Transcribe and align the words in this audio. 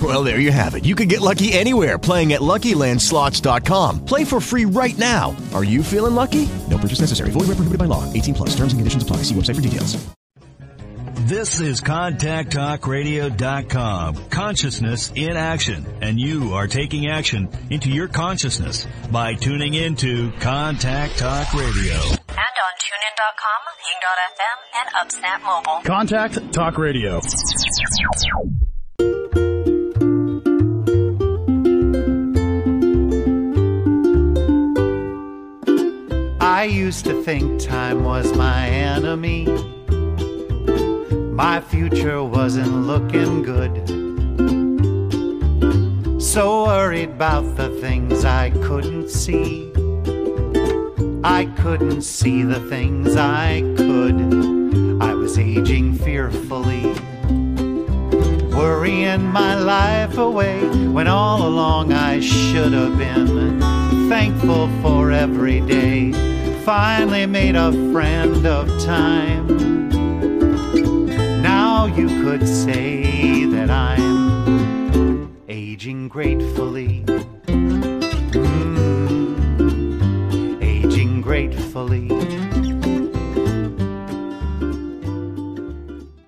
Well, 0.00 0.22
there 0.22 0.38
you 0.38 0.52
have 0.52 0.76
it. 0.76 0.84
You 0.84 0.94
can 0.94 1.08
get 1.08 1.20
lucky 1.20 1.52
anywhere 1.52 1.98
playing 1.98 2.32
at 2.32 2.40
LuckyLandSlots.com. 2.40 4.04
Play 4.04 4.24
for 4.24 4.40
free 4.40 4.66
right 4.66 4.96
now. 4.96 5.34
Are 5.52 5.64
you 5.64 5.82
feeling 5.82 6.14
lucky? 6.14 6.48
No 6.68 6.78
purchase 6.78 7.00
necessary. 7.00 7.32
Void 7.32 7.48
where 7.48 7.56
prohibited 7.56 7.78
by 7.78 7.86
law. 7.86 8.04
18 8.12 8.34
plus. 8.34 8.50
Terms 8.50 8.72
and 8.72 8.78
conditions 8.78 9.02
apply. 9.02 9.16
See 9.18 9.34
website 9.34 9.56
for 9.56 9.62
details. 9.62 9.96
This 11.26 11.60
is 11.60 11.80
ContactTalkRadio.com. 11.82 14.14
Consciousness 14.30 15.12
in 15.14 15.36
action. 15.36 15.84
And 16.00 16.18
you 16.18 16.54
are 16.54 16.66
taking 16.66 17.08
action 17.08 17.50
into 17.70 17.90
your 17.90 18.08
consciousness 18.08 18.86
by 19.12 19.34
tuning 19.34 19.74
into 19.74 20.32
Contact 20.40 21.18
Talk 21.18 21.52
Radio. 21.52 21.94
And 21.94 22.00
on 22.00 22.72
TuneIn.com, 22.80 23.60
Ping.fm, 23.78 24.80
and 24.80 24.88
UpSnap 24.96 25.42
Mobile. 25.44 25.82
Contact 25.84 26.52
Talk 26.52 26.78
Radio. 26.78 27.20
I 36.50 36.64
used 36.64 37.04
to 37.04 37.22
think 37.22 37.60
time 37.60 38.02
was 38.02 38.36
my 38.36 38.66
enemy. 38.66 39.46
My 41.32 41.60
future 41.60 42.24
wasn't 42.24 42.74
looking 42.88 43.42
good. 43.42 43.72
So 46.20 46.64
worried 46.64 47.10
about 47.10 47.56
the 47.56 47.68
things 47.80 48.24
I 48.24 48.50
couldn't 48.50 49.10
see. 49.10 49.70
I 51.22 51.44
couldn't 51.58 52.02
see 52.02 52.42
the 52.42 52.60
things 52.68 53.14
I 53.14 53.60
could. 53.76 54.20
I 55.00 55.14
was 55.14 55.38
aging 55.38 55.94
fearfully. 55.98 56.92
Worrying 58.58 59.22
my 59.22 59.54
life 59.54 60.18
away 60.18 60.58
when 60.88 61.06
all 61.06 61.46
along 61.46 61.92
I 61.92 62.18
should 62.18 62.72
have 62.72 62.98
been 62.98 63.79
thankful 64.10 64.68
for 64.82 65.12
every 65.12 65.60
day. 65.60 66.10
Finally 66.64 67.26
made 67.26 67.54
a 67.54 67.70
friend 67.92 68.44
of 68.44 68.66
time. 68.82 69.46
Now 71.40 71.86
you 71.86 72.08
could 72.20 72.44
say 72.48 73.44
that 73.44 73.70
I'm 73.70 75.32
aging 75.48 76.08
gratefully. 76.08 77.04
Mm, 78.66 79.00
aging 80.60 81.20
gratefully. 81.22 82.08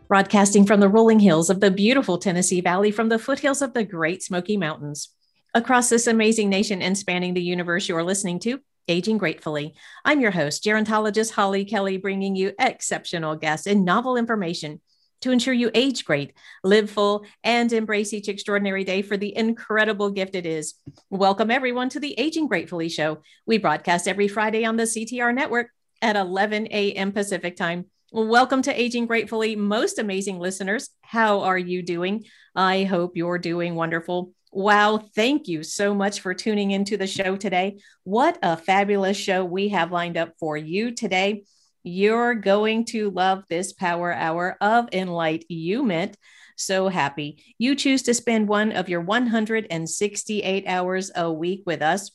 Broadcasting 0.06 0.66
from 0.66 0.78
the 0.78 0.88
rolling 0.88 1.18
hills 1.18 1.50
of 1.50 1.58
the 1.58 1.72
beautiful 1.72 2.18
Tennessee 2.18 2.60
Valley 2.60 2.92
from 2.92 3.08
the 3.08 3.18
foothills 3.18 3.60
of 3.60 3.72
the 3.72 3.82
Great 3.82 4.22
Smoky 4.22 4.56
Mountains. 4.56 5.08
Across 5.54 5.90
this 5.90 6.06
amazing 6.06 6.48
nation 6.48 6.80
and 6.80 6.96
spanning 6.96 7.34
the 7.34 7.42
universe, 7.42 7.86
you 7.86 7.94
are 7.94 8.02
listening 8.02 8.38
to 8.38 8.60
Aging 8.88 9.18
Gratefully. 9.18 9.74
I'm 10.02 10.18
your 10.18 10.30
host, 10.30 10.64
gerontologist 10.64 11.32
Holly 11.32 11.66
Kelly, 11.66 11.98
bringing 11.98 12.34
you 12.34 12.52
exceptional 12.58 13.36
guests 13.36 13.66
and 13.66 13.84
novel 13.84 14.16
information 14.16 14.80
to 15.20 15.30
ensure 15.30 15.52
you 15.52 15.70
age 15.74 16.06
great, 16.06 16.32
live 16.64 16.88
full, 16.88 17.26
and 17.44 17.70
embrace 17.70 18.14
each 18.14 18.30
extraordinary 18.30 18.82
day 18.82 19.02
for 19.02 19.18
the 19.18 19.36
incredible 19.36 20.08
gift 20.08 20.36
it 20.36 20.46
is. 20.46 20.72
Welcome, 21.10 21.50
everyone, 21.50 21.90
to 21.90 22.00
the 22.00 22.18
Aging 22.18 22.48
Gratefully 22.48 22.88
Show. 22.88 23.20
We 23.44 23.58
broadcast 23.58 24.08
every 24.08 24.28
Friday 24.28 24.64
on 24.64 24.76
the 24.76 24.84
CTR 24.84 25.34
network 25.34 25.68
at 26.00 26.16
11 26.16 26.68
a.m. 26.70 27.12
Pacific 27.12 27.56
time. 27.56 27.90
Welcome 28.10 28.62
to 28.62 28.80
Aging 28.80 29.04
Gratefully, 29.04 29.54
most 29.54 29.98
amazing 29.98 30.38
listeners. 30.38 30.88
How 31.02 31.40
are 31.40 31.58
you 31.58 31.82
doing? 31.82 32.24
I 32.56 32.84
hope 32.84 33.18
you're 33.18 33.38
doing 33.38 33.74
wonderful. 33.74 34.32
Wow, 34.54 34.98
thank 34.98 35.48
you 35.48 35.62
so 35.62 35.94
much 35.94 36.20
for 36.20 36.34
tuning 36.34 36.72
into 36.72 36.98
the 36.98 37.06
show 37.06 37.36
today. 37.36 37.78
What 38.04 38.38
a 38.42 38.58
fabulous 38.58 39.16
show 39.16 39.46
we 39.46 39.70
have 39.70 39.92
lined 39.92 40.18
up 40.18 40.34
for 40.38 40.58
you 40.58 40.90
today. 40.90 41.44
You're 41.82 42.34
going 42.34 42.84
to 42.86 43.08
love 43.08 43.44
this 43.48 43.72
power 43.72 44.12
hour 44.12 44.58
of 44.60 44.90
enlightenment. 44.92 45.50
You 45.50 45.82
meant 45.82 46.18
so 46.54 46.88
happy 46.88 47.42
you 47.56 47.74
choose 47.74 48.02
to 48.02 48.12
spend 48.12 48.46
one 48.46 48.72
of 48.72 48.90
your 48.90 49.00
168 49.00 50.64
hours 50.66 51.10
a 51.16 51.32
week 51.32 51.62
with 51.64 51.80
us. 51.80 52.10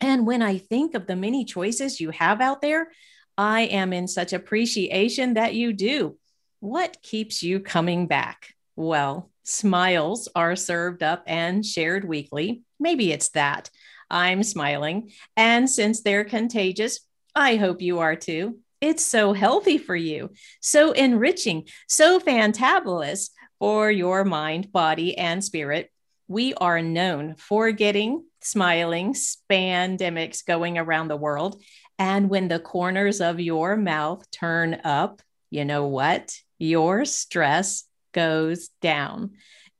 And 0.00 0.24
when 0.24 0.42
I 0.42 0.58
think 0.58 0.94
of 0.94 1.08
the 1.08 1.16
many 1.16 1.44
choices 1.44 2.00
you 2.00 2.10
have 2.10 2.40
out 2.40 2.62
there, 2.62 2.92
I 3.36 3.62
am 3.62 3.92
in 3.92 4.06
such 4.06 4.32
appreciation 4.32 5.34
that 5.34 5.54
you 5.54 5.72
do. 5.72 6.16
What 6.60 7.02
keeps 7.02 7.42
you 7.42 7.58
coming 7.58 8.06
back? 8.06 8.55
Well, 8.76 9.30
smiles 9.42 10.28
are 10.36 10.54
served 10.54 11.02
up 11.02 11.24
and 11.26 11.64
shared 11.64 12.04
weekly. 12.06 12.62
Maybe 12.78 13.10
it's 13.10 13.30
that. 13.30 13.70
I'm 14.10 14.42
smiling. 14.42 15.10
And 15.36 15.68
since 15.68 16.02
they're 16.02 16.24
contagious, 16.24 17.00
I 17.34 17.56
hope 17.56 17.82
you 17.82 17.98
are 18.00 18.16
too. 18.16 18.58
It's 18.80 19.04
so 19.04 19.32
healthy 19.32 19.78
for 19.78 19.96
you, 19.96 20.30
so 20.60 20.92
enriching, 20.92 21.66
so 21.88 22.20
fantabulous 22.20 23.30
for 23.58 23.90
your 23.90 24.24
mind, 24.24 24.70
body, 24.70 25.16
and 25.16 25.42
spirit. 25.42 25.90
We 26.28 26.52
are 26.54 26.82
known 26.82 27.36
for 27.36 27.70
getting 27.72 28.24
smiling 28.42 29.14
spandemics 29.14 30.44
going 30.44 30.76
around 30.76 31.08
the 31.08 31.16
world. 31.16 31.62
And 31.98 32.28
when 32.28 32.48
the 32.48 32.60
corners 32.60 33.20
of 33.22 33.40
your 33.40 33.76
mouth 33.76 34.30
turn 34.30 34.80
up, 34.84 35.22
you 35.50 35.64
know 35.64 35.86
what? 35.86 36.36
Your 36.58 37.06
stress 37.06 37.84
goes 38.16 38.70
down. 38.80 39.32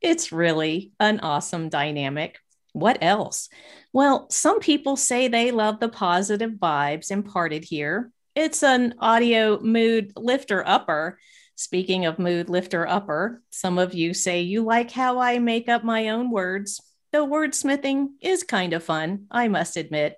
It's 0.03 0.31
really 0.31 0.93
an 1.01 1.21
awesome 1.21 1.71
dynamic. 1.71 2.39
What 2.75 2.99
else? 3.01 3.49
Well, 3.95 4.29
some 4.31 4.61
people 4.61 4.97
say 4.97 5.27
they 5.27 5.51
love 5.51 5.81
the 5.81 5.89
positive 5.89 6.53
vibes 6.53 7.11
imparted 7.11 7.65
here. 7.65 8.13
It's 8.35 8.63
an 8.63 8.95
audio 8.99 9.59
mood 9.61 10.13
lifter 10.15 10.63
upper. 10.69 11.19
Speaking 11.55 12.05
of 12.05 12.19
mood 12.19 12.51
lifter 12.51 12.87
upper, 12.87 13.41
some 13.49 13.79
of 13.79 13.95
you 13.95 14.13
say 14.13 14.43
you 14.43 14.63
like 14.63 14.91
how 14.91 15.19
I 15.19 15.39
make 15.39 15.71
up 15.71 15.83
my 15.83 16.11
own 16.11 16.31
words. 16.31 16.83
The 17.13 17.25
wordsmithing 17.25 18.09
is 18.21 18.43
kind 18.43 18.75
of 18.75 18.85
fun, 18.85 19.25
I 19.31 19.49
must 19.49 19.79
admit. 19.79 20.17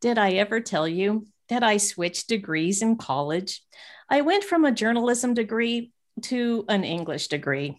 Did 0.00 0.16
I 0.16 0.32
ever 0.32 0.60
tell 0.60 0.88
you 0.88 1.26
that 1.50 1.62
I 1.62 1.76
switched 1.76 2.28
degrees 2.28 2.80
in 2.80 2.96
college? 2.96 3.62
I 4.08 4.22
went 4.22 4.44
from 4.44 4.64
a 4.64 4.72
journalism 4.72 5.34
degree 5.34 5.92
to 6.24 6.64
an 6.68 6.84
English 6.84 7.28
degree. 7.28 7.78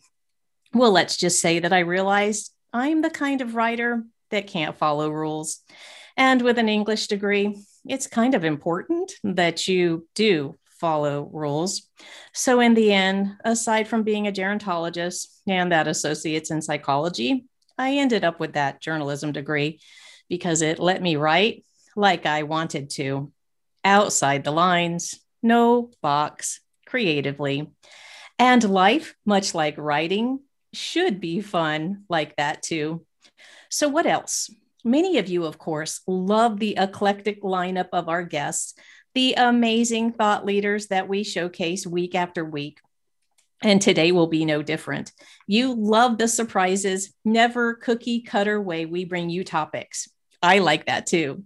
Well, 0.74 0.92
let's 0.92 1.18
just 1.18 1.42
say 1.42 1.60
that 1.60 1.74
I 1.74 1.80
realized 1.80 2.54
I'm 2.72 3.02
the 3.02 3.10
kind 3.10 3.42
of 3.42 3.56
writer 3.56 4.04
that 4.30 4.48
can't 4.48 4.78
follow 4.78 5.10
rules. 5.10 5.60
And 6.16 6.42
with 6.42 6.58
an 6.58 6.70
English 6.70 7.08
degree, 7.08 7.58
it's 7.88 8.08
kind 8.08 8.36
of 8.36 8.44
important 8.44 9.14
that 9.24 9.68
you 9.68 10.08
do 10.16 10.56
follow 10.80 11.30
rules. 11.32 11.88
So, 12.34 12.60
in 12.60 12.74
the 12.74 12.94
end, 12.94 13.36
aside 13.44 13.88
from 13.88 14.04
being 14.04 14.28
a 14.28 14.32
gerontologist 14.32 15.28
and 15.48 15.72
that 15.72 15.88
associates 15.88 16.52
in 16.52 16.62
psychology, 16.62 17.46
I 17.78 17.96
ended 17.96 18.24
up 18.24 18.40
with 18.40 18.54
that 18.54 18.82
journalism 18.82 19.32
degree 19.32 19.80
because 20.28 20.62
it 20.62 20.80
let 20.80 21.02
me 21.02 21.16
write 21.16 21.64
like 21.96 22.26
I 22.26 22.44
wanted 22.44 22.90
to, 22.92 23.32
outside 23.84 24.44
the 24.44 24.52
lines, 24.52 25.20
no 25.42 25.92
box, 26.02 26.62
creatively. 26.86 27.72
And 28.40 28.64
life, 28.64 29.16
much 29.26 29.54
like 29.54 29.78
writing, 29.78 30.40
should 30.74 31.20
be 31.20 31.42
fun 31.42 32.06
like 32.10 32.38
that 32.38 32.64
too. 32.64 33.06
So, 33.70 33.90
what 33.90 34.06
else? 34.06 34.50
Many 34.86 35.18
of 35.18 35.28
you, 35.28 35.44
of 35.44 35.58
course, 35.58 36.00
love 36.08 36.58
the 36.58 36.76
eclectic 36.78 37.44
lineup 37.44 37.90
of 37.92 38.08
our 38.08 38.24
guests, 38.24 38.76
the 39.14 39.34
amazing 39.34 40.14
thought 40.14 40.46
leaders 40.46 40.88
that 40.88 41.10
we 41.10 41.24
showcase 41.24 41.86
week 41.86 42.16
after 42.16 42.46
week. 42.46 42.80
And 43.62 43.82
today 43.82 44.14
will 44.14 44.28
be 44.28 44.46
no 44.46 44.64
different. 44.64 45.12
You 45.46 45.76
love 45.76 46.18
the 46.18 46.30
surprises, 46.30 47.14
never 47.26 47.74
cookie 47.74 48.22
cutter 48.22 48.62
way 48.62 48.86
we 48.86 49.04
bring 49.04 49.30
you 49.30 49.44
topics. 49.44 50.08
I 50.42 50.60
like 50.60 50.86
that 50.86 51.08
too. 51.08 51.44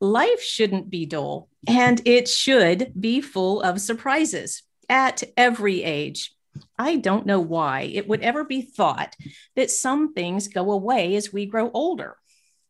Life 0.00 0.40
shouldn't 0.40 0.88
be 0.88 1.04
dull, 1.04 1.48
and 1.66 2.00
it 2.04 2.28
should 2.28 2.92
be 2.98 3.20
full 3.20 3.60
of 3.60 3.80
surprises 3.80 4.62
at 4.88 5.22
every 5.36 5.82
age. 5.82 6.34
I 6.78 6.96
don't 6.96 7.26
know 7.26 7.40
why 7.40 7.82
it 7.82 8.08
would 8.08 8.20
ever 8.20 8.44
be 8.44 8.62
thought 8.62 9.14
that 9.56 9.70
some 9.70 10.12
things 10.12 10.48
go 10.48 10.70
away 10.70 11.16
as 11.16 11.32
we 11.32 11.46
grow 11.46 11.70
older. 11.72 12.16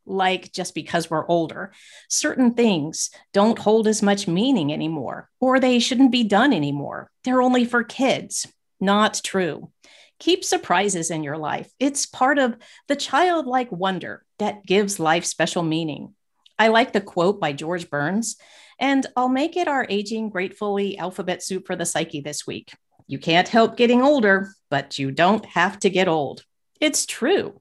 Like 0.06 0.53
just 0.53 0.75
because 0.75 1.11
we're 1.11 1.29
older, 1.29 1.73
certain 2.09 2.55
things 2.55 3.11
don't 3.35 3.59
hold 3.59 3.87
as 3.87 4.03
much 4.03 4.26
meaning 4.26 4.73
anymore, 4.73 5.29
or 5.38 5.61
they 5.61 5.79
shouldn't 5.79 6.12
be 6.12 6.25
done 6.25 6.55
anymore. 6.55 7.11
They're 7.25 7.43
only 7.43 7.67
for 7.67 7.85
kids. 7.85 8.47
Not 8.81 9.21
true. 9.23 9.71
Keep 10.19 10.44
surprises 10.44 11.11
in 11.11 11.23
your 11.23 11.37
life. 11.37 11.71
It's 11.79 12.06
part 12.06 12.38
of 12.38 12.56
the 12.88 12.97
childlike 12.97 13.71
wonder 13.71 14.25
that 14.38 14.64
gives 14.64 14.99
life 14.99 15.25
special 15.25 15.62
meaning. 15.62 16.14
I 16.59 16.69
like 16.69 16.93
the 16.93 17.00
quote 17.00 17.38
by 17.38 17.53
George 17.53 17.88
Burns, 17.88 18.37
and 18.78 19.06
I'll 19.16 19.28
make 19.28 19.56
it 19.56 19.69
our 19.69 19.86
aging 19.88 20.30
gratefully 20.30 20.98
alphabet 20.98 21.42
soup 21.42 21.66
for 21.66 21.76
the 21.76 21.86
psyche 21.86 22.20
this 22.20 22.46
week. 22.46 22.72
You 23.06 23.19
can't 23.19 23.48
help 23.48 23.76
getting 23.76 24.02
older, 24.02 24.52
but 24.70 24.98
you 24.98 25.10
don't 25.10 25.44
have 25.46 25.78
to 25.80 25.90
get 25.90 26.08
old. 26.08 26.44
It's 26.80 27.06
true. 27.06 27.60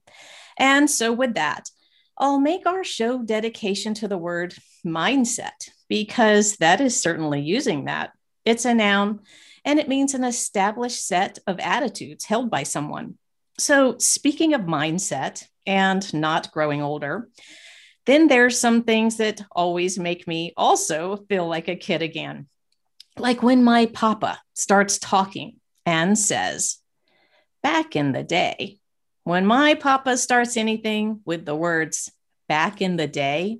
And 0.58 0.90
so, 0.90 1.12
with 1.12 1.34
that, 1.34 1.70
I'll 2.16 2.40
make 2.40 2.66
our 2.66 2.84
show 2.84 3.22
dedication 3.22 3.94
to 3.94 4.08
the 4.08 4.18
word 4.18 4.54
mindset 4.84 5.70
because 5.88 6.56
that 6.56 6.80
is 6.80 7.00
certainly 7.00 7.40
using 7.40 7.86
that. 7.86 8.10
It's 8.44 8.64
a 8.64 8.74
noun 8.74 9.20
and 9.64 9.78
it 9.78 9.88
means 9.88 10.14
an 10.14 10.24
established 10.24 11.06
set 11.06 11.38
of 11.46 11.58
attitudes 11.60 12.24
held 12.24 12.50
by 12.50 12.62
someone. 12.62 13.18
So, 13.58 13.96
speaking 13.98 14.54
of 14.54 14.62
mindset 14.62 15.44
and 15.66 16.12
not 16.14 16.52
growing 16.52 16.82
older, 16.82 17.28
then 18.08 18.26
there's 18.26 18.58
some 18.58 18.84
things 18.84 19.18
that 19.18 19.42
always 19.52 19.98
make 19.98 20.26
me 20.26 20.54
also 20.56 21.18
feel 21.28 21.46
like 21.46 21.68
a 21.68 21.76
kid 21.76 22.00
again. 22.00 22.48
Like 23.18 23.42
when 23.42 23.62
my 23.62 23.84
papa 23.84 24.40
starts 24.54 24.98
talking 24.98 25.56
and 25.84 26.18
says, 26.18 26.78
Back 27.62 27.96
in 27.96 28.12
the 28.12 28.22
day, 28.22 28.78
when 29.24 29.44
my 29.44 29.74
papa 29.74 30.16
starts 30.16 30.56
anything 30.56 31.20
with 31.26 31.44
the 31.44 31.54
words 31.54 32.10
back 32.48 32.80
in 32.80 32.96
the 32.96 33.06
day, 33.06 33.58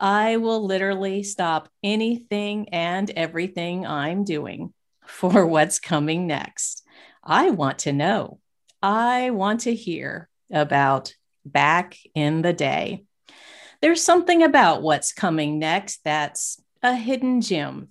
I 0.00 0.38
will 0.38 0.66
literally 0.66 1.22
stop 1.22 1.68
anything 1.84 2.70
and 2.70 3.08
everything 3.10 3.86
I'm 3.86 4.24
doing 4.24 4.74
for 5.06 5.46
what's 5.46 5.78
coming 5.78 6.26
next. 6.26 6.82
I 7.22 7.50
want 7.50 7.80
to 7.80 7.92
know. 7.92 8.40
I 8.82 9.30
want 9.30 9.60
to 9.60 9.74
hear 9.76 10.28
about 10.50 11.14
back 11.44 11.96
in 12.16 12.42
the 12.42 12.52
day. 12.52 13.05
There's 13.80 14.02
something 14.02 14.42
about 14.42 14.82
what's 14.82 15.12
coming 15.12 15.58
next 15.58 16.00
that's 16.04 16.60
a 16.82 16.94
hidden 16.94 17.40
gem. 17.40 17.88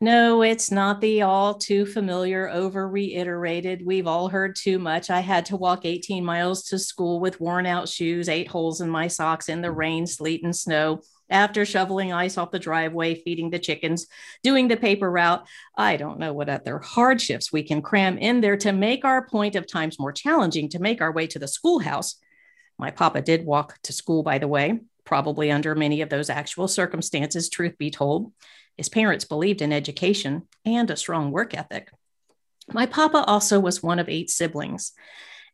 No, 0.00 0.42
it's 0.42 0.70
not 0.70 1.00
the 1.00 1.22
all 1.22 1.54
too 1.54 1.86
familiar, 1.86 2.48
over 2.48 2.88
reiterated. 2.88 3.86
We've 3.86 4.06
all 4.06 4.28
heard 4.28 4.56
too 4.56 4.78
much. 4.78 5.08
I 5.08 5.20
had 5.20 5.46
to 5.46 5.56
walk 5.56 5.84
18 5.84 6.24
miles 6.24 6.64
to 6.64 6.78
school 6.78 7.20
with 7.20 7.40
worn 7.40 7.64
out 7.64 7.88
shoes, 7.88 8.28
eight 8.28 8.48
holes 8.48 8.80
in 8.80 8.90
my 8.90 9.06
socks 9.06 9.48
in 9.48 9.62
the 9.62 9.70
rain, 9.70 10.06
sleet, 10.06 10.42
and 10.42 10.54
snow 10.54 11.00
after 11.30 11.64
shoveling 11.64 12.12
ice 12.12 12.36
off 12.36 12.50
the 12.50 12.58
driveway, 12.58 13.14
feeding 13.14 13.50
the 13.50 13.58
chickens, 13.58 14.06
doing 14.42 14.68
the 14.68 14.76
paper 14.76 15.10
route. 15.10 15.46
I 15.76 15.96
don't 15.96 16.18
know 16.18 16.32
what 16.32 16.48
other 16.48 16.80
hardships 16.80 17.52
we 17.52 17.62
can 17.62 17.80
cram 17.80 18.18
in 18.18 18.40
there 18.40 18.56
to 18.58 18.72
make 18.72 19.04
our 19.04 19.26
point 19.26 19.56
of 19.56 19.66
times 19.66 19.98
more 19.98 20.12
challenging 20.12 20.68
to 20.70 20.80
make 20.80 21.00
our 21.00 21.12
way 21.12 21.26
to 21.28 21.38
the 21.38 21.48
schoolhouse. 21.48 22.16
My 22.78 22.90
papa 22.90 23.22
did 23.22 23.46
walk 23.46 23.78
to 23.84 23.92
school, 23.92 24.22
by 24.22 24.38
the 24.38 24.48
way, 24.48 24.80
probably 25.04 25.50
under 25.50 25.74
many 25.74 26.00
of 26.00 26.08
those 26.08 26.30
actual 26.30 26.68
circumstances, 26.68 27.48
truth 27.48 27.76
be 27.78 27.90
told. 27.90 28.32
His 28.76 28.88
parents 28.88 29.24
believed 29.24 29.62
in 29.62 29.72
education 29.72 30.48
and 30.64 30.90
a 30.90 30.96
strong 30.96 31.30
work 31.30 31.54
ethic. 31.54 31.90
My 32.72 32.86
papa 32.86 33.24
also 33.26 33.60
was 33.60 33.82
one 33.82 33.98
of 33.98 34.08
eight 34.08 34.30
siblings. 34.30 34.92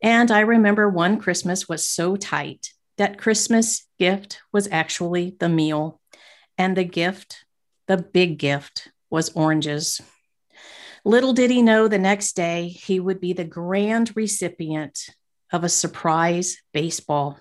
And 0.03 0.31
I 0.31 0.41
remember 0.41 0.89
one 0.89 1.19
Christmas 1.21 1.69
was 1.69 1.87
so 1.89 2.17
tight 2.17 2.71
that 2.97 3.19
Christmas 3.19 3.87
gift 3.99 4.41
was 4.53 4.69
actually 4.71 5.37
the 5.41 5.49
meal, 5.49 6.01
and 6.57 6.77
the 6.77 6.85
gift, 6.85 7.45
the 7.87 7.97
big 7.97 8.39
gift, 8.39 8.91
was 9.11 9.31
oranges. 9.31 10.01
Little 11.05 11.33
did 11.33 11.51
he 11.51 11.63
know 11.63 11.89
the 11.89 11.99
next 11.99 12.37
day 12.37 12.69
he 12.69 13.01
would 13.01 13.21
be 13.21 13.33
the 13.33 13.45
grand 13.45 14.15
recipient 14.15 14.99
of 15.53 15.65
a 15.65 15.69
surprise 15.69 16.59
baseball. 16.73 17.39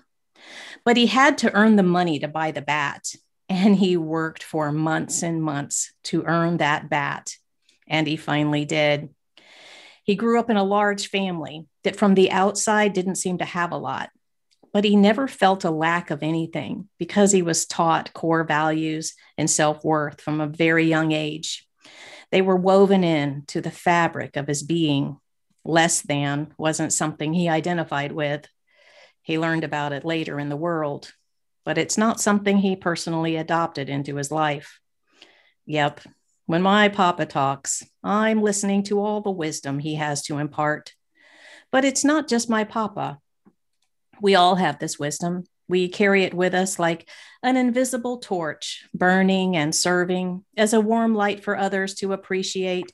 But 0.84 0.96
he 0.96 1.06
had 1.06 1.38
to 1.38 1.52
earn 1.54 1.76
the 1.76 1.82
money 1.82 2.18
to 2.20 2.28
buy 2.28 2.50
the 2.50 2.62
bat, 2.62 3.14
and 3.48 3.76
he 3.76 3.96
worked 3.96 4.42
for 4.42 4.72
months 4.72 5.22
and 5.22 5.42
months 5.42 5.92
to 6.04 6.24
earn 6.24 6.56
that 6.58 6.88
bat, 6.88 7.34
and 7.86 8.06
he 8.06 8.16
finally 8.16 8.64
did. 8.64 9.10
He 10.04 10.14
grew 10.14 10.40
up 10.40 10.50
in 10.50 10.56
a 10.56 10.64
large 10.64 11.08
family 11.08 11.66
that 11.84 11.96
from 11.96 12.14
the 12.14 12.30
outside 12.30 12.92
didn't 12.92 13.16
seem 13.16 13.38
to 13.38 13.44
have 13.44 13.72
a 13.72 13.76
lot 13.76 14.10
but 14.72 14.84
he 14.84 14.96
never 14.96 15.26
felt 15.26 15.64
a 15.64 15.70
lack 15.70 16.10
of 16.10 16.22
anything 16.22 16.88
because 16.98 17.32
he 17.32 17.42
was 17.42 17.66
taught 17.66 18.12
core 18.12 18.44
values 18.44 19.14
and 19.36 19.50
self 19.50 19.84
worth 19.84 20.20
from 20.20 20.40
a 20.40 20.46
very 20.46 20.86
young 20.86 21.12
age. 21.12 21.66
They 22.30 22.42
were 22.42 22.56
woven 22.56 23.02
in 23.02 23.44
to 23.48 23.60
the 23.60 23.70
fabric 23.70 24.36
of 24.36 24.46
his 24.46 24.62
being. 24.62 25.18
Less 25.64 26.00
than 26.00 26.54
wasn't 26.56 26.92
something 26.92 27.32
he 27.32 27.48
identified 27.48 28.12
with. 28.12 28.46
He 29.22 29.38
learned 29.38 29.64
about 29.64 29.92
it 29.92 30.04
later 30.04 30.38
in 30.38 30.48
the 30.48 30.56
world, 30.56 31.12
but 31.64 31.78
it's 31.78 31.98
not 31.98 32.20
something 32.20 32.58
he 32.58 32.76
personally 32.76 33.36
adopted 33.36 33.88
into 33.88 34.16
his 34.16 34.30
life. 34.30 34.80
Yep, 35.66 36.00
when 36.46 36.62
my 36.62 36.88
papa 36.88 37.26
talks, 37.26 37.84
I'm 38.02 38.42
listening 38.42 38.82
to 38.84 39.00
all 39.00 39.20
the 39.20 39.30
wisdom 39.30 39.78
he 39.78 39.94
has 39.96 40.22
to 40.22 40.38
impart. 40.38 40.94
But 41.70 41.84
it's 41.84 42.04
not 42.04 42.28
just 42.28 42.50
my 42.50 42.64
papa 42.64 43.18
we 44.20 44.34
all 44.34 44.56
have 44.56 44.78
this 44.78 44.98
wisdom. 44.98 45.44
We 45.68 45.88
carry 45.88 46.24
it 46.24 46.34
with 46.34 46.54
us 46.54 46.78
like 46.78 47.08
an 47.42 47.56
invisible 47.56 48.18
torch, 48.18 48.84
burning 48.92 49.56
and 49.56 49.74
serving 49.74 50.44
as 50.56 50.72
a 50.72 50.80
warm 50.80 51.14
light 51.14 51.42
for 51.42 51.56
others 51.56 51.94
to 51.96 52.12
appreciate 52.12 52.92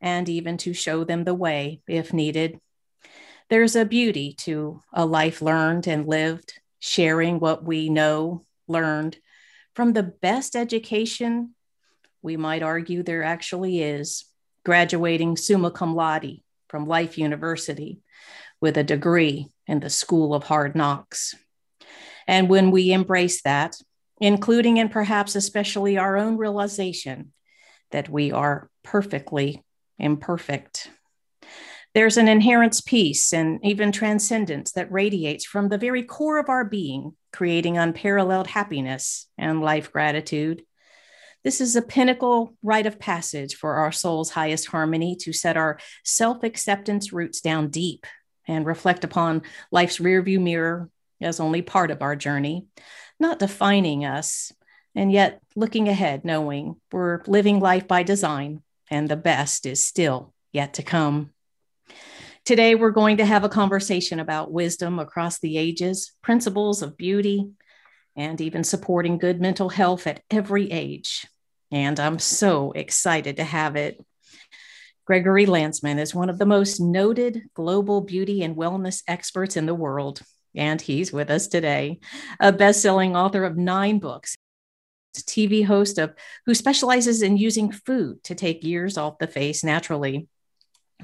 and 0.00 0.28
even 0.28 0.56
to 0.58 0.72
show 0.72 1.04
them 1.04 1.24
the 1.24 1.34
way 1.34 1.80
if 1.88 2.12
needed. 2.12 2.60
There's 3.50 3.76
a 3.76 3.86
beauty 3.86 4.34
to 4.40 4.82
a 4.92 5.06
life 5.06 5.40
learned 5.40 5.86
and 5.86 6.06
lived, 6.06 6.60
sharing 6.80 7.40
what 7.40 7.64
we 7.64 7.88
know, 7.88 8.44
learned 8.66 9.16
from 9.74 9.92
the 9.92 10.02
best 10.02 10.54
education 10.54 11.54
we 12.20 12.36
might 12.36 12.62
argue 12.62 13.02
there 13.02 13.22
actually 13.22 13.80
is, 13.82 14.26
graduating 14.64 15.36
summa 15.36 15.70
cum 15.70 15.94
laude 15.94 16.42
from 16.68 16.86
Life 16.86 17.16
University 17.16 18.00
with 18.60 18.76
a 18.76 18.84
degree 18.84 19.48
in 19.66 19.80
the 19.80 19.88
school 19.88 20.34
of 20.34 20.44
hard 20.44 20.74
knocks. 20.74 21.34
And 22.26 22.50
when 22.50 22.70
we 22.70 22.92
embrace 22.92 23.40
that, 23.42 23.76
including 24.20 24.78
and 24.78 24.90
perhaps 24.90 25.36
especially 25.36 25.96
our 25.96 26.18
own 26.18 26.36
realization 26.36 27.32
that 27.92 28.10
we 28.10 28.30
are 28.32 28.68
perfectly 28.82 29.64
imperfect, 29.98 30.90
there's 31.94 32.16
an 32.16 32.28
inherent 32.28 32.80
peace 32.86 33.32
and 33.32 33.58
even 33.64 33.92
transcendence 33.92 34.72
that 34.72 34.92
radiates 34.92 35.44
from 35.44 35.68
the 35.68 35.78
very 35.78 36.02
core 36.02 36.38
of 36.38 36.48
our 36.48 36.64
being, 36.64 37.16
creating 37.32 37.78
unparalleled 37.78 38.46
happiness 38.46 39.26
and 39.38 39.62
life 39.62 39.92
gratitude. 39.92 40.62
This 41.44 41.60
is 41.60 41.76
a 41.76 41.82
pinnacle 41.82 42.54
rite 42.62 42.86
of 42.86 42.98
passage 42.98 43.54
for 43.54 43.74
our 43.74 43.92
soul's 43.92 44.30
highest 44.30 44.66
harmony 44.66 45.16
to 45.20 45.32
set 45.32 45.56
our 45.56 45.78
self 46.04 46.42
acceptance 46.42 47.12
roots 47.12 47.40
down 47.40 47.68
deep 47.68 48.06
and 48.46 48.66
reflect 48.66 49.04
upon 49.04 49.42
life's 49.70 49.98
rearview 49.98 50.40
mirror 50.40 50.90
as 51.20 51.40
only 51.40 51.62
part 51.62 51.90
of 51.90 52.02
our 52.02 52.16
journey, 52.16 52.66
not 53.18 53.38
defining 53.38 54.04
us, 54.04 54.52
and 54.94 55.12
yet 55.12 55.40
looking 55.54 55.88
ahead, 55.88 56.24
knowing 56.24 56.76
we're 56.92 57.22
living 57.26 57.60
life 57.60 57.86
by 57.88 58.02
design 58.02 58.62
and 58.90 59.08
the 59.08 59.16
best 59.16 59.66
is 59.66 59.84
still 59.84 60.34
yet 60.52 60.74
to 60.74 60.82
come. 60.82 61.32
Today, 62.48 62.74
we're 62.74 62.92
going 62.92 63.18
to 63.18 63.26
have 63.26 63.44
a 63.44 63.48
conversation 63.50 64.20
about 64.20 64.50
wisdom 64.50 64.98
across 64.98 65.38
the 65.38 65.58
ages, 65.58 66.12
principles 66.22 66.80
of 66.80 66.96
beauty, 66.96 67.50
and 68.16 68.40
even 68.40 68.64
supporting 68.64 69.18
good 69.18 69.38
mental 69.38 69.68
health 69.68 70.06
at 70.06 70.22
every 70.30 70.72
age. 70.72 71.26
And 71.70 72.00
I'm 72.00 72.18
so 72.18 72.72
excited 72.72 73.36
to 73.36 73.44
have 73.44 73.76
it. 73.76 74.02
Gregory 75.04 75.44
Landsman 75.44 75.98
is 75.98 76.14
one 76.14 76.30
of 76.30 76.38
the 76.38 76.46
most 76.46 76.80
noted 76.80 77.42
global 77.52 78.00
beauty 78.00 78.42
and 78.42 78.56
wellness 78.56 79.02
experts 79.06 79.58
in 79.58 79.66
the 79.66 79.74
world, 79.74 80.22
and 80.54 80.80
he's 80.80 81.12
with 81.12 81.28
us 81.28 81.48
today. 81.48 82.00
A 82.40 82.50
best 82.50 82.80
selling 82.80 83.14
author 83.14 83.44
of 83.44 83.58
nine 83.58 83.98
books, 83.98 84.36
TV 85.14 85.66
host 85.66 85.98
of 85.98 86.14
who 86.46 86.54
specializes 86.54 87.20
in 87.20 87.36
using 87.36 87.70
food 87.70 88.24
to 88.24 88.34
take 88.34 88.64
years 88.64 88.96
off 88.96 89.18
the 89.18 89.26
face 89.26 89.62
naturally. 89.62 90.28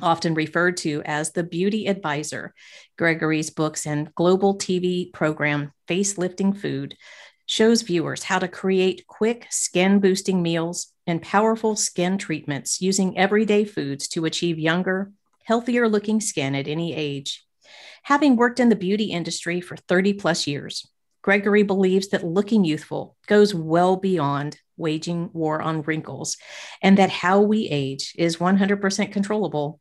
Often 0.02 0.34
referred 0.34 0.76
to 0.78 1.02
as 1.04 1.32
the 1.32 1.44
beauty 1.44 1.86
advisor, 1.86 2.52
Gregory's 2.98 3.50
books 3.50 3.86
and 3.86 4.12
global 4.14 4.58
TV 4.58 5.12
program, 5.12 5.72
Facelifting 5.88 6.56
Food, 6.56 6.96
shows 7.46 7.82
viewers 7.82 8.24
how 8.24 8.38
to 8.38 8.48
create 8.48 9.06
quick 9.06 9.46
skin 9.50 10.00
boosting 10.00 10.42
meals 10.42 10.88
and 11.06 11.22
powerful 11.22 11.76
skin 11.76 12.18
treatments 12.18 12.80
using 12.80 13.16
everyday 13.16 13.64
foods 13.64 14.08
to 14.08 14.24
achieve 14.24 14.58
younger, 14.58 15.12
healthier 15.44 15.88
looking 15.88 16.20
skin 16.20 16.54
at 16.54 16.68
any 16.68 16.94
age. 16.94 17.44
Having 18.02 18.36
worked 18.36 18.60
in 18.60 18.70
the 18.70 18.76
beauty 18.76 19.04
industry 19.04 19.60
for 19.60 19.76
30 19.76 20.14
plus 20.14 20.46
years, 20.46 20.86
Gregory 21.22 21.62
believes 21.62 22.08
that 22.08 22.24
looking 22.24 22.64
youthful 22.64 23.16
goes 23.26 23.54
well 23.54 23.96
beyond 23.96 24.58
waging 24.76 25.30
war 25.32 25.62
on 25.62 25.82
wrinkles 25.82 26.36
and 26.82 26.98
that 26.98 27.10
how 27.10 27.40
we 27.40 27.68
age 27.68 28.12
is 28.18 28.36
100% 28.36 29.12
controllable. 29.12 29.80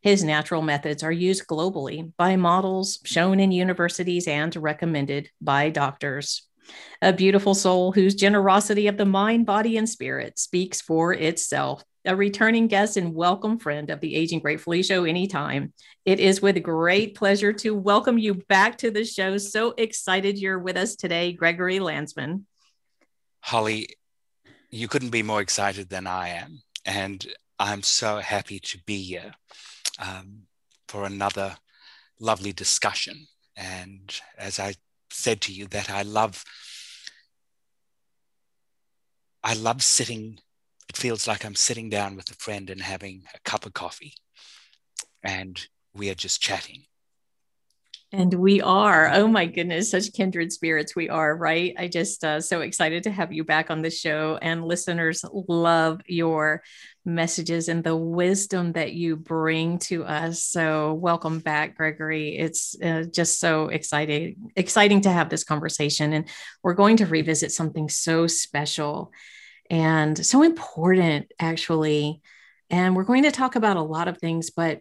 His 0.00 0.22
natural 0.22 0.62
methods 0.62 1.02
are 1.02 1.12
used 1.12 1.48
globally 1.48 2.12
by 2.16 2.36
models 2.36 3.00
shown 3.04 3.40
in 3.40 3.50
universities 3.50 4.28
and 4.28 4.54
recommended 4.54 5.30
by 5.40 5.70
doctors. 5.70 6.46
A 7.02 7.12
beautiful 7.12 7.54
soul 7.54 7.90
whose 7.90 8.14
generosity 8.14 8.86
of 8.86 8.96
the 8.96 9.04
mind, 9.04 9.46
body, 9.46 9.76
and 9.76 9.88
spirit 9.88 10.38
speaks 10.38 10.80
for 10.80 11.12
itself 11.12 11.82
a 12.04 12.14
returning 12.14 12.68
guest 12.68 12.96
and 12.96 13.12
welcome 13.12 13.58
friend 13.58 13.90
of 13.90 14.00
the 14.00 14.14
Aging 14.14 14.38
Gratefully 14.38 14.82
Show 14.82 15.04
anytime. 15.04 15.72
It 16.04 16.20
is 16.20 16.40
with 16.40 16.62
great 16.62 17.14
pleasure 17.14 17.52
to 17.54 17.74
welcome 17.74 18.18
you 18.18 18.34
back 18.34 18.78
to 18.78 18.90
the 18.90 19.04
show. 19.04 19.36
So 19.36 19.74
excited 19.76 20.38
you're 20.38 20.58
with 20.58 20.76
us 20.76 20.96
today, 20.96 21.32
Gregory 21.32 21.80
Landsman. 21.80 22.46
Holly, 23.40 23.88
you 24.70 24.88
couldn't 24.88 25.10
be 25.10 25.22
more 25.22 25.40
excited 25.40 25.90
than 25.90 26.06
I 26.06 26.28
am. 26.30 26.62
And 26.86 27.26
I'm 27.58 27.82
so 27.82 28.18
happy 28.18 28.60
to 28.60 28.78
be 28.86 29.02
here 29.02 29.34
um, 29.98 30.42
for 30.88 31.04
another 31.04 31.56
lovely 32.20 32.52
discussion. 32.52 33.26
And 33.56 34.18
as 34.36 34.58
I 34.58 34.74
said 35.10 35.40
to 35.42 35.52
you, 35.52 35.66
that 35.68 35.90
I 35.90 36.02
love. 36.02 36.44
I 39.42 39.54
love 39.54 39.82
sitting 39.82 40.40
it 40.88 40.96
feels 40.96 41.28
like 41.28 41.44
I'm 41.44 41.54
sitting 41.54 41.90
down 41.90 42.16
with 42.16 42.30
a 42.30 42.34
friend 42.34 42.70
and 42.70 42.80
having 42.80 43.24
a 43.34 43.40
cup 43.40 43.66
of 43.66 43.74
coffee 43.74 44.14
and 45.22 45.66
we 45.94 46.10
are 46.10 46.14
just 46.14 46.40
chatting. 46.40 46.84
And 48.10 48.32
we 48.32 48.62
are. 48.62 49.10
Oh 49.12 49.28
my 49.28 49.44
goodness, 49.44 49.90
such 49.90 50.14
kindred 50.14 50.50
spirits 50.50 50.96
we 50.96 51.10
are, 51.10 51.36
right? 51.36 51.74
I 51.78 51.88
just 51.88 52.24
uh, 52.24 52.40
so 52.40 52.62
excited 52.62 53.02
to 53.02 53.10
have 53.10 53.34
you 53.34 53.44
back 53.44 53.70
on 53.70 53.82
the 53.82 53.90
show. 53.90 54.38
And 54.40 54.64
listeners 54.64 55.22
love 55.30 56.00
your 56.06 56.62
messages 57.08 57.68
and 57.68 57.82
the 57.82 57.96
wisdom 57.96 58.72
that 58.72 58.92
you 58.92 59.16
bring 59.16 59.78
to 59.78 60.04
us. 60.04 60.44
So 60.44 60.94
welcome 60.94 61.40
back, 61.40 61.76
Gregory. 61.76 62.36
It's 62.36 62.80
uh, 62.80 63.04
just 63.10 63.40
so 63.40 63.68
exciting, 63.68 64.52
exciting 64.54 65.00
to 65.00 65.10
have 65.10 65.30
this 65.30 65.42
conversation. 65.42 66.12
And 66.12 66.28
we're 66.62 66.74
going 66.74 66.98
to 66.98 67.06
revisit 67.06 67.50
something 67.50 67.88
so 67.88 68.26
special 68.26 69.10
and 69.70 70.24
so 70.24 70.42
important, 70.42 71.32
actually. 71.40 72.20
And 72.70 72.94
we're 72.94 73.04
going 73.04 73.24
to 73.24 73.30
talk 73.30 73.56
about 73.56 73.76
a 73.76 73.82
lot 73.82 74.08
of 74.08 74.18
things, 74.18 74.50
but 74.50 74.80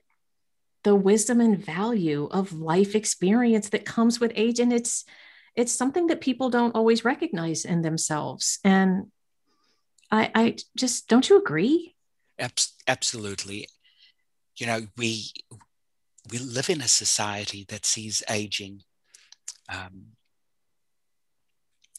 the 0.84 0.96
wisdom 0.96 1.42
and 1.42 1.58
value 1.58 2.28
of 2.32 2.54
life 2.54 2.96
experience 2.96 3.70
that 3.70 3.86
comes 3.86 4.20
with 4.20 4.32
age. 4.36 4.60
And 4.60 4.72
it's, 4.72 5.06
it's 5.56 5.72
something 5.72 6.08
that 6.08 6.22
people 6.22 6.50
don't 6.50 6.76
always 6.76 7.04
recognize 7.04 7.66
in 7.66 7.82
themselves. 7.82 8.60
And 8.64 9.08
I, 10.12 10.32
I 10.36 10.56
just, 10.78 11.10
don't 11.10 11.30
you 11.30 11.38
agree? 11.38 11.96
Absolutely. 12.40 13.68
You 14.58 14.68
know, 14.68 14.82
we, 14.98 15.32
we 16.32 16.40
live 16.40 16.70
in 16.70 16.82
a 16.82 16.88
society 16.88 17.66
that 17.70 17.86
sees 17.86 18.24
aging 18.30 18.82
um, 19.70 20.14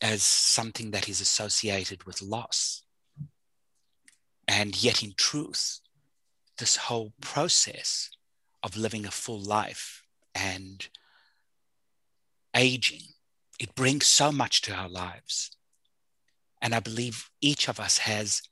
as 0.00 0.23
something 0.23 0.90
that 0.92 1.09
is 1.09 1.21
associated 1.21 2.04
with 2.04 2.23
loss. 2.23 2.83
And 4.47 4.83
yet, 4.83 5.02
in 5.02 5.12
truth, 5.16 5.80
this 6.59 6.76
whole 6.76 7.12
process 7.21 8.11
of 8.62 8.76
living 8.76 9.04
a 9.04 9.11
full 9.11 9.40
life 9.40 10.02
and 10.35 10.88
aging, 12.57 13.02
it 13.61 13.75
brings 13.75 14.07
so 14.07 14.33
much 14.33 14.62
to 14.62 14.73
our 14.73 14.88
lives. 14.88 15.50
And 16.62 16.75
I 16.75 16.80
believe 16.80 17.30
each 17.40 17.68
of 17.68 17.78
us 17.78 17.99
has 17.99 18.42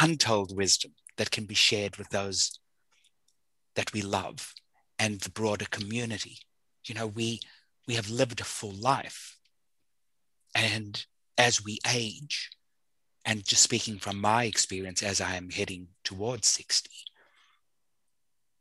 untold 0.00 0.56
wisdom 0.56 0.92
that 1.16 1.30
can 1.30 1.44
be 1.44 1.54
shared 1.54 1.96
with 1.96 2.08
those 2.10 2.58
that 3.74 3.92
we 3.92 4.02
love 4.02 4.54
and 4.98 5.20
the 5.20 5.30
broader 5.30 5.66
community. 5.70 6.38
You 6.84 6.94
know, 6.94 7.06
we 7.06 7.40
we 7.86 7.94
have 7.94 8.10
lived 8.10 8.40
a 8.40 8.44
full 8.44 8.72
life 8.72 9.36
and 10.54 11.04
as 11.38 11.64
we 11.64 11.78
age, 11.90 12.50
and 13.24 13.46
just 13.46 13.62
speaking 13.62 13.98
from 13.98 14.20
my 14.20 14.44
experience 14.44 15.02
as 15.02 15.20
I 15.20 15.36
am 15.36 15.50
heading 15.50 15.88
towards 16.04 16.48
60, 16.48 16.90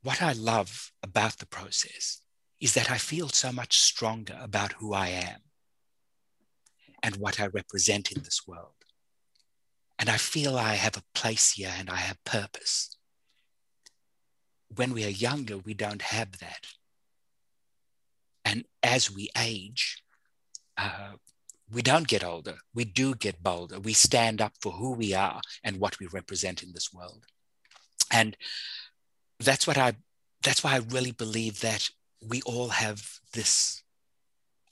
what 0.01 0.21
I 0.21 0.31
love 0.31 0.91
about 1.03 1.37
the 1.37 1.45
process 1.45 2.21
is 2.61 2.73
that 2.73 2.89
I 2.89 2.97
feel 2.97 3.29
so 3.29 3.51
much 3.51 3.79
stronger 3.79 4.37
about 4.41 4.73
who 4.73 4.93
I 4.93 5.07
am 5.09 5.41
and 7.03 7.17
what 7.17 7.39
I 7.39 7.47
represent 7.47 8.11
in 8.11 8.23
this 8.23 8.47
world. 8.47 8.73
And 9.99 10.09
I 10.09 10.15
feel 10.15 10.57
I 10.57 10.75
have 10.75 10.95
a 10.95 11.03
place 11.13 11.51
here 11.51 11.73
and 11.77 11.89
I 11.89 11.97
have 11.97 12.23
purpose. 12.23 12.95
When 14.73 14.93
we 14.93 15.03
are 15.03 15.09
younger, 15.09 15.57
we 15.57 15.73
don't 15.73 16.01
have 16.01 16.39
that. 16.39 16.67
And 18.45 18.63
as 18.81 19.11
we 19.13 19.29
age, 19.37 20.01
uh, 20.77 21.15
we 21.69 21.81
don't 21.81 22.07
get 22.07 22.23
older. 22.23 22.55
We 22.73 22.85
do 22.85 23.13
get 23.13 23.43
bolder. 23.43 23.79
We 23.79 23.93
stand 23.93 24.41
up 24.41 24.53
for 24.61 24.71
who 24.71 24.93
we 24.93 25.13
are 25.13 25.41
and 25.63 25.79
what 25.79 25.99
we 25.99 26.07
represent 26.07 26.63
in 26.63 26.71
this 26.71 26.93
world. 26.93 27.25
And 28.09 28.37
that's 29.39 29.67
what 29.67 29.77
I 29.77 29.93
that's 30.41 30.63
why 30.63 30.75
I 30.75 30.77
really 30.89 31.11
believe 31.11 31.59
that 31.59 31.89
we 32.25 32.41
all 32.43 32.69
have 32.69 33.19
this 33.33 33.83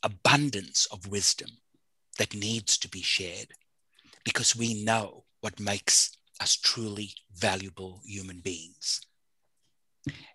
abundance 0.02 0.88
of 0.92 1.08
wisdom 1.08 1.50
that 2.18 2.34
needs 2.34 2.78
to 2.78 2.88
be 2.88 3.02
shared 3.02 3.50
because 4.28 4.58
we 4.58 4.84
know 4.84 5.24
what 5.40 5.58
makes 5.58 6.18
us 6.42 6.58
truly 6.58 7.12
valuable 7.34 8.02
human 8.04 8.42
beings. 8.42 9.00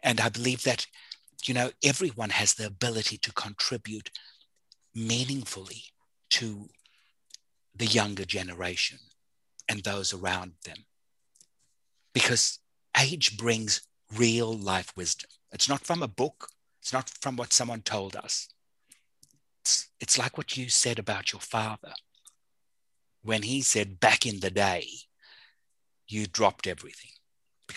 And 0.03 0.19
I 0.19 0.31
believe 0.31 0.63
that, 0.63 0.87
you 1.45 1.53
know, 1.53 1.73
everyone 1.85 2.31
has 2.31 2.55
the 2.55 2.65
ability 2.65 3.19
to 3.19 3.33
contribute 3.35 4.09
meaningfully 4.95 5.83
to 6.31 6.71
the 7.77 7.85
younger 7.85 8.25
generation 8.25 8.99
and 9.69 9.83
those 9.83 10.15
around 10.15 10.53
them. 10.65 10.87
Because 12.15 12.61
age 12.99 13.37
brings 13.37 13.83
real 14.17 14.55
life 14.55 14.91
wisdom. 14.97 15.29
It's 15.53 15.69
not 15.69 15.83
from 15.83 16.03
a 16.03 16.09
book, 16.09 16.49
it's 16.81 16.95
not 16.95 17.11
from 17.21 17.37
what 17.37 17.53
someone 17.53 17.83
told 17.83 18.17
us. 18.17 18.49
It's, 19.61 19.91
it's 20.01 20.17
like 20.17 20.39
what 20.39 20.57
you 20.57 20.71
said 20.71 20.99
about 20.99 21.35
your 21.35 21.41
father. 21.41 21.93
When 23.23 23.43
he 23.43 23.63
said 23.63 24.01
back 24.01 24.27
in 24.27 24.41
the 24.41 24.51
day, 24.51 24.87
you 26.09 26.27
dropped 26.27 26.67
everything. 26.67 27.11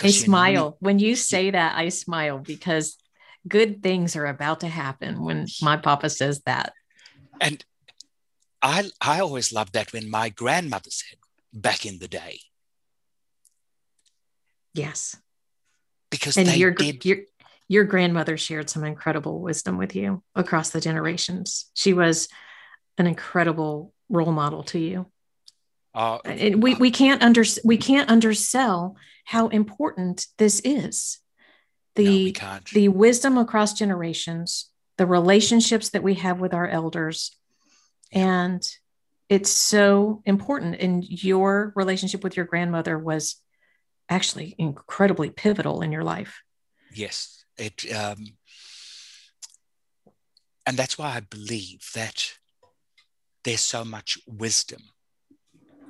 I 0.01 0.11
smile. 0.11 0.71
Knew- 0.71 0.77
when 0.79 0.99
you 0.99 1.15
say 1.15 1.51
that, 1.51 1.77
I 1.77 1.89
smile 1.89 2.39
because 2.39 2.97
good 3.47 3.83
things 3.83 4.15
are 4.15 4.25
about 4.25 4.61
to 4.61 4.67
happen 4.67 5.23
when 5.23 5.47
my 5.61 5.77
papa 5.77 6.09
says 6.09 6.41
that. 6.45 6.73
And 7.39 7.63
I, 8.61 8.89
I 8.99 9.19
always 9.19 9.53
loved 9.53 9.73
that 9.73 9.93
when 9.93 10.09
my 10.09 10.29
grandmother 10.29 10.89
said 10.89 11.19
back 11.53 11.85
in 11.85 11.99
the 11.99 12.07
day. 12.07 12.39
Yes. 14.73 15.15
Because 16.09 16.37
and 16.37 16.53
your, 16.55 16.71
did... 16.71 17.05
your, 17.05 17.17
your 17.67 17.83
grandmother 17.83 18.37
shared 18.37 18.69
some 18.69 18.83
incredible 18.83 19.39
wisdom 19.39 19.77
with 19.77 19.95
you 19.95 20.23
across 20.33 20.71
the 20.71 20.81
generations. 20.81 21.69
She 21.73 21.93
was 21.93 22.27
an 22.97 23.07
incredible 23.07 23.93
role 24.09 24.31
model 24.31 24.63
to 24.63 24.79
you. 24.79 25.05
Uh, 25.95 26.19
and 26.25 26.61
we, 26.61 26.75
we 26.75 26.91
can't 26.91 27.23
under 27.23 27.43
we 27.63 27.77
can't 27.77 28.09
undersell 28.09 28.97
how 29.23 29.47
important 29.47 30.27
this 30.37 30.59
is. 30.65 31.19
The 31.95 32.35
no, 32.41 32.59
the 32.73 32.89
wisdom 32.89 33.37
across 33.37 33.73
generations, 33.73 34.69
the 34.97 35.05
relationships 35.05 35.89
that 35.89 36.03
we 36.03 36.15
have 36.15 36.41
with 36.41 36.53
our 36.53 36.67
elders, 36.67 37.37
and 38.11 38.61
it's 39.29 39.49
so 39.49 40.21
important. 40.25 40.75
And 40.81 41.05
your 41.05 41.71
relationship 41.75 42.23
with 42.23 42.35
your 42.35 42.45
grandmother 42.45 42.99
was 42.99 43.37
actually 44.09 44.55
incredibly 44.57 45.29
pivotal 45.29 45.81
in 45.81 45.93
your 45.93 46.03
life. 46.03 46.41
Yes. 46.93 47.45
It, 47.57 47.85
um, 47.95 48.25
and 50.65 50.75
that's 50.77 50.97
why 50.97 51.15
I 51.15 51.21
believe 51.21 51.89
that 51.95 52.33
there's 53.43 53.61
so 53.61 53.85
much 53.85 54.17
wisdom 54.27 54.81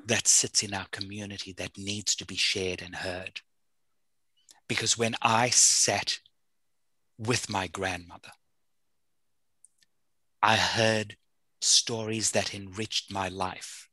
that 0.05 0.27
sits 0.27 0.61
in 0.63 0.73
our 0.73 0.85
community 0.91 1.53
that 1.53 1.77
needs 1.77 2.15
to 2.15 2.25
be 2.25 2.35
shared 2.35 2.81
and 2.81 2.95
heard. 2.95 3.41
Because 4.67 4.97
when 4.97 5.15
I 5.21 5.49
sat 5.49 6.19
with 7.17 7.49
my 7.49 7.67
grandmother, 7.67 8.31
I 10.41 10.57
heard 10.57 11.17
stories 11.61 12.31
that 12.31 12.53
enriched 12.53 13.11
my 13.11 13.29
life. 13.29 13.89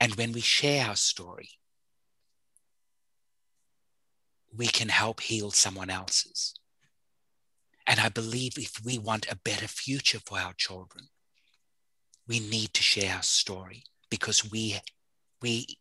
And 0.00 0.14
when 0.14 0.32
we 0.32 0.40
share 0.40 0.86
our 0.86 0.96
story, 0.96 1.50
we 4.54 4.66
can 4.66 4.88
help 4.88 5.20
heal 5.20 5.50
someone 5.50 5.90
else's. 5.90 6.54
And 7.86 8.00
I 8.00 8.10
believe 8.10 8.58
if 8.58 8.84
we 8.84 8.98
want 8.98 9.30
a 9.30 9.36
better 9.36 9.66
future 9.66 10.20
for 10.24 10.38
our 10.38 10.52
children, 10.52 11.08
we 12.26 12.38
need 12.38 12.74
to 12.74 12.82
share 12.82 13.14
our 13.14 13.22
story 13.22 13.84
because 14.10 14.50
we, 14.50 14.80
we, 15.42 15.78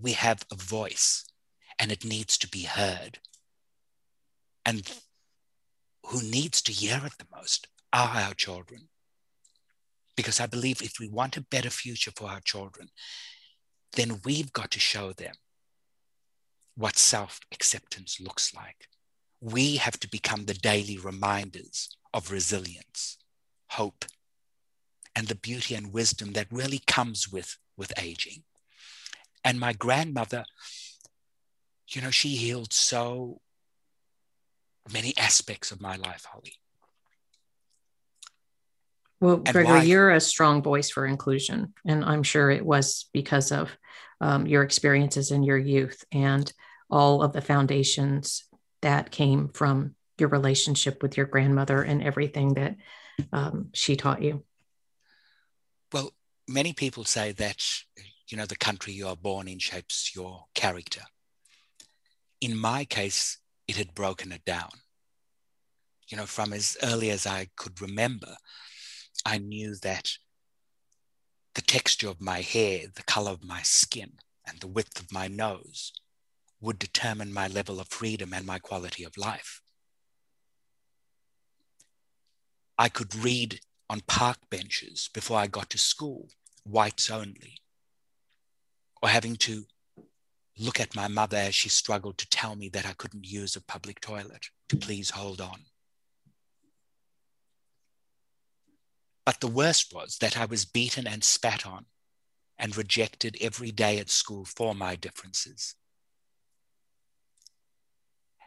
we 0.00 0.12
have 0.12 0.44
a 0.50 0.56
voice 0.56 1.24
and 1.78 1.90
it 1.90 2.04
needs 2.04 2.36
to 2.38 2.48
be 2.48 2.62
heard. 2.62 3.18
And 4.64 4.90
who 6.06 6.22
needs 6.22 6.62
to 6.62 6.72
hear 6.72 7.00
it 7.04 7.12
the 7.18 7.26
most 7.34 7.68
are 7.92 8.08
our 8.08 8.34
children. 8.34 8.88
Because 10.16 10.40
I 10.40 10.46
believe 10.46 10.82
if 10.82 10.94
we 11.00 11.08
want 11.08 11.36
a 11.36 11.42
better 11.42 11.70
future 11.70 12.12
for 12.14 12.28
our 12.28 12.40
children, 12.40 12.88
then 13.94 14.20
we've 14.24 14.52
got 14.52 14.70
to 14.72 14.80
show 14.80 15.12
them 15.12 15.34
what 16.76 16.96
self 16.96 17.40
acceptance 17.52 18.20
looks 18.20 18.54
like 18.54 18.88
we 19.42 19.76
have 19.76 19.98
to 19.98 20.08
become 20.08 20.44
the 20.44 20.54
daily 20.54 20.96
reminders 20.96 21.96
of 22.14 22.30
resilience, 22.30 23.18
hope, 23.70 24.04
and 25.14 25.28
the 25.28 25.34
beauty 25.34 25.74
and 25.74 25.92
wisdom 25.92 26.32
that 26.32 26.46
really 26.50 26.80
comes 26.86 27.30
with, 27.30 27.56
with 27.76 27.92
aging. 27.98 28.44
And 29.44 29.58
my 29.58 29.72
grandmother, 29.72 30.44
you 31.88 32.00
know, 32.00 32.10
she 32.10 32.30
healed 32.30 32.72
so 32.72 33.40
many 34.92 35.14
aspects 35.16 35.70
of 35.70 35.80
my 35.80 35.96
life, 35.96 36.24
Holly. 36.30 36.54
Well, 39.20 39.36
Gregory, 39.36 39.64
why? 39.64 39.82
you're 39.82 40.10
a 40.10 40.20
strong 40.20 40.62
voice 40.62 40.90
for 40.90 41.06
inclusion. 41.06 41.74
And 41.86 42.04
I'm 42.04 42.24
sure 42.24 42.50
it 42.50 42.64
was 42.64 43.08
because 43.12 43.52
of 43.52 43.70
um, 44.20 44.46
your 44.46 44.62
experiences 44.62 45.30
in 45.30 45.42
your 45.44 45.58
youth 45.58 46.04
and 46.10 46.52
all 46.90 47.22
of 47.22 47.32
the 47.32 47.40
foundations 47.40 48.44
that 48.82 49.12
came 49.12 49.48
from 49.48 49.94
your 50.18 50.28
relationship 50.28 51.02
with 51.02 51.16
your 51.16 51.26
grandmother 51.26 51.82
and 51.82 52.02
everything 52.02 52.54
that 52.54 52.76
um, 53.32 53.68
she 53.72 53.96
taught 53.96 54.22
you? 54.22 54.44
Many 56.48 56.72
people 56.72 57.04
say 57.04 57.32
that, 57.32 57.62
you 58.28 58.36
know, 58.36 58.46
the 58.46 58.56
country 58.56 58.92
you 58.92 59.06
are 59.08 59.16
born 59.16 59.48
in 59.48 59.58
shapes 59.58 60.12
your 60.14 60.46
character. 60.54 61.02
In 62.40 62.56
my 62.56 62.84
case, 62.84 63.38
it 63.68 63.76
had 63.76 63.94
broken 63.94 64.32
it 64.32 64.44
down. 64.44 64.70
You 66.08 66.16
know, 66.16 66.26
from 66.26 66.52
as 66.52 66.76
early 66.82 67.10
as 67.10 67.26
I 67.26 67.48
could 67.56 67.80
remember, 67.80 68.36
I 69.24 69.38
knew 69.38 69.76
that 69.82 70.10
the 71.54 71.62
texture 71.62 72.08
of 72.08 72.20
my 72.20 72.40
hair, 72.40 72.86
the 72.92 73.04
color 73.04 73.30
of 73.30 73.44
my 73.44 73.62
skin, 73.62 74.14
and 74.46 74.58
the 74.60 74.66
width 74.66 74.98
of 74.98 75.12
my 75.12 75.28
nose 75.28 75.92
would 76.60 76.78
determine 76.78 77.32
my 77.32 77.46
level 77.46 77.80
of 77.80 77.88
freedom 77.88 78.32
and 78.32 78.46
my 78.46 78.58
quality 78.58 79.04
of 79.04 79.16
life. 79.16 79.60
I 82.78 82.88
could 82.88 83.14
read 83.14 83.60
on 83.92 84.00
park 84.06 84.38
benches 84.48 85.10
before 85.12 85.36
I 85.36 85.46
got 85.46 85.68
to 85.68 85.76
school, 85.76 86.30
whites 86.64 87.10
only, 87.10 87.58
or 89.02 89.10
having 89.10 89.36
to 89.36 89.66
look 90.58 90.80
at 90.80 90.96
my 90.96 91.08
mother 91.08 91.36
as 91.36 91.54
she 91.54 91.68
struggled 91.68 92.16
to 92.16 92.30
tell 92.30 92.56
me 92.56 92.70
that 92.70 92.86
I 92.86 92.94
couldn't 92.94 93.28
use 93.28 93.54
a 93.54 93.60
public 93.60 94.00
toilet 94.00 94.46
to 94.70 94.78
please 94.78 95.10
hold 95.10 95.42
on. 95.42 95.66
But 99.26 99.40
the 99.40 99.46
worst 99.46 99.92
was 99.94 100.16
that 100.22 100.38
I 100.38 100.46
was 100.46 100.64
beaten 100.64 101.06
and 101.06 101.22
spat 101.22 101.66
on 101.66 101.84
and 102.58 102.74
rejected 102.74 103.36
every 103.42 103.72
day 103.72 103.98
at 103.98 104.08
school 104.08 104.46
for 104.46 104.74
my 104.74 104.96
differences. 104.96 105.74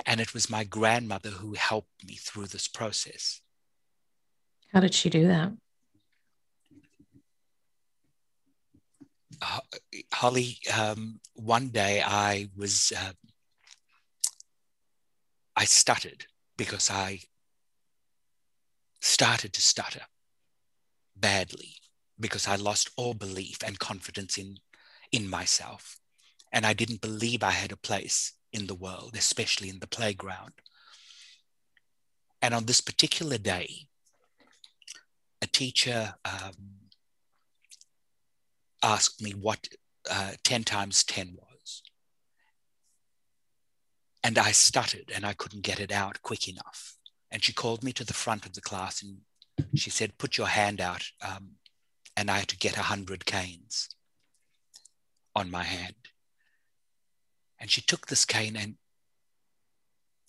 And 0.07 0.19
it 0.19 0.33
was 0.33 0.49
my 0.49 0.63
grandmother 0.63 1.29
who 1.29 1.53
helped 1.53 2.03
me 2.03 2.15
through 2.15 2.47
this 2.47 2.67
process. 2.67 3.41
How 4.73 4.79
did 4.79 4.93
she 4.93 5.09
do 5.09 5.27
that? 5.27 5.53
Holly, 10.13 10.57
um, 10.73 11.19
one 11.33 11.69
day 11.69 12.01
I 12.01 12.49
was, 12.55 12.91
uh, 12.97 13.13
I 15.55 15.65
stuttered 15.65 16.25
because 16.57 16.89
I 16.89 17.21
started 19.01 19.53
to 19.53 19.61
stutter 19.61 20.01
badly 21.15 21.75
because 22.19 22.47
I 22.47 22.55
lost 22.55 22.89
all 22.97 23.13
belief 23.13 23.57
and 23.65 23.77
confidence 23.79 24.37
in, 24.37 24.57
in 25.11 25.29
myself. 25.29 25.99
And 26.51 26.65
I 26.65 26.73
didn't 26.73 27.01
believe 27.01 27.43
I 27.43 27.51
had 27.51 27.71
a 27.71 27.77
place 27.77 28.33
in 28.51 28.67
the 28.67 28.75
world, 28.75 29.15
especially 29.17 29.69
in 29.69 29.79
the 29.79 29.87
playground. 29.87 30.53
And 32.41 32.53
on 32.53 32.65
this 32.65 32.81
particular 32.81 33.37
day, 33.37 33.87
a 35.45 35.47
teacher 35.47 36.15
um, 36.25 36.55
asked 38.81 39.21
me 39.21 39.31
what 39.31 39.67
uh, 40.09 40.31
10 40.43 40.63
times 40.63 41.03
10 41.03 41.35
was. 41.37 41.83
And 44.23 44.39
I 44.39 44.51
stuttered 44.51 45.11
and 45.13 45.23
I 45.23 45.33
couldn't 45.33 45.61
get 45.61 45.79
it 45.79 45.91
out 45.91 46.23
quick 46.23 46.47
enough. 46.47 46.95
And 47.29 47.43
she 47.43 47.53
called 47.53 47.83
me 47.83 47.93
to 47.93 48.03
the 48.03 48.13
front 48.13 48.47
of 48.47 48.53
the 48.53 48.61
class 48.61 49.03
and 49.03 49.19
she 49.75 49.91
said, 49.91 50.17
Put 50.17 50.35
your 50.35 50.47
hand 50.47 50.81
out. 50.81 51.03
Um, 51.21 51.51
and 52.17 52.31
I 52.31 52.39
had 52.39 52.47
to 52.47 52.57
get 52.57 52.75
100 52.75 53.25
canes 53.25 53.89
on 55.35 55.51
my 55.51 55.63
hand. 55.63 55.95
And 57.59 57.69
she 57.69 57.81
took 57.81 58.07
this 58.07 58.25
cane 58.25 58.57
and 58.57 58.77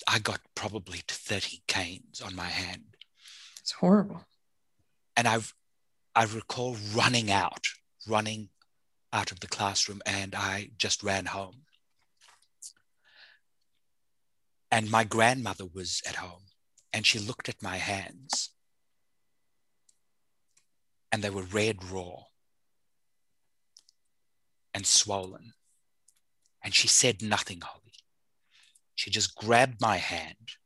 I 0.06 0.18
got 0.18 0.40
probably 0.54 1.00
30 1.08 1.62
canes 1.66 2.20
on 2.20 2.36
my 2.36 2.48
hand. 2.48 2.96
It's 3.60 3.72
horrible. 3.72 4.26
And 5.16 5.26
I 5.26 5.38
I 6.14 6.24
recall 6.24 6.76
running 6.94 7.30
out, 7.30 7.66
running 8.06 8.48
out 9.12 9.32
of 9.32 9.40
the 9.40 9.46
classroom 9.46 10.00
and 10.06 10.34
I 10.34 10.70
just 10.78 11.02
ran 11.02 11.26
home. 11.26 11.62
And 14.70 14.90
my 14.90 15.04
grandmother 15.04 15.64
was 15.66 16.02
at 16.06 16.16
home 16.16 16.44
and 16.92 17.06
she 17.06 17.18
looked 17.18 17.48
at 17.48 17.62
my 17.62 17.76
hands 17.76 18.50
and 21.12 21.22
they 21.22 21.30
were 21.30 21.42
red 21.42 21.84
raw 21.84 22.24
and 24.74 24.86
swollen. 24.86 25.52
And 26.62 26.74
she 26.74 26.88
said 26.88 27.22
nothing, 27.22 27.60
Holly. 27.60 27.92
She 28.94 29.10
just 29.10 29.34
grabbed 29.36 29.80
my 29.80 29.98
hand 29.98 30.56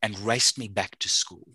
and 0.00 0.18
raced 0.18 0.58
me 0.58 0.68
back 0.68 0.98
to 1.00 1.08
school. 1.08 1.48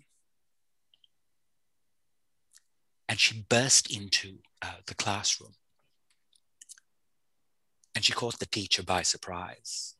And 3.12 3.20
she 3.20 3.44
burst 3.46 3.94
into 3.94 4.38
uh, 4.62 4.76
the 4.86 4.94
classroom. 4.94 5.52
And 7.94 8.02
she 8.02 8.14
caught 8.14 8.38
the 8.38 8.46
teacher 8.46 8.82
by 8.82 9.02
surprise. 9.02 9.96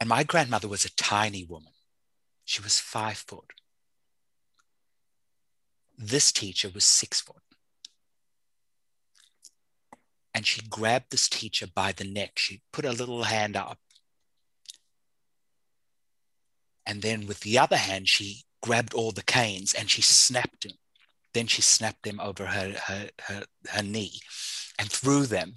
And 0.00 0.08
my 0.08 0.24
grandmother 0.24 0.66
was 0.66 0.84
a 0.84 0.90
tiny 0.96 1.44
woman. 1.44 1.74
She 2.44 2.60
was 2.60 2.80
five 2.80 3.18
foot. 3.18 3.52
This 5.96 6.32
teacher 6.32 6.70
was 6.74 6.82
six 6.82 7.20
foot 7.20 7.36
and 10.34 10.44
she 10.44 10.62
grabbed 10.68 11.12
this 11.12 11.28
teacher 11.28 11.68
by 11.72 11.92
the 11.92 12.04
neck. 12.04 12.32
She 12.36 12.62
put 12.72 12.84
her 12.84 12.90
little 12.90 13.22
hand 13.22 13.54
up. 13.56 13.78
And 16.84 17.00
then 17.00 17.28
with 17.28 17.40
the 17.40 17.58
other 17.58 17.76
hand, 17.76 18.08
she 18.08 18.42
grabbed 18.62 18.94
all 18.94 19.12
the 19.12 19.22
canes 19.22 19.74
and 19.74 19.90
she 19.90 20.02
snapped 20.02 20.64
them. 20.64 20.72
Then 21.34 21.46
she 21.46 21.62
snapped 21.62 22.02
them 22.02 22.20
over 22.20 22.46
her, 22.46 22.74
her, 22.86 23.10
her, 23.22 23.44
her 23.70 23.82
knee 23.82 24.20
and 24.78 24.90
threw 24.90 25.26
them 25.26 25.54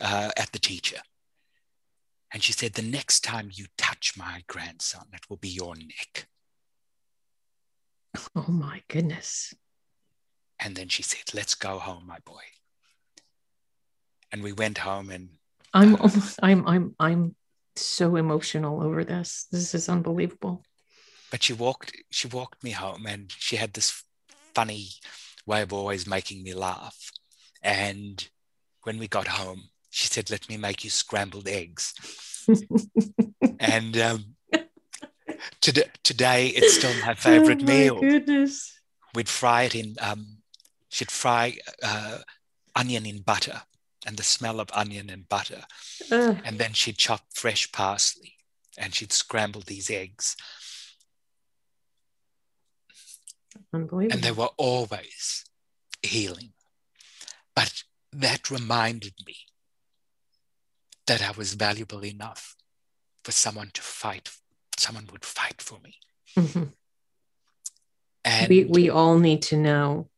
uh, 0.00 0.30
at 0.36 0.52
the 0.52 0.58
teacher. 0.58 1.00
And 2.32 2.42
she 2.42 2.52
said, 2.52 2.72
The 2.72 2.82
next 2.82 3.20
time 3.20 3.50
you 3.52 3.66
touch 3.76 4.14
my 4.16 4.42
grandson, 4.48 5.06
it 5.12 5.28
will 5.28 5.36
be 5.36 5.48
your 5.48 5.74
neck. 5.76 6.26
Oh 8.34 8.46
my 8.48 8.82
goodness. 8.88 9.54
And 10.58 10.76
then 10.76 10.88
she 10.88 11.02
said, 11.02 11.34
Let's 11.34 11.54
go 11.54 11.78
home, 11.78 12.06
my 12.06 12.18
boy 12.24 12.42
and 14.32 14.42
we 14.42 14.52
went 14.52 14.78
home 14.78 15.10
and 15.10 15.28
I'm 15.74 15.94
uh, 16.00 16.10
I'm 16.42 16.66
I'm 16.66 16.94
I'm 16.98 17.36
so 17.76 18.16
emotional 18.16 18.82
over 18.82 19.04
this. 19.04 19.46
This 19.52 19.74
is 19.74 19.88
unbelievable. 19.88 20.64
But 21.32 21.42
she 21.42 21.54
walked 21.54 21.96
she 22.10 22.28
walked 22.28 22.62
me 22.62 22.70
home 22.70 23.06
and 23.06 23.32
she 23.38 23.56
had 23.56 23.72
this 23.72 24.04
funny 24.54 24.90
way 25.46 25.62
of 25.62 25.72
always 25.72 26.06
making 26.06 26.44
me 26.44 26.54
laugh. 26.54 27.10
And 27.62 28.28
when 28.82 28.98
we 28.98 29.08
got 29.08 29.28
home, 29.28 29.70
she 29.90 30.06
said, 30.08 30.30
Let 30.30 30.48
me 30.48 30.56
make 30.56 30.84
you 30.84 30.90
scrambled 30.90 31.48
eggs. 31.48 31.94
and 33.60 33.96
um, 33.96 34.24
to, 35.62 35.88
today, 36.02 36.48
it's 36.48 36.74
still 36.74 36.94
my 37.06 37.14
favorite 37.14 37.62
oh 37.62 37.66
my 37.66 37.72
meal. 37.72 38.00
Goodness. 38.00 38.78
We'd 39.14 39.28
fry 39.28 39.62
it 39.64 39.74
in, 39.74 39.96
um, 40.00 40.38
she'd 40.88 41.10
fry 41.10 41.56
uh, 41.82 42.18
onion 42.74 43.06
in 43.06 43.20
butter 43.22 43.62
and 44.06 44.16
the 44.16 44.22
smell 44.22 44.60
of 44.60 44.68
onion 44.74 45.10
and 45.10 45.28
butter. 45.28 45.62
And 46.44 46.58
then 46.58 46.72
she'd 46.72 46.98
chop 46.98 47.20
fresh 47.34 47.70
parsley 47.72 48.34
and 48.78 48.94
she'd 48.94 49.12
scramble 49.12 49.62
these 49.64 49.90
eggs. 49.90 50.36
Unbelievable. 53.72 54.14
And 54.14 54.22
they 54.22 54.32
were 54.32 54.50
always 54.56 55.44
healing. 56.02 56.52
But 57.54 57.82
that 58.12 58.50
reminded 58.50 59.14
me 59.26 59.36
that 61.06 61.22
I 61.22 61.32
was 61.32 61.54
valuable 61.54 62.04
enough 62.04 62.56
for 63.24 63.32
someone 63.32 63.70
to 63.74 63.82
fight, 63.82 64.30
someone 64.76 65.08
would 65.12 65.24
fight 65.24 65.60
for 65.60 65.78
me. 65.80 65.94
Mhm. 66.36 66.72
And 68.24 68.48
we 68.48 68.64
we 68.64 68.90
all 68.90 69.18
need 69.18 69.42
to 69.42 69.56
know. 69.56 70.08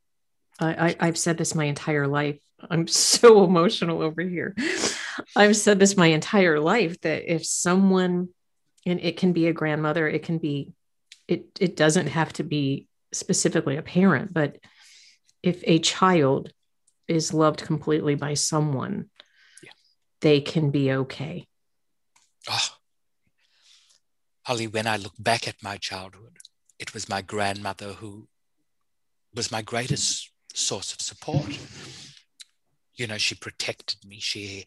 I, 0.61 0.89
I 0.89 0.97
I've 1.01 1.19
said 1.19 1.39
this 1.39 1.55
my 1.55 1.65
entire 1.65 2.07
life. 2.07 2.39
I'm 2.71 2.87
so 2.87 3.45
emotional 3.49 4.03
over 4.03 4.23
here. 4.23 4.55
I've 5.37 5.57
said 5.57 5.79
this 5.79 5.97
my 5.97 6.09
entire 6.09 6.61
life 6.61 7.01
that 7.03 7.33
if 7.33 7.47
someone, 7.47 8.29
and 8.85 9.01
it 9.01 9.17
can 9.17 9.33
be 9.33 9.47
a 9.47 9.53
grandmother, 9.53 10.09
it 10.09 10.23
can 10.23 10.39
be, 10.39 10.73
it 11.29 11.47
it 11.61 11.77
doesn't 11.77 12.09
have 12.09 12.33
to 12.35 12.45
be 12.45 12.87
specifically 13.15 13.77
a 13.77 13.83
parent, 13.83 14.33
but 14.33 14.59
if 15.43 15.63
a 15.65 15.79
child 15.79 16.53
is 17.07 17.35
loved 17.35 17.63
completely 17.63 18.15
by 18.15 18.35
someone, 18.35 19.11
they 20.21 20.41
can 20.41 20.71
be 20.71 20.91
okay. 20.91 21.47
oh, 22.51 22.69
Holly, 24.43 24.67
when 24.67 24.87
I 24.87 24.97
look 24.97 25.15
back 25.19 25.47
at 25.47 25.63
my 25.63 25.77
childhood, 25.77 26.39
it 26.79 26.95
was 26.95 27.09
my 27.09 27.23
grandmother 27.23 27.93
who 27.93 28.29
was 29.35 29.51
my 29.51 29.63
greatest 29.63 30.31
source 30.55 30.93
of 30.93 31.01
support. 31.01 31.59
You 32.95 33.07
know, 33.07 33.19
she 33.19 33.35
protected 33.35 33.99
me, 34.07 34.21
she 34.21 34.65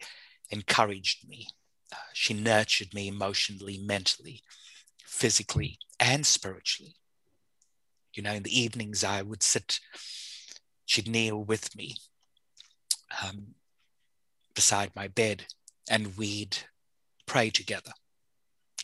encouraged 0.50 1.28
me, 1.28 1.48
uh, 1.92 1.98
she 2.14 2.34
nurtured 2.34 2.94
me 2.94 3.08
emotionally, 3.08 3.78
mentally, 3.78 4.42
physically, 5.06 5.80
and 6.00 6.26
spiritually. 6.26 6.96
You 8.18 8.24
know, 8.24 8.34
in 8.34 8.42
the 8.42 8.60
evenings, 8.60 9.04
I 9.04 9.22
would 9.22 9.44
sit, 9.44 9.80
she'd 10.86 11.08
kneel 11.08 11.44
with 11.44 11.76
me 11.76 11.98
um, 13.24 13.50
beside 14.56 14.96
my 14.96 15.08
bed, 15.08 15.46
and 15.88 16.18
we'd 16.18 16.58
pray 17.28 17.52
together. 17.52 17.92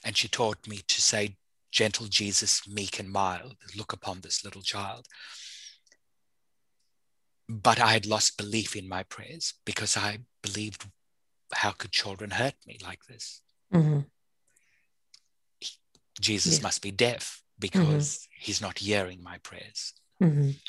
And 0.05 0.15
she 0.15 0.27
taught 0.27 0.67
me 0.67 0.81
to 0.87 1.01
say, 1.01 1.37
Gentle 1.71 2.05
Jesus, 2.05 2.67
meek 2.67 2.99
and 2.99 3.09
mild, 3.09 3.55
look 3.75 3.91
upon 3.91 4.21
this 4.21 4.45
little 4.45 4.61
child. 4.61 5.07
But 7.49 7.79
I 7.79 7.93
had 7.93 8.05
lost 8.05 8.37
belief 8.37 8.75
in 8.75 8.87
my 8.87 9.01
prayers 9.01 9.55
because 9.65 9.97
I 9.97 10.19
believed, 10.43 10.85
how 11.51 11.71
could 11.71 11.91
children 11.91 12.29
hurt 12.29 12.53
me 12.67 12.77
like 12.83 13.05
this? 13.05 13.41
Mhm. 13.73 14.05
Jesus 16.21 16.57
Yeah. 16.57 16.61
must 16.61 16.83
be 16.83 16.91
deaf 16.91 17.41
because 17.57 18.27
he's 18.43 18.59
not 18.61 18.79
hearing 18.79 19.23
my 19.23 19.37
prayers. 19.37 19.93
Mhm. 20.21 20.59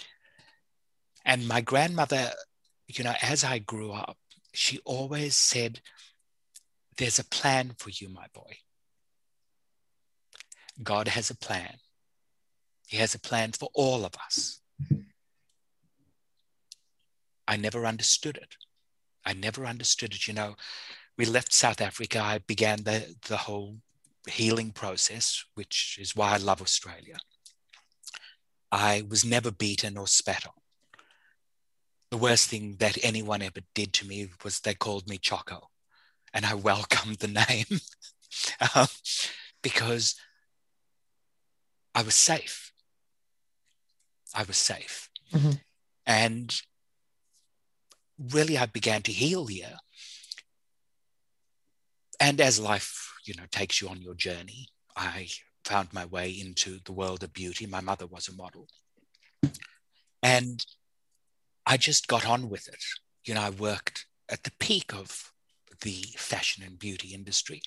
And 1.24 1.48
my 1.48 1.60
grandmother, 1.60 2.32
you 2.86 3.02
know, 3.02 3.14
as 3.20 3.42
I 3.42 3.58
grew 3.58 3.92
up, 3.92 4.18
she 4.52 4.78
always 4.84 5.34
said, 5.36 5.80
There's 6.96 7.18
a 7.18 7.24
plan 7.24 7.74
for 7.76 7.90
you, 7.90 8.08
my 8.08 8.28
boy. 8.32 8.58
God 10.80 11.08
has 11.08 11.28
a 11.30 11.34
plan. 11.36 11.78
He 12.86 12.98
has 12.98 13.14
a 13.16 13.18
plan 13.18 13.50
for 13.50 13.68
all 13.74 14.04
of 14.04 14.14
us. 14.26 14.60
I 17.48 17.56
never 17.56 17.84
understood 17.84 18.36
it. 18.36 18.54
I 19.24 19.32
never 19.32 19.66
understood 19.66 20.14
it. 20.14 20.28
You 20.28 20.34
know, 20.34 20.54
we 21.16 21.24
left 21.24 21.52
South 21.52 21.80
Africa. 21.80 22.20
I 22.20 22.38
began 22.38 22.84
the, 22.84 23.16
the 23.28 23.36
whole 23.38 23.80
healing 24.28 24.70
process, 24.70 25.44
which 25.54 25.98
is 26.00 26.14
why 26.14 26.34
I 26.34 26.36
love 26.36 26.62
Australia. 26.62 27.16
I 28.72 29.02
was 29.08 29.24
never 29.24 29.50
beaten 29.50 29.96
or 29.96 30.06
spat 30.06 30.46
on. 30.46 30.52
The 32.10 32.16
worst 32.18 32.48
thing 32.48 32.76
that 32.78 32.98
anyone 33.02 33.42
ever 33.42 33.60
did 33.74 33.92
to 33.94 34.06
me 34.06 34.28
was 34.42 34.60
they 34.60 34.74
called 34.74 35.08
me 35.08 35.18
Choco, 35.18 35.70
and 36.32 36.46
I 36.46 36.54
welcomed 36.70 37.16
the 37.18 37.28
name 37.28 37.80
um, 38.74 38.88
because 39.62 40.14
I 41.94 42.02
was 42.02 42.14
safe. 42.14 42.72
I 44.34 44.42
was 44.42 44.56
safe. 44.56 45.08
Mhm. 45.32 45.60
And 46.06 46.60
really, 48.18 48.58
I 48.58 48.66
began 48.66 49.02
to 49.02 49.12
heal 49.12 49.46
here. 49.46 49.78
And 52.20 52.40
as 52.40 52.58
life, 52.58 53.12
you 53.24 53.34
know, 53.34 53.44
takes 53.50 53.80
you 53.80 53.88
on 53.88 54.00
your 54.02 54.14
journey, 54.14 54.68
I 54.96 55.28
found 55.64 55.92
my 55.92 56.04
way 56.04 56.30
into 56.30 56.78
the 56.84 56.92
world 56.92 57.22
of 57.22 57.32
beauty. 57.32 57.66
My 57.66 57.80
mother 57.80 58.06
was 58.06 58.28
a 58.28 58.34
model. 58.34 58.68
And 60.22 60.64
I 61.66 61.76
just 61.76 62.08
got 62.08 62.26
on 62.26 62.48
with 62.48 62.68
it. 62.68 62.82
You 63.24 63.34
know, 63.34 63.42
I 63.42 63.50
worked 63.50 64.06
at 64.28 64.44
the 64.44 64.52
peak 64.58 64.94
of 64.94 65.32
the 65.82 66.04
fashion 66.16 66.64
and 66.64 66.78
beauty 66.78 67.14
industry, 67.14 67.62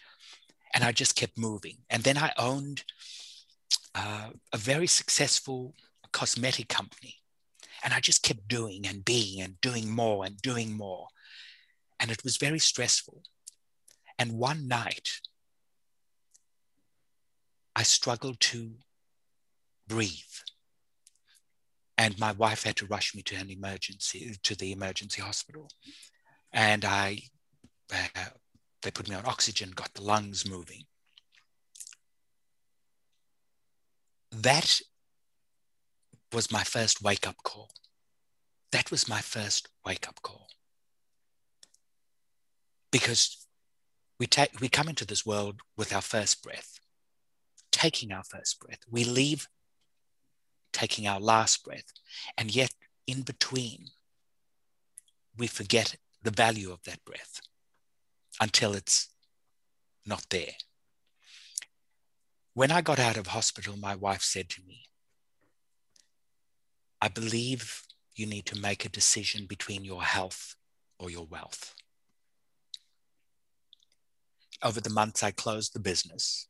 and 0.73 0.83
I 0.83 0.91
just 0.91 1.15
kept 1.15 1.37
moving. 1.37 1.77
And 1.89 2.03
then 2.03 2.17
I 2.17 2.31
owned 2.37 2.83
uh, 3.95 4.29
a 4.53 4.57
very 4.57 4.87
successful 4.87 5.73
cosmetic 6.11 6.67
company, 6.67 7.15
and 7.83 7.93
I 7.93 7.99
just 7.99 8.23
kept 8.23 8.47
doing 8.47 8.85
and 8.87 9.05
being 9.05 9.41
and 9.41 9.59
doing 9.61 9.89
more 9.89 10.25
and 10.25 10.37
doing 10.41 10.75
more. 10.75 11.07
And 11.99 12.11
it 12.11 12.23
was 12.23 12.37
very 12.37 12.59
stressful. 12.59 13.23
And 14.19 14.33
one 14.33 14.67
night, 14.67 15.09
I 17.77 17.83
struggled 17.83 18.39
to 18.39 18.71
breathe. 19.87 20.11
And 21.95 22.17
my 22.19 22.31
wife 22.31 22.63
had 22.63 22.75
to 22.77 22.87
rush 22.87 23.13
me 23.13 23.21
to 23.21 23.35
an 23.35 23.51
emergency, 23.51 24.35
to 24.41 24.55
the 24.55 24.71
emergency 24.71 25.21
hospital. 25.21 25.69
And 26.51 26.83
I, 26.83 27.19
uh, 27.93 28.29
they 28.81 28.89
put 28.89 29.07
me 29.07 29.15
on 29.15 29.27
oxygen, 29.27 29.73
got 29.75 29.93
the 29.93 30.01
lungs 30.01 30.49
moving. 30.49 30.85
That 34.31 34.81
was 36.33 36.51
my 36.51 36.63
first 36.63 37.03
wake 37.03 37.27
up 37.27 37.37
call. 37.43 37.69
That 38.71 38.89
was 38.89 39.07
my 39.07 39.21
first 39.21 39.67
wake 39.85 40.07
up 40.07 40.23
call. 40.23 40.47
Because 42.91 43.45
we, 44.19 44.25
take, 44.25 44.59
we 44.59 44.67
come 44.67 44.89
into 44.89 45.05
this 45.05 45.27
world 45.27 45.61
with 45.77 45.93
our 45.93 46.01
first 46.01 46.41
breath, 46.41 46.79
taking 47.77 48.11
our 48.11 48.23
first 48.23 48.59
breath. 48.59 48.79
We 48.89 49.03
leave 49.03 49.47
taking 50.73 51.07
our 51.07 51.19
last 51.19 51.63
breath. 51.63 51.91
And 52.37 52.53
yet, 52.55 52.71
in 53.05 53.21
between, 53.21 53.89
we 55.37 55.45
forget 55.45 55.95
the 56.23 56.31
value 56.31 56.71
of 56.71 56.83
that 56.83 57.05
breath 57.05 57.39
until 58.41 58.73
it's 58.73 59.09
not 60.05 60.25
there. 60.31 60.55
When 62.55 62.71
I 62.71 62.81
got 62.81 62.99
out 62.99 63.17
of 63.17 63.27
hospital, 63.27 63.77
my 63.77 63.95
wife 63.95 64.23
said 64.23 64.49
to 64.49 64.61
me, 64.67 64.85
I 66.99 67.09
believe 67.09 67.83
you 68.15 68.25
need 68.25 68.47
to 68.47 68.59
make 68.59 68.83
a 68.85 68.89
decision 68.89 69.45
between 69.45 69.85
your 69.85 70.01
health 70.01 70.55
or 70.97 71.11
your 71.11 71.27
wealth. 71.27 71.75
Over 74.63 74.81
the 74.81 74.89
months, 74.89 75.21
I 75.21 75.29
closed 75.29 75.73
the 75.73 75.79
business 75.79 76.47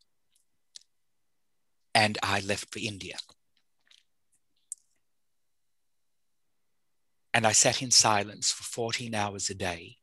and 1.97 2.19
I 2.21 2.41
left 2.41 2.71
for 2.71 2.77
India. 2.77 3.17
And 7.33 7.47
I 7.47 7.53
sat 7.53 7.81
in 7.81 7.89
silence 7.89 8.51
for 8.51 8.63
14 8.63 9.15
hours 9.15 9.49
a 9.49 9.55
day 9.55 9.97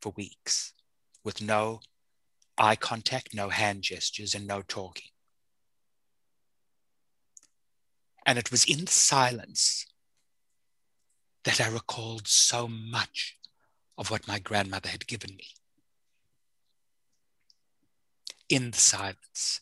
for 0.00 0.14
weeks 0.16 0.72
with 1.22 1.42
no 1.42 1.80
eye 2.56 2.76
contact, 2.76 3.34
no 3.34 3.50
hand 3.50 3.82
gestures, 3.82 4.34
and 4.34 4.46
no 4.46 4.62
talking. 4.62 5.10
And 8.24 8.38
it 8.38 8.50
was 8.50 8.64
in 8.64 8.86
the 8.86 8.90
silence 8.90 9.84
that 11.44 11.60
I 11.60 11.68
recalled 11.68 12.26
so 12.26 12.66
much 12.66 13.36
of 13.98 14.10
what 14.10 14.26
my 14.26 14.38
grandmother 14.38 14.88
had 14.88 15.06
given 15.06 15.36
me. 15.36 15.48
In 18.48 18.70
the 18.70 18.78
silence, 18.78 19.60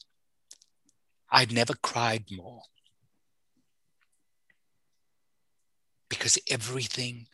I'd 1.31 1.53
never 1.53 1.75
cried 1.75 2.27
more. 2.31 2.63
because 6.09 6.39
everything 6.51 7.27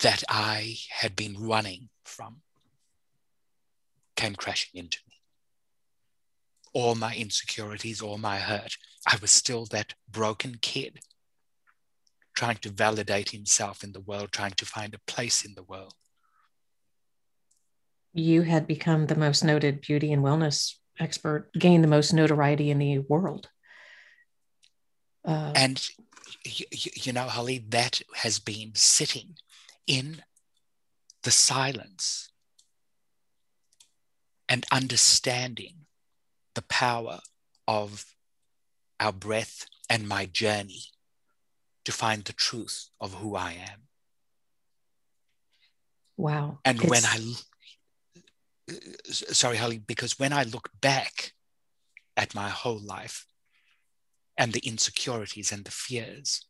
that 0.00 0.22
I 0.28 0.76
had 0.90 1.16
been 1.16 1.36
running 1.38 1.88
from 2.04 2.42
came 4.16 4.34
crashing 4.34 4.78
into 4.78 4.98
me. 5.08 5.16
All 6.72 6.94
my 6.94 7.14
insecurities, 7.14 8.00
all 8.00 8.18
my 8.18 8.38
hurt. 8.38 8.76
I 9.06 9.16
was 9.20 9.30
still 9.30 9.66
that 9.66 9.94
broken 10.10 10.56
kid 10.60 11.00
trying 12.36 12.56
to 12.56 12.70
validate 12.70 13.30
himself 13.30 13.82
in 13.82 13.92
the 13.92 14.00
world, 14.00 14.32
trying 14.32 14.52
to 14.52 14.64
find 14.64 14.94
a 14.94 15.10
place 15.12 15.44
in 15.44 15.54
the 15.54 15.62
world. 15.62 15.94
You 18.12 18.42
had 18.42 18.66
become 18.66 19.06
the 19.06 19.16
most 19.16 19.44
noted 19.44 19.80
beauty 19.80 20.12
and 20.12 20.22
wellness 20.22 20.74
expert, 21.00 21.50
gained 21.54 21.82
the 21.82 21.88
most 21.88 22.12
notoriety 22.12 22.70
in 22.70 22.78
the 22.78 22.98
world. 22.98 23.48
Uh, 25.24 25.52
and, 25.54 25.88
you, 26.44 26.66
you 26.72 27.12
know, 27.12 27.24
Holly, 27.24 27.64
that 27.70 28.00
has 28.16 28.38
been 28.38 28.72
sitting 28.74 29.36
in 29.86 30.22
the 31.22 31.30
silence 31.30 32.30
and 34.48 34.64
understanding 34.72 35.86
the 36.54 36.62
power 36.62 37.20
of 37.68 38.04
our 38.98 39.12
breath 39.12 39.66
and 39.88 40.08
my 40.08 40.26
journey 40.26 40.82
to 41.84 41.92
find 41.92 42.24
the 42.24 42.32
truth 42.32 42.88
of 43.00 43.14
who 43.14 43.36
I 43.36 43.52
am. 43.52 43.88
Wow. 46.16 46.58
And 46.64 46.80
it's... 46.80 46.90
when 46.90 47.04
I, 47.04 47.18
sorry, 49.10 49.56
Holly, 49.56 49.78
because 49.78 50.18
when 50.18 50.32
I 50.32 50.44
look 50.44 50.70
back 50.80 51.32
at 52.16 52.34
my 52.34 52.48
whole 52.48 52.80
life 52.80 53.26
and 54.36 54.52
the 54.52 54.60
insecurities 54.60 55.52
and 55.52 55.64
the 55.64 55.70
fears, 55.70 56.44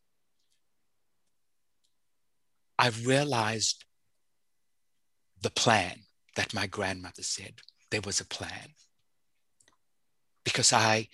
I've 2.77 3.05
realized 3.05 3.85
the 5.41 5.49
plan 5.49 6.01
that 6.35 6.53
my 6.53 6.67
grandmother 6.67 7.23
said. 7.23 7.61
There 7.89 8.01
was 8.01 8.19
a 8.19 8.25
plan. 8.25 8.75
Because 10.43 10.71
I 10.73 11.09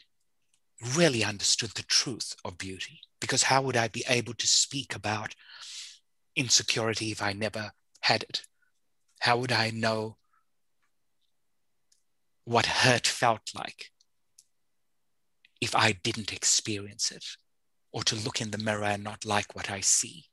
really 0.95 1.23
understood 1.23 1.71
the 1.71 1.83
truth 1.83 2.35
of 2.45 2.57
beauty. 2.57 3.01
Because 3.19 3.43
how 3.43 3.61
would 3.63 3.75
I 3.75 3.87
be 3.87 4.03
able 4.07 4.33
to 4.35 4.47
speak 4.47 4.95
about 4.95 5.33
insecurity 6.35 7.11
if 7.11 7.21
I 7.21 7.33
never 7.33 7.71
had 8.01 8.23
it? 8.23 8.43
How 9.21 9.37
would 9.37 9.51
I 9.51 9.71
know 9.71 10.17
what 12.47 12.65
hurt 12.65 13.05
felt 13.05 13.51
like 13.53 13.91
if 15.59 15.75
I 15.75 15.91
didn't 15.91 16.31
experience 16.31 17.11
it 17.11 17.25
or 17.91 18.03
to 18.03 18.15
look 18.15 18.39
in 18.39 18.51
the 18.51 18.57
mirror 18.57 18.85
and 18.85 19.03
not 19.03 19.25
like 19.25 19.53
what 19.53 19.69
I 19.69 19.81
see? 19.81 20.27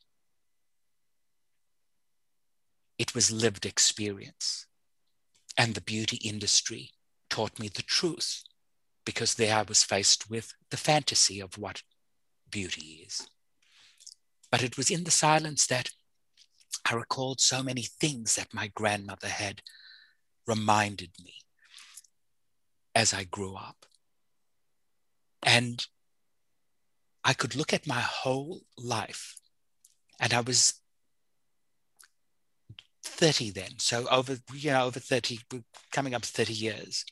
It 3.01 3.17
was 3.17 3.33
lived 3.33 3.67
experience. 3.67 4.67
And 5.59 5.75
the 5.75 5.81
beauty 5.81 6.19
industry 6.19 6.93
taught 7.31 7.59
me 7.59 7.67
the 7.67 7.83
truth 7.83 8.45
because 9.05 9.35
there 9.35 9.57
I 9.57 9.63
was 9.63 9.83
faced 9.83 10.31
with 10.31 10.55
the 10.71 10.77
fantasy 10.77 11.41
of 11.41 11.59
what 11.59 11.83
beauty 12.49 13.05
is. 13.05 13.27
But 14.53 14.63
it 14.63 14.77
was 14.77 14.89
in 14.89 15.03
the 15.03 15.11
silence 15.11 15.67
that 15.67 15.89
I 16.89 16.95
recalled 16.95 17.41
so 17.41 17.61
many 17.61 17.83
things 17.83 18.37
that 18.37 18.55
my 18.55 18.69
grandmother 18.69 19.29
had 19.29 19.63
reminded 20.47 21.11
me 21.21 21.35
as 22.95 23.13
I 23.13 23.25
grew 23.25 23.55
up. 23.55 23.87
And 25.43 25.85
I 27.25 27.33
could 27.33 27.57
look 27.57 27.73
at 27.73 27.87
my 27.87 28.01
whole 28.01 28.63
life, 28.77 29.37
and 30.21 30.33
I 30.33 30.41
was 30.41 30.75
30 33.03 33.51
then. 33.51 33.79
So 33.79 34.07
over, 34.11 34.37
you 34.53 34.71
know, 34.71 34.87
over 34.87 35.01
30, 35.01 35.41
coming 35.93 36.15
up 36.15 36.23
to 36.23 36.29
30 36.29 36.53
years. 36.53 37.05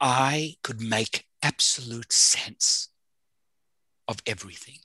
I 0.00 0.56
could 0.62 0.80
make 0.80 1.26
absolute 1.42 2.12
sense 2.12 2.88
of 4.08 4.22
everything. 4.26 4.78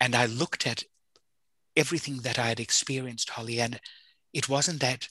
And 0.00 0.14
I 0.16 0.26
looked 0.26 0.66
at 0.66 0.82
everything 1.76 2.18
that 2.18 2.38
I 2.38 2.48
had 2.48 2.60
experienced, 2.60 3.30
Holly, 3.30 3.60
and 3.60 3.80
it 4.32 4.48
wasn't 4.48 4.80
that 4.80 5.08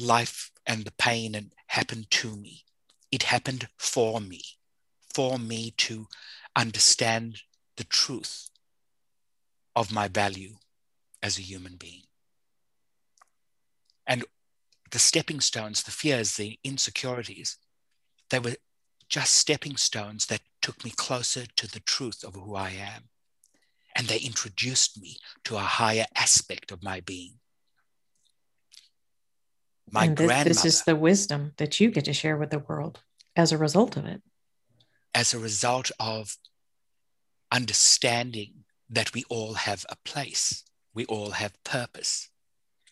life 0.00 0.50
and 0.66 0.84
the 0.84 0.92
pain 0.92 1.34
and 1.34 1.52
happened 1.68 2.10
to 2.10 2.36
me. 2.36 2.64
It 3.12 3.24
happened 3.24 3.68
for 3.76 4.20
me, 4.20 4.42
for 5.14 5.38
me 5.38 5.72
to 5.78 6.06
understand 6.56 7.42
the 7.76 7.84
truth 7.84 8.50
of 9.76 9.92
my 9.92 10.08
value 10.08 10.56
as 11.22 11.38
a 11.38 11.42
human 11.42 11.76
being. 11.76 12.02
And 14.06 14.24
the 14.90 14.98
stepping 14.98 15.40
stones, 15.40 15.82
the 15.82 15.90
fears, 15.90 16.36
the 16.36 16.58
insecurities, 16.64 17.58
they 18.30 18.38
were 18.38 18.56
just 19.08 19.34
stepping 19.34 19.76
stones 19.76 20.26
that 20.26 20.40
took 20.62 20.84
me 20.84 20.90
closer 20.90 21.46
to 21.56 21.66
the 21.66 21.80
truth 21.80 22.24
of 22.24 22.34
who 22.34 22.54
I 22.54 22.70
am. 22.70 23.08
And 23.94 24.06
they 24.06 24.18
introduced 24.18 25.00
me 25.00 25.16
to 25.44 25.56
a 25.56 25.60
higher 25.60 26.06
aspect 26.14 26.70
of 26.70 26.82
my 26.82 27.00
being. 27.00 27.39
My 29.92 30.04
and 30.04 30.16
this. 30.16 30.44
This 30.44 30.64
is 30.64 30.82
the 30.82 30.96
wisdom 30.96 31.52
that 31.56 31.80
you 31.80 31.90
get 31.90 32.04
to 32.04 32.12
share 32.12 32.36
with 32.36 32.50
the 32.50 32.60
world 32.60 33.00
as 33.36 33.52
a 33.52 33.58
result 33.58 33.96
of 33.96 34.06
it. 34.06 34.22
As 35.14 35.34
a 35.34 35.38
result 35.38 35.90
of 35.98 36.36
understanding 37.50 38.64
that 38.88 39.12
we 39.12 39.24
all 39.28 39.54
have 39.54 39.84
a 39.88 39.96
place, 40.04 40.64
we 40.94 41.04
all 41.06 41.32
have 41.32 41.62
purpose, 41.64 42.28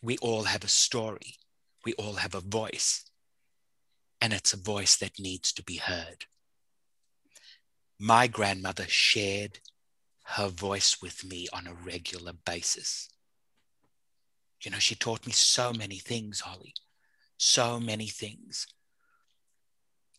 we 0.02 0.16
all 0.18 0.44
have 0.44 0.64
a 0.64 0.68
story, 0.68 1.37
we 1.84 1.92
all 1.94 2.14
have 2.14 2.34
a 2.34 2.40
voice, 2.40 3.04
and 4.20 4.32
it's 4.32 4.52
a 4.52 4.56
voice 4.56 4.96
that 4.96 5.20
needs 5.20 5.52
to 5.52 5.62
be 5.62 5.76
heard. 5.76 6.26
My 7.98 8.26
grandmother 8.26 8.84
shared 8.87 9.61
her 10.37 10.48
voice 10.48 11.00
with 11.00 11.24
me 11.24 11.48
on 11.52 11.66
a 11.66 11.74
regular 11.74 12.32
basis. 12.32 13.08
You 14.62 14.70
know, 14.72 14.78
she 14.78 14.94
taught 14.94 15.26
me 15.26 15.32
so 15.32 15.72
many 15.72 15.98
things, 15.98 16.40
Holly, 16.40 16.74
so 17.38 17.81
many 17.81 18.07
things. 18.07 18.66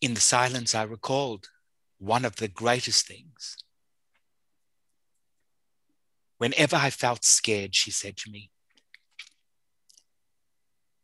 In 0.00 0.14
the 0.14 0.20
silence, 0.20 0.74
I 0.74 0.82
recalled 0.82 1.48
one 1.98 2.24
of 2.24 2.36
the 2.36 2.48
greatest 2.48 3.06
things 3.06 3.56
Whenever 6.40 6.74
I 6.74 6.88
felt 6.88 7.22
scared, 7.22 7.74
she 7.74 7.90
said 7.90 8.16
to 8.16 8.30
me, 8.30 8.50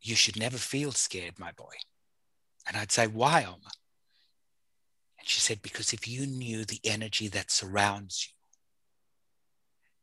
You 0.01 0.15
should 0.15 0.35
never 0.35 0.57
feel 0.57 0.91
scared, 0.91 1.37
my 1.37 1.51
boy. 1.51 1.75
And 2.65 2.75
I'd 2.75 2.91
say, 2.91 3.05
Why, 3.05 3.43
Oma? 3.43 3.71
And 5.19 5.27
she 5.27 5.39
said, 5.39 5.61
Because 5.61 5.93
if 5.93 6.07
you 6.07 6.25
knew 6.25 6.65
the 6.65 6.79
energy 6.83 7.27
that 7.27 7.51
surrounds 7.51 8.27
you 8.27 8.33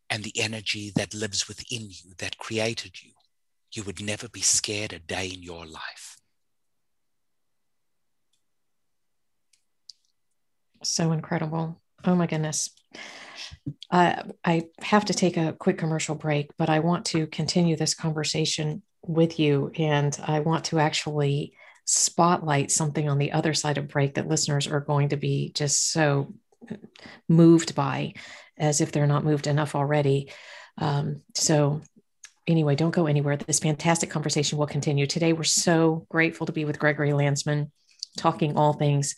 and 0.08 0.22
the 0.22 0.38
energy 0.40 0.92
that 0.94 1.14
lives 1.14 1.48
within 1.48 1.88
you, 1.90 2.14
that 2.18 2.38
created 2.38 3.02
you, 3.02 3.10
you 3.76 3.82
would 3.84 4.00
never 4.00 4.28
be 4.28 4.40
scared 4.40 4.92
a 4.92 4.98
day 4.98 5.28
in 5.28 5.42
your 5.42 5.66
life. 5.66 6.16
So 10.82 11.12
incredible. 11.12 11.80
Oh 12.04 12.14
my 12.14 12.26
goodness. 12.26 12.70
Uh, 13.90 14.22
I 14.44 14.64
have 14.82 15.06
to 15.06 15.14
take 15.14 15.36
a 15.36 15.54
quick 15.54 15.78
commercial 15.78 16.14
break, 16.14 16.50
but 16.58 16.68
I 16.68 16.80
want 16.80 17.06
to 17.06 17.26
continue 17.26 17.76
this 17.76 17.94
conversation 17.94 18.82
with 19.02 19.38
you. 19.38 19.72
And 19.76 20.16
I 20.26 20.40
want 20.40 20.66
to 20.66 20.78
actually 20.78 21.54
spotlight 21.86 22.70
something 22.70 23.08
on 23.08 23.18
the 23.18 23.32
other 23.32 23.54
side 23.54 23.78
of 23.78 23.88
break 23.88 24.14
that 24.14 24.28
listeners 24.28 24.66
are 24.66 24.80
going 24.80 25.10
to 25.10 25.16
be 25.16 25.52
just 25.54 25.90
so 25.92 26.34
moved 27.28 27.74
by, 27.74 28.14
as 28.58 28.80
if 28.80 28.92
they're 28.92 29.06
not 29.06 29.24
moved 29.24 29.46
enough 29.46 29.74
already. 29.74 30.32
Um, 30.78 31.22
so, 31.34 31.82
anyway, 32.46 32.74
don't 32.74 32.90
go 32.90 33.06
anywhere. 33.06 33.36
This 33.36 33.60
fantastic 33.60 34.10
conversation 34.10 34.58
will 34.58 34.66
continue. 34.66 35.06
Today, 35.06 35.32
we're 35.32 35.44
so 35.44 36.06
grateful 36.08 36.46
to 36.46 36.52
be 36.52 36.64
with 36.64 36.78
Gregory 36.78 37.12
Landsman, 37.12 37.70
talking 38.16 38.56
all 38.56 38.72
things 38.72 39.14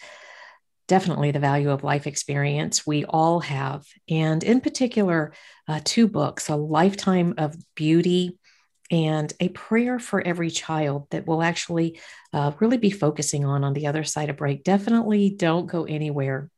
definitely 0.89 1.31
the 1.31 1.39
value 1.39 1.71
of 1.71 1.85
life 1.85 2.07
experience 2.07 2.87
we 2.87 3.05
all 3.05 3.41
have. 3.41 3.85
And 4.09 4.43
in 4.43 4.61
particular, 4.61 5.33
uh, 5.69 5.81
two 5.83 6.09
books 6.09 6.49
A 6.49 6.57
Lifetime 6.57 7.35
of 7.39 7.57
Beauty 7.75 8.39
and 8.91 9.33
A 9.41 9.49
Prayer 9.49 9.99
for 9.99 10.21
Every 10.21 10.51
Child 10.51 11.09
that 11.11 11.27
we'll 11.27 11.43
actually 11.43 12.01
uh, 12.33 12.53
really 12.61 12.77
be 12.77 12.91
focusing 12.91 13.45
on 13.45 13.65
on 13.65 13.73
the 13.73 13.89
other 13.89 14.05
side 14.05 14.31
of 14.31 14.37
break. 14.37 14.63
Definitely 14.63 15.31
don't 15.31 15.67
go 15.67 15.85
anywhere. 15.85 16.51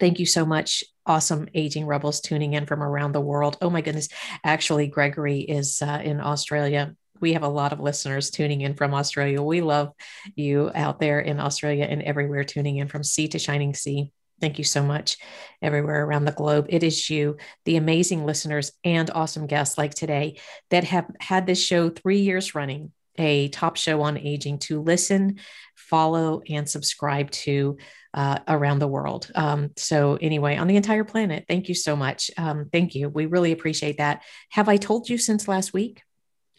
Thank 0.00 0.18
you 0.18 0.26
so 0.26 0.44
much, 0.44 0.84
awesome 1.06 1.48
aging 1.54 1.86
rebels 1.86 2.20
tuning 2.20 2.54
in 2.54 2.66
from 2.66 2.82
around 2.82 3.12
the 3.12 3.20
world. 3.20 3.56
Oh 3.62 3.70
my 3.70 3.80
goodness. 3.80 4.08
Actually, 4.44 4.88
Gregory 4.88 5.40
is 5.40 5.80
uh, 5.80 6.00
in 6.02 6.20
Australia. 6.20 6.94
We 7.20 7.32
have 7.32 7.44
a 7.44 7.48
lot 7.48 7.72
of 7.72 7.80
listeners 7.80 8.30
tuning 8.30 8.60
in 8.60 8.74
from 8.74 8.92
Australia. 8.92 9.40
We 9.40 9.60
love 9.62 9.92
you 10.34 10.70
out 10.74 11.00
there 11.00 11.20
in 11.20 11.40
Australia 11.40 11.84
and 11.84 12.02
everywhere 12.02 12.44
tuning 12.44 12.76
in 12.76 12.88
from 12.88 13.04
sea 13.04 13.28
to 13.28 13.38
shining 13.38 13.74
sea. 13.74 14.12
Thank 14.38 14.58
you 14.58 14.64
so 14.64 14.82
much, 14.82 15.16
everywhere 15.62 16.04
around 16.04 16.26
the 16.26 16.32
globe. 16.32 16.66
It 16.68 16.82
is 16.82 17.08
you, 17.08 17.38
the 17.64 17.76
amazing 17.76 18.26
listeners 18.26 18.70
and 18.84 19.08
awesome 19.10 19.46
guests 19.46 19.78
like 19.78 19.94
today, 19.94 20.40
that 20.68 20.84
have 20.84 21.06
had 21.20 21.46
this 21.46 21.62
show 21.62 21.88
three 21.88 22.18
years 22.18 22.54
running, 22.54 22.92
a 23.18 23.48
top 23.48 23.76
show 23.76 24.02
on 24.02 24.18
aging 24.18 24.58
to 24.60 24.80
listen, 24.80 25.38
follow, 25.74 26.42
and 26.48 26.68
subscribe 26.68 27.30
to 27.30 27.76
uh, 28.14 28.38
around 28.48 28.78
the 28.78 28.88
world. 28.88 29.30
Um, 29.34 29.70
so, 29.76 30.18
anyway, 30.20 30.56
on 30.56 30.66
the 30.66 30.76
entire 30.76 31.04
planet, 31.04 31.44
thank 31.48 31.68
you 31.68 31.74
so 31.74 31.94
much. 31.94 32.30
Um, 32.38 32.68
thank 32.72 32.94
you. 32.94 33.08
We 33.08 33.26
really 33.26 33.52
appreciate 33.52 33.98
that. 33.98 34.22
Have 34.50 34.68
I 34.68 34.76
told 34.76 35.08
you 35.08 35.18
since 35.18 35.48
last 35.48 35.72
week? 35.72 36.02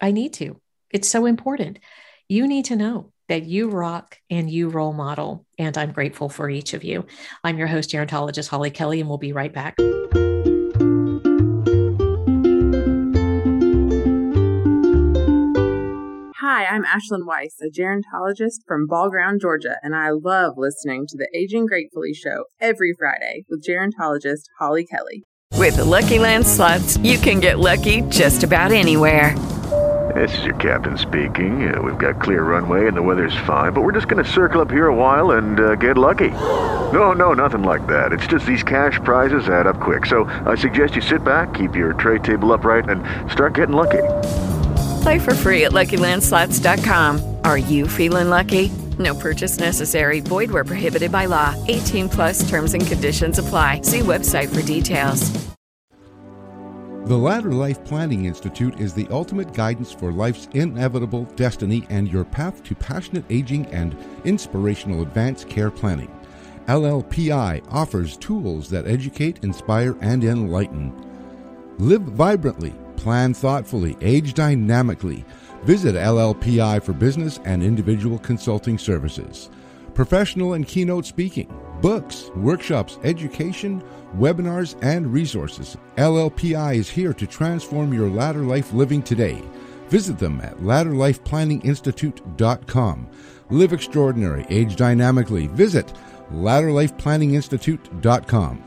I 0.01 0.11
need 0.11 0.33
to. 0.33 0.61
It's 0.91 1.09
so 1.09 1.25
important. 1.25 1.79
You 2.29 2.47
need 2.47 2.65
to 2.65 2.75
know 2.75 3.11
that 3.29 3.43
you 3.43 3.69
rock 3.69 4.17
and 4.29 4.49
you 4.49 4.69
role 4.69 4.93
model. 4.93 5.45
And 5.57 5.77
I'm 5.77 5.91
grateful 5.91 6.29
for 6.29 6.49
each 6.49 6.73
of 6.73 6.83
you. 6.83 7.05
I'm 7.43 7.57
your 7.57 7.67
host, 7.67 7.91
gerontologist 7.91 8.47
Holly 8.47 8.71
Kelly, 8.71 8.99
and 8.99 9.09
we'll 9.09 9.17
be 9.17 9.33
right 9.33 9.53
back. 9.53 9.77
Hi, 16.57 16.65
I'm 16.65 16.85
Ashlyn 16.85 17.27
Weiss, 17.27 17.55
a 17.61 17.69
gerontologist 17.69 18.61
from 18.67 18.87
Ball 18.87 19.11
Ground, 19.11 19.41
Georgia, 19.41 19.75
and 19.83 19.95
I 19.95 20.09
love 20.09 20.53
listening 20.57 21.05
to 21.07 21.15
the 21.15 21.29
Aging 21.31 21.67
Gratefully 21.67 22.15
show 22.15 22.45
every 22.59 22.95
Friday 22.97 23.43
with 23.47 23.63
gerontologist 23.63 24.45
Holly 24.57 24.83
Kelly. 24.83 25.23
With 25.53 25.75
the 25.75 25.85
Lucky 25.85 26.17
Land 26.17 26.47
slots, 26.47 26.97
you 26.97 27.19
can 27.19 27.39
get 27.39 27.59
lucky 27.59 28.01
just 28.09 28.43
about 28.43 28.71
anywhere. 28.71 29.37
This 30.15 30.35
is 30.39 30.45
your 30.45 30.55
captain 30.55 30.97
speaking. 30.97 31.71
Uh, 31.71 31.79
we've 31.79 31.99
got 31.99 32.19
clear 32.19 32.41
runway 32.41 32.87
and 32.87 32.97
the 32.97 33.03
weather's 33.03 33.37
fine, 33.45 33.73
but 33.73 33.83
we're 33.83 33.91
just 33.91 34.07
going 34.07 34.25
to 34.25 34.31
circle 34.31 34.59
up 34.59 34.71
here 34.71 34.87
a 34.87 34.95
while 34.95 35.33
and 35.37 35.59
uh, 35.59 35.75
get 35.75 35.95
lucky. 35.95 36.31
No, 36.91 37.11
no, 37.11 37.33
nothing 37.33 37.61
like 37.61 37.85
that. 37.85 38.11
It's 38.11 38.25
just 38.25 38.47
these 38.47 38.63
cash 38.63 38.99
prizes 39.03 39.47
add 39.47 39.67
up 39.67 39.79
quick. 39.79 40.07
So 40.07 40.23
I 40.23 40.55
suggest 40.55 40.95
you 40.95 41.03
sit 41.03 41.23
back, 41.23 41.53
keep 41.53 41.75
your 41.75 41.93
tray 41.93 42.17
table 42.17 42.51
upright, 42.51 42.89
and 42.89 43.05
start 43.29 43.53
getting 43.53 43.75
lucky. 43.75 44.01
Play 45.07 45.19
for 45.19 45.33
free 45.33 45.63
at 45.63 45.71
LuckyLandSlots.com. 45.71 47.37
Are 47.45 47.57
you 47.57 47.87
feeling 47.87 48.27
lucky? 48.29 48.73
No 48.99 49.15
purchase 49.15 49.57
necessary. 49.57 50.19
Void 50.19 50.51
where 50.51 50.65
prohibited 50.65 51.13
by 51.13 51.27
law. 51.27 51.55
18 51.69 52.09
plus 52.09 52.49
terms 52.49 52.73
and 52.73 52.85
conditions 52.85 53.39
apply. 53.39 53.83
See 53.83 53.99
website 53.99 54.53
for 54.53 54.61
details. 54.65 55.31
The 57.05 57.15
Latter 57.15 57.53
Life 57.53 57.85
Planning 57.85 58.25
Institute 58.25 58.81
is 58.81 58.93
the 58.93 59.07
ultimate 59.09 59.53
guidance 59.53 59.93
for 59.93 60.11
life's 60.11 60.49
inevitable 60.51 61.23
destiny 61.37 61.87
and 61.89 62.11
your 62.11 62.25
path 62.25 62.61
to 62.65 62.75
passionate 62.75 63.23
aging 63.29 63.65
and 63.67 63.95
inspirational 64.25 65.03
advanced 65.03 65.47
care 65.47 65.71
planning. 65.71 66.11
LLPI 66.65 67.65
offers 67.71 68.17
tools 68.17 68.69
that 68.71 68.85
educate, 68.85 69.41
inspire, 69.41 69.95
and 70.01 70.25
enlighten. 70.25 70.91
Live 71.77 72.01
vibrantly, 72.01 72.73
plan 73.07 73.33
thoughtfully, 73.33 73.95
age 74.01 74.33
dynamically. 74.33 75.23
Visit 75.63 75.95
LLPI 75.95 76.83
for 76.83 76.91
business 76.91 77.39
and 77.45 77.63
individual 77.63 78.19
consulting 78.19 78.77
services, 78.77 79.49
professional 79.93 80.55
and 80.55 80.67
keynote 80.67 81.05
speaking, 81.05 81.49
books, 81.81 82.29
workshops, 82.35 82.99
education, 83.05 83.81
webinars, 84.17 84.75
and 84.81 85.13
resources. 85.13 85.77
LLPI 85.95 86.75
is 86.75 86.89
here 86.89 87.13
to 87.13 87.25
transform 87.25 87.93
your 87.93 88.09
latter 88.09 88.41
life 88.41 88.73
living 88.73 89.01
today. 89.01 89.41
Visit 89.87 90.19
them 90.19 90.41
at 90.41 90.57
latterlifeplanninginstitute.com. 90.57 93.07
Live 93.49 93.71
extraordinary, 93.71 94.45
age 94.49 94.75
dynamically. 94.75 95.47
Visit 95.47 95.93
latterlifeplanninginstitute.com. 96.33 98.66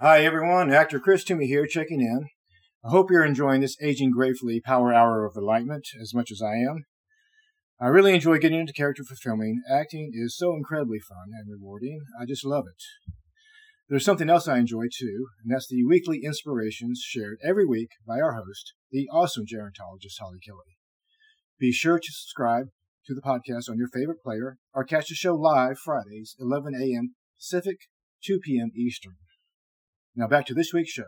Hi 0.00 0.24
everyone, 0.24 0.72
actor 0.72 1.00
Chris 1.00 1.24
Toomey 1.24 1.48
here, 1.48 1.66
checking 1.66 2.00
in. 2.00 2.28
I 2.84 2.90
hope 2.90 3.10
you're 3.10 3.24
enjoying 3.24 3.62
this 3.62 3.76
Aging 3.82 4.12
Gratefully 4.12 4.60
Power 4.60 4.94
Hour 4.94 5.26
of 5.26 5.34
Enlightenment 5.36 5.88
as 6.00 6.14
much 6.14 6.30
as 6.30 6.40
I 6.40 6.54
am. 6.58 6.84
I 7.80 7.88
really 7.88 8.14
enjoy 8.14 8.38
getting 8.38 8.60
into 8.60 8.72
character 8.72 9.02
for 9.02 9.16
filming. 9.16 9.60
Acting 9.68 10.12
is 10.14 10.38
so 10.38 10.54
incredibly 10.54 11.00
fun 11.00 11.30
and 11.36 11.50
rewarding. 11.50 11.98
I 12.16 12.26
just 12.26 12.44
love 12.44 12.66
it. 12.68 13.12
There's 13.88 14.04
something 14.04 14.30
else 14.30 14.46
I 14.46 14.58
enjoy 14.58 14.84
too, 14.84 15.26
and 15.42 15.52
that's 15.52 15.66
the 15.66 15.84
weekly 15.84 16.20
inspirations 16.22 17.02
shared 17.04 17.38
every 17.42 17.66
week 17.66 17.90
by 18.06 18.20
our 18.20 18.34
host, 18.34 18.74
the 18.92 19.08
awesome 19.12 19.46
gerontologist 19.46 20.20
Holly 20.20 20.38
Kelly. 20.46 20.78
Be 21.58 21.72
sure 21.72 21.98
to 21.98 22.12
subscribe 22.12 22.66
to 23.06 23.14
the 23.14 23.20
podcast 23.20 23.68
on 23.68 23.78
your 23.78 23.88
favorite 23.88 24.22
player 24.22 24.58
or 24.72 24.84
catch 24.84 25.08
the 25.08 25.16
show 25.16 25.34
live 25.34 25.76
Fridays, 25.76 26.36
11 26.38 26.76
a.m. 26.76 27.16
Pacific, 27.36 27.78
2 28.24 28.38
p.m. 28.44 28.70
Eastern. 28.76 29.16
Now 30.18 30.26
back 30.26 30.46
to 30.46 30.54
this 30.54 30.72
week's 30.72 30.90
show. 30.90 31.04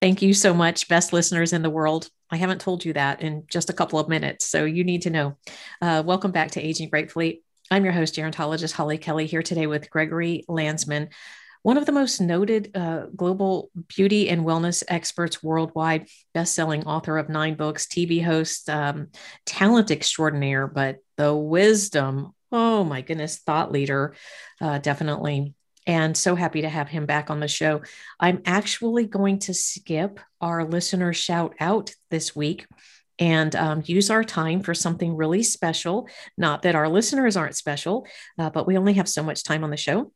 Thank 0.00 0.22
you 0.22 0.32
so 0.32 0.54
much, 0.54 0.86
best 0.86 1.12
listeners 1.12 1.52
in 1.52 1.62
the 1.62 1.70
world. 1.70 2.08
I 2.30 2.36
haven't 2.36 2.60
told 2.60 2.84
you 2.84 2.92
that 2.92 3.20
in 3.20 3.46
just 3.48 3.68
a 3.68 3.72
couple 3.72 3.98
of 3.98 4.08
minutes, 4.08 4.46
so 4.46 4.64
you 4.64 4.84
need 4.84 5.02
to 5.02 5.10
know. 5.10 5.36
Uh, 5.82 6.04
welcome 6.06 6.30
back 6.30 6.52
to 6.52 6.64
Aging 6.64 6.88
Gratefully. 6.88 7.42
I'm 7.68 7.82
your 7.82 7.92
host, 7.92 8.14
gerontologist 8.14 8.70
Holly 8.70 8.98
Kelly, 8.98 9.26
here 9.26 9.42
today 9.42 9.66
with 9.66 9.90
Gregory 9.90 10.44
Landsman, 10.46 11.08
one 11.66 11.78
of 11.78 11.84
the 11.84 11.90
most 11.90 12.20
noted 12.20 12.70
uh, 12.76 13.06
global 13.16 13.70
beauty 13.88 14.28
and 14.28 14.44
wellness 14.44 14.84
experts 14.86 15.42
worldwide, 15.42 16.06
best-selling 16.32 16.84
author 16.84 17.18
of 17.18 17.28
nine 17.28 17.56
books, 17.56 17.88
TV 17.88 18.22
host, 18.22 18.70
um, 18.70 19.08
talent 19.46 19.90
extraordinaire, 19.90 20.68
but 20.68 20.98
the 21.16 21.34
wisdom, 21.34 22.35
oh 22.52 22.84
my 22.84 23.00
goodness, 23.00 23.38
thought 23.38 23.72
leader, 23.72 24.14
uh, 24.60 24.78
definitely 24.78 25.54
and 25.86 26.16
so 26.16 26.34
happy 26.34 26.62
to 26.62 26.68
have 26.68 26.88
him 26.88 27.06
back 27.06 27.30
on 27.30 27.40
the 27.40 27.48
show. 27.48 27.82
I'm 28.18 28.42
actually 28.44 29.06
going 29.06 29.38
to 29.40 29.54
skip 29.54 30.18
our 30.40 30.64
listener 30.64 31.12
shout 31.12 31.54
out 31.60 31.92
this 32.10 32.34
week 32.34 32.66
and 33.18 33.54
um, 33.56 33.82
use 33.86 34.10
our 34.10 34.24
time 34.24 34.62
for 34.62 34.74
something 34.74 35.16
really 35.16 35.42
special. 35.42 36.08
Not 36.36 36.62
that 36.62 36.74
our 36.74 36.88
listeners 36.88 37.36
aren't 37.36 37.56
special, 37.56 38.06
uh, 38.38 38.50
but 38.50 38.66
we 38.66 38.76
only 38.76 38.94
have 38.94 39.08
so 39.08 39.22
much 39.22 39.44
time 39.44 39.64
on 39.64 39.70
the 39.70 39.76
show. 39.76 40.12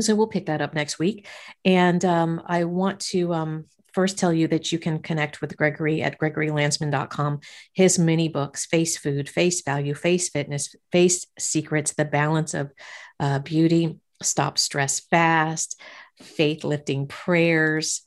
So 0.00 0.14
we'll 0.14 0.26
pick 0.26 0.46
that 0.46 0.60
up 0.60 0.74
next 0.74 0.98
week. 0.98 1.26
And 1.64 2.04
um, 2.04 2.42
I 2.46 2.64
want 2.64 3.00
to 3.00 3.32
um, 3.32 3.64
first 3.92 4.18
tell 4.18 4.32
you 4.32 4.48
that 4.48 4.72
you 4.72 4.78
can 4.78 4.98
connect 4.98 5.40
with 5.40 5.56
Gregory 5.56 6.02
at 6.02 6.18
gregorylandsman.com. 6.18 7.40
His 7.72 7.98
mini 7.98 8.28
books, 8.28 8.66
Face 8.66 8.96
Food, 8.96 9.28
Face 9.28 9.62
Value, 9.62 9.94
Face 9.94 10.28
Fitness, 10.28 10.74
Face 10.90 11.26
Secrets, 11.38 11.94
The 11.94 12.04
Balance 12.04 12.54
of 12.54 12.72
uh, 13.20 13.38
Beauty, 13.38 13.98
Stop 14.20 14.58
Stress 14.58 15.00
Fast, 15.00 15.80
Faith 16.20 16.64
Lifting 16.64 17.06
Prayers, 17.06 18.02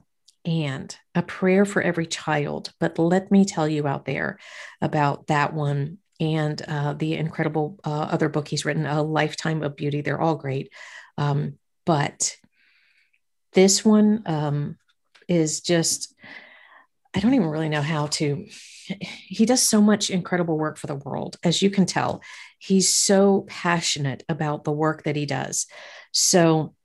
and 0.46 0.96
a 1.16 1.22
prayer 1.22 1.66
for 1.66 1.82
every 1.82 2.06
child. 2.06 2.72
But 2.80 3.00
let 3.00 3.32
me 3.32 3.46
tell 3.46 3.68
you 3.68 3.88
out 3.88 4.06
there 4.06 4.40
about 4.82 5.28
that 5.28 5.54
one 5.54 5.98
and 6.20 6.62
uh, 6.68 6.94
the 6.94 7.16
incredible 7.16 7.80
uh, 7.86 7.90
other 7.90 8.30
book 8.30 8.48
he's 8.48 8.66
written, 8.66 8.86
A 8.86 9.04
Lifetime 9.04 9.62
of 9.62 9.76
Beauty. 9.76 10.02
They're 10.02 10.22
all 10.22 10.36
great. 10.36 10.72
Um, 11.18 11.58
but 11.88 12.36
this 13.54 13.84
one 13.86 14.22
um, 14.26 14.78
is 15.30 15.62
just, 15.62 16.14
I 17.16 17.22
don't 17.22 17.34
even 17.34 17.48
really 17.48 17.70
know 17.70 17.82
how 17.82 18.08
to. 18.08 18.46
He 19.10 19.46
does 19.46 19.64
so 19.64 19.82
much 19.82 20.10
incredible 20.10 20.58
work 20.58 20.78
for 20.78 20.88
the 20.88 20.96
world. 20.96 21.38
As 21.44 21.62
you 21.62 21.70
can 21.70 21.86
tell, 21.86 22.22
he's 22.60 22.94
so 22.94 23.46
passionate 23.48 24.24
about 24.28 24.66
the 24.66 24.72
work 24.74 25.04
that 25.04 25.16
he 25.16 25.26
does. 25.26 25.66
So 26.12 26.76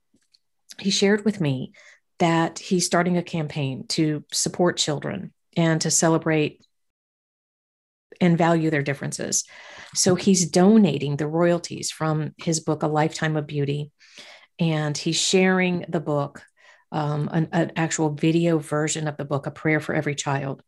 he 0.78 0.90
shared 0.90 1.24
with 1.24 1.40
me 1.40 1.72
that 2.20 2.61
he's 2.61 2.86
starting 2.86 3.16
a 3.16 3.24
campaign 3.24 3.86
to 3.88 4.24
support 4.32 4.76
children 4.76 5.32
and 5.57 5.80
to 5.80 5.90
celebrate 5.90 6.64
and 8.20 8.38
value 8.38 8.70
their 8.70 8.82
differences. 8.82 9.44
So 9.96 10.14
he's 10.14 10.48
donating 10.48 11.16
the 11.16 11.26
royalties 11.26 11.90
from 11.90 12.34
his 12.38 12.61
book, 12.61 12.84
A 12.84 12.86
Lifetime 12.86 13.36
of 13.36 13.48
Beauty, 13.48 13.90
and 14.62 14.96
he's 14.96 15.20
sharing 15.20 15.84
the 15.88 15.98
book, 15.98 16.44
um, 16.92 17.28
an, 17.32 17.48
an 17.50 17.72
actual 17.74 18.10
video 18.10 18.58
version 18.58 19.08
of 19.08 19.16
the 19.16 19.24
book, 19.24 19.48
A 19.48 19.50
Prayer 19.50 19.80
for 19.80 19.92
Every 19.92 20.14
Child. 20.14 20.62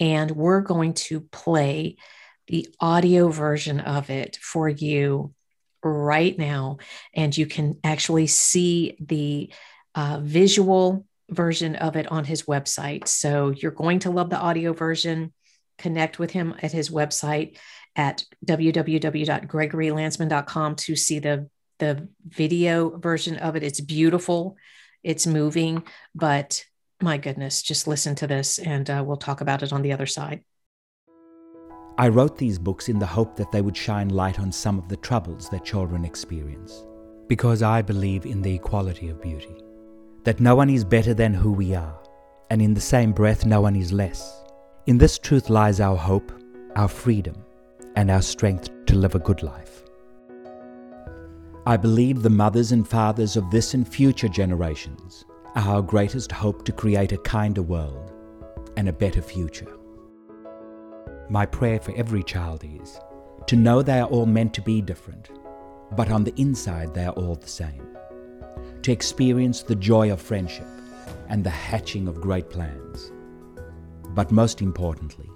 And 0.00 0.32
we're 0.32 0.62
going 0.62 0.94
to 0.94 1.20
play 1.20 1.94
the 2.48 2.66
audio 2.80 3.28
version 3.28 3.78
of 3.78 4.10
it 4.10 4.36
for 4.42 4.68
you 4.68 5.32
right 5.84 6.36
now. 6.36 6.78
And 7.14 7.36
you 7.36 7.46
can 7.46 7.78
actually 7.84 8.26
see 8.26 8.96
the 8.98 9.52
uh, 9.94 10.18
visual 10.20 11.06
version 11.28 11.76
of 11.76 11.94
it 11.94 12.10
on 12.10 12.24
his 12.24 12.42
website. 12.42 13.06
So 13.06 13.50
you're 13.50 13.70
going 13.70 14.00
to 14.00 14.10
love 14.10 14.30
the 14.30 14.40
audio 14.40 14.72
version. 14.72 15.32
Connect 15.78 16.18
with 16.18 16.32
him 16.32 16.56
at 16.62 16.72
his 16.72 16.90
website 16.90 17.58
at 17.94 18.24
www.gregorylandsman.com 18.44 20.74
to 20.74 20.96
see 20.96 21.20
the 21.20 21.48
the 21.80 22.08
video 22.28 22.96
version 22.96 23.36
of 23.38 23.56
it. 23.56 23.62
It's 23.64 23.80
beautiful, 23.80 24.56
it's 25.02 25.26
moving, 25.26 25.82
but 26.14 26.64
my 27.02 27.16
goodness, 27.16 27.62
just 27.62 27.88
listen 27.88 28.14
to 28.16 28.26
this 28.26 28.58
and 28.58 28.88
uh, 28.88 29.02
we'll 29.04 29.16
talk 29.16 29.40
about 29.40 29.62
it 29.62 29.72
on 29.72 29.82
the 29.82 29.92
other 29.92 30.06
side. 30.06 30.44
I 31.98 32.08
wrote 32.08 32.38
these 32.38 32.58
books 32.58 32.88
in 32.88 32.98
the 32.98 33.06
hope 33.06 33.36
that 33.36 33.52
they 33.52 33.60
would 33.60 33.76
shine 33.76 34.08
light 34.08 34.38
on 34.38 34.52
some 34.52 34.78
of 34.78 34.88
the 34.88 34.96
troubles 34.96 35.50
that 35.50 35.64
children 35.64 36.04
experience, 36.04 36.86
because 37.26 37.62
I 37.62 37.82
believe 37.82 38.24
in 38.24 38.40
the 38.40 38.54
equality 38.54 39.08
of 39.08 39.20
beauty, 39.20 39.56
that 40.24 40.40
no 40.40 40.54
one 40.54 40.70
is 40.70 40.84
better 40.84 41.14
than 41.14 41.34
who 41.34 41.52
we 41.52 41.74
are, 41.74 41.98
and 42.50 42.62
in 42.62 42.74
the 42.74 42.80
same 42.80 43.12
breath, 43.12 43.44
no 43.44 43.60
one 43.60 43.76
is 43.76 43.92
less. 43.92 44.44
In 44.86 44.98
this 44.98 45.18
truth 45.18 45.50
lies 45.50 45.80
our 45.80 45.96
hope, 45.96 46.32
our 46.74 46.88
freedom, 46.88 47.36
and 47.96 48.10
our 48.10 48.22
strength 48.22 48.70
to 48.86 48.96
live 48.96 49.14
a 49.14 49.18
good 49.18 49.42
life. 49.42 49.82
I 51.66 51.76
believe 51.76 52.22
the 52.22 52.30
mothers 52.30 52.72
and 52.72 52.88
fathers 52.88 53.36
of 53.36 53.50
this 53.50 53.74
and 53.74 53.86
future 53.86 54.28
generations 54.28 55.26
are 55.56 55.76
our 55.76 55.82
greatest 55.82 56.32
hope 56.32 56.64
to 56.64 56.72
create 56.72 57.12
a 57.12 57.18
kinder 57.18 57.60
world 57.60 58.12
and 58.78 58.88
a 58.88 58.94
better 58.94 59.20
future. 59.20 59.76
My 61.28 61.44
prayer 61.44 61.78
for 61.78 61.94
every 61.96 62.22
child 62.22 62.64
is 62.64 62.98
to 63.46 63.56
know 63.56 63.82
they 63.82 64.00
are 64.00 64.08
all 64.08 64.24
meant 64.24 64.54
to 64.54 64.62
be 64.62 64.80
different, 64.80 65.28
but 65.92 66.10
on 66.10 66.24
the 66.24 66.34
inside 66.40 66.94
they 66.94 67.04
are 67.04 67.12
all 67.12 67.34
the 67.34 67.46
same. 67.46 67.86
To 68.80 68.90
experience 68.90 69.62
the 69.62 69.74
joy 69.74 70.10
of 70.10 70.22
friendship 70.22 70.66
and 71.28 71.44
the 71.44 71.50
hatching 71.50 72.08
of 72.08 72.22
great 72.22 72.48
plans. 72.48 73.12
But 74.14 74.32
most 74.32 74.62
importantly, 74.62 75.28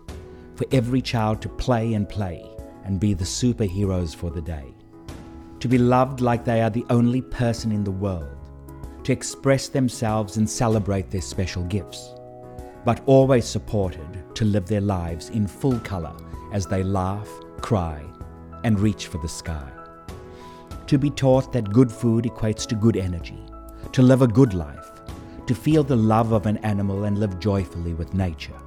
for 0.55 0.65
every 0.73 1.03
child 1.03 1.43
to 1.43 1.51
play 1.51 1.93
and 1.93 2.09
play 2.09 2.49
and 2.85 2.99
be 2.99 3.13
the 3.13 3.25
superheroes 3.25 4.17
for 4.17 4.31
the 4.31 4.43
day 4.43 4.75
to 5.65 5.69
be 5.69 5.79
loved 5.79 6.21
like 6.21 6.45
they 6.45 6.61
are 6.61 6.69
the 6.69 6.85
only 6.91 7.23
person 7.23 7.73
in 7.73 7.83
the 7.83 7.91
world, 7.91 8.37
to 9.03 9.15
express 9.15 9.67
themselves 9.67 10.37
and 10.37 10.47
celebrate 10.47 11.11
their 11.11 11.23
special 11.23 11.65
gifts, 11.65 12.13
but 12.85 13.01
always 13.07 13.47
supported 13.47 14.23
to 14.35 14.45
live 14.45 14.67
their 14.67 14.83
lives 14.83 15.31
in 15.31 15.47
full 15.47 15.79
colour 15.79 16.15
as 16.53 16.67
they 16.67 16.83
laugh, 16.83 17.31
cry, 17.63 18.05
and 18.63 18.79
reach 18.79 19.07
for 19.07 19.17
the 19.17 19.29
sky. 19.29 19.67
To 20.89 20.99
be 20.99 21.09
taught 21.09 21.51
that 21.55 21.73
good 21.73 21.91
food 21.91 22.25
equates 22.25 22.67
to 22.67 22.75
good 22.75 22.99
energy, 22.99 23.43
to 23.93 24.03
live 24.03 24.21
a 24.21 24.29
good 24.29 24.53
life, 24.53 24.91
to 25.47 25.55
feel 25.55 25.83
the 25.83 25.97
love 25.97 26.33
of 26.33 26.45
an 26.45 26.59
animal 26.59 27.05
and 27.05 27.17
live 27.17 27.39
joyfully 27.39 27.95
with 27.95 28.13
nature. 28.13 28.61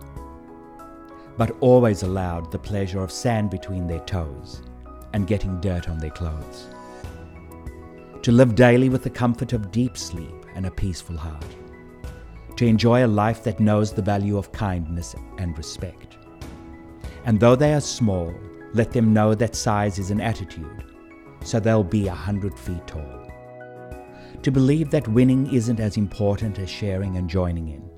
But 1.37 1.55
always 1.59 2.01
allowed 2.01 2.51
the 2.51 2.57
pleasure 2.57 3.03
of 3.03 3.11
sand 3.11 3.51
between 3.51 3.85
their 3.85 4.03
toes 4.05 4.63
and 5.13 5.27
getting 5.27 5.61
dirt 5.61 5.89
on 5.89 5.99
their 5.99 6.09
clothes 6.09 6.65
to 8.27 8.33
live 8.33 8.55
daily 8.55 8.89
with 8.89 9.03
the 9.03 9.09
comfort 9.09 9.53
of 9.53 9.71
deep 9.71 9.97
sleep 9.97 10.45
and 10.53 10.65
a 10.65 10.71
peaceful 10.71 11.15
heart, 11.15 11.55
to 12.57 12.65
enjoy 12.65 13.05
a 13.05 13.07
life 13.07 13.41
that 13.41 13.61
knows 13.61 13.93
the 13.93 14.01
value 14.01 14.37
of 14.37 14.51
kindness 14.51 15.15
and 15.37 15.57
respect. 15.57 16.17
And 17.23 17.39
though 17.39 17.55
they 17.55 17.73
are 17.73 17.79
small, 17.79 18.35
let 18.73 18.91
them 18.91 19.13
know 19.13 19.33
that 19.33 19.55
size 19.55 19.97
is 19.97 20.11
an 20.11 20.19
attitude, 20.19 20.83
so 21.41 21.61
they'll 21.61 21.85
be 21.85 22.09
a 22.09 22.13
hundred 22.13 22.59
feet 22.59 22.85
tall. 22.85 23.31
To 24.43 24.51
believe 24.51 24.91
that 24.91 25.07
winning 25.07 25.49
isn't 25.53 25.79
as 25.79 25.95
important 25.95 26.59
as 26.59 26.69
sharing 26.69 27.15
and 27.15 27.29
joining 27.29 27.69
in. 27.69 27.89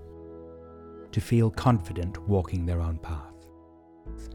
To 1.11 1.19
feel 1.19 1.49
confident 1.49 2.19
walking 2.27 2.67
their 2.67 2.81
own 2.81 2.99
path, 2.99 3.33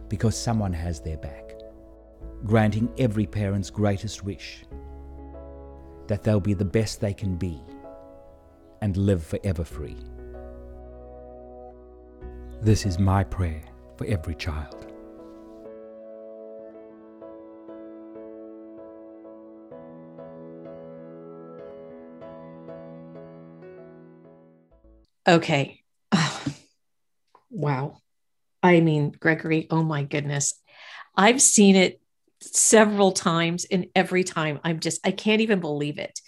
because 0.08 0.36
someone 0.36 0.72
has 0.72 1.00
their 1.00 1.18
back, 1.18 1.52
granting 2.44 2.92
every 2.98 3.26
parent's 3.26 3.70
greatest 3.70 4.24
wish 4.24 4.64
that 6.06 6.22
they'll 6.22 6.40
be 6.40 6.54
the 6.54 6.64
best 6.64 7.00
they 7.00 7.14
can 7.14 7.36
be 7.36 7.60
and 8.80 8.96
live 8.96 9.24
forever 9.24 9.64
free. 9.64 9.96
This 12.60 12.86
is 12.86 12.98
my 12.98 13.24
prayer 13.24 13.62
for 13.96 14.06
every 14.06 14.34
child. 14.34 14.84
Okay. 25.26 25.80
wow. 27.50 27.98
I 28.62 28.80
mean, 28.80 29.12
Gregory, 29.18 29.66
oh 29.70 29.82
my 29.82 30.02
goodness. 30.02 30.54
I've 31.16 31.40
seen 31.40 31.76
it 31.76 32.00
several 32.52 33.12
times 33.12 33.66
and 33.70 33.86
every 33.94 34.24
time 34.24 34.60
i'm 34.64 34.80
just 34.80 35.06
i 35.06 35.10
can't 35.10 35.40
even 35.40 35.60
believe 35.60 35.98
it. 35.98 36.20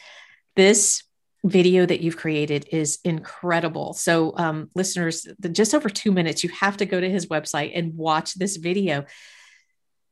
This 0.55 1.03
video 1.45 1.87
that 1.87 2.01
you've 2.01 2.17
created 2.17 2.67
is 2.73 2.99
incredible. 3.05 3.93
So 3.93 4.35
um, 4.37 4.71
listeners 4.75 5.27
the, 5.39 5.49
just 5.49 5.75
over 5.75 5.89
two 5.89 6.13
minutes 6.13 6.43
you 6.43 6.51
have 6.51 6.79
to 6.79 6.87
go 6.87 7.01
to 7.01 7.11
his 7.11 7.27
website 7.27 7.73
and 7.75 7.97
watch 7.97 8.35
this 8.35 8.57
video. 8.57 9.05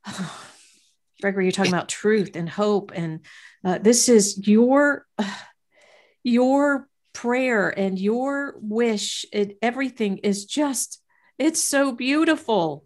Gregory 1.21 1.45
you're 1.45 1.51
talking 1.51 1.73
about 1.73 1.89
truth 1.89 2.35
and 2.35 2.49
hope 2.49 2.91
and 2.93 3.25
uh, 3.63 3.77
this 3.79 4.09
is 4.09 4.47
your 4.47 5.05
your 6.23 6.87
prayer 7.13 7.69
and 7.69 7.97
your 7.99 8.55
wish. 8.59 9.25
And 9.31 9.53
everything 9.61 10.19
is 10.19 10.45
just 10.45 11.01
it's 11.37 11.61
so 11.61 11.91
beautiful. 11.91 12.85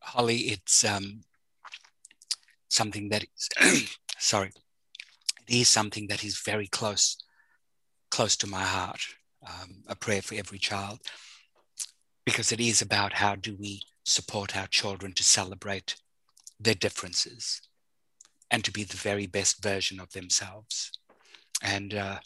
Holly 0.00 0.36
it's 0.36 0.84
um 0.84 1.20
something 2.68 3.08
that 3.08 3.24
is 3.24 3.88
sorry 4.18 4.52
it 5.46 5.54
is 5.54 5.68
something 5.68 6.06
that 6.08 6.24
is 6.24 6.40
very 6.44 6.66
close 6.66 7.16
close 8.10 8.36
to 8.36 8.46
my 8.46 8.62
heart 8.62 9.00
um, 9.46 9.82
a 9.86 9.94
prayer 9.94 10.22
for 10.22 10.34
every 10.34 10.58
child 10.58 11.00
because 12.24 12.52
it 12.52 12.60
is 12.60 12.82
about 12.82 13.14
how 13.14 13.34
do 13.34 13.56
we 13.58 13.80
support 14.04 14.56
our 14.56 14.66
children 14.66 15.12
to 15.14 15.24
celebrate 15.24 15.96
their 16.60 16.74
differences 16.74 17.62
and 18.50 18.64
to 18.64 18.72
be 18.72 18.84
the 18.84 18.96
very 18.96 19.26
best 19.26 19.62
version 19.62 20.00
of 20.00 20.12
themselves. 20.12 20.92
And 21.62 21.94
uh, 21.94 22.18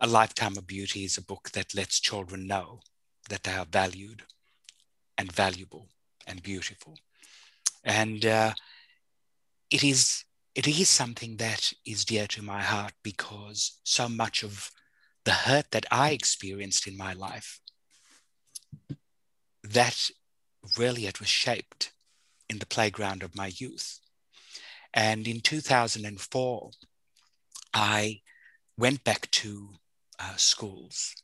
a 0.00 0.06
lifetime 0.06 0.56
of 0.56 0.66
beauty 0.66 1.04
is 1.04 1.16
a 1.16 1.24
book 1.24 1.50
that 1.54 1.74
lets 1.74 2.00
children 2.00 2.46
know 2.46 2.80
that 3.28 3.44
they 3.44 3.52
are 3.52 3.66
valued 3.66 4.22
and 5.18 5.30
valuable 5.32 5.88
and 6.26 6.42
beautiful. 6.42 6.94
And 7.84 8.24
uh, 8.24 8.54
it 9.70 9.82
is 9.84 10.24
it 10.54 10.66
is 10.66 10.88
something 10.88 11.36
that 11.36 11.72
is 11.84 12.06
dear 12.06 12.26
to 12.28 12.42
my 12.42 12.62
heart 12.62 12.94
because 13.02 13.78
so 13.84 14.08
much 14.08 14.42
of 14.42 14.70
the 15.26 15.32
hurt 15.32 15.70
that 15.72 15.84
I 15.90 16.10
experienced 16.12 16.86
in 16.86 16.96
my 16.96 17.12
life, 17.12 17.60
that 19.62 20.08
really 20.78 21.06
it 21.06 21.20
was 21.20 21.28
shaped 21.28 21.92
in 22.48 22.58
the 22.58 22.64
playground 22.64 23.22
of 23.22 23.36
my 23.36 23.48
youth. 23.48 24.00
And 24.94 25.28
in 25.28 25.40
2004, 25.40 26.70
I 27.74 28.20
went 28.78 29.04
back 29.04 29.30
to 29.32 29.70
uh, 30.18 30.36
schools 30.36 31.14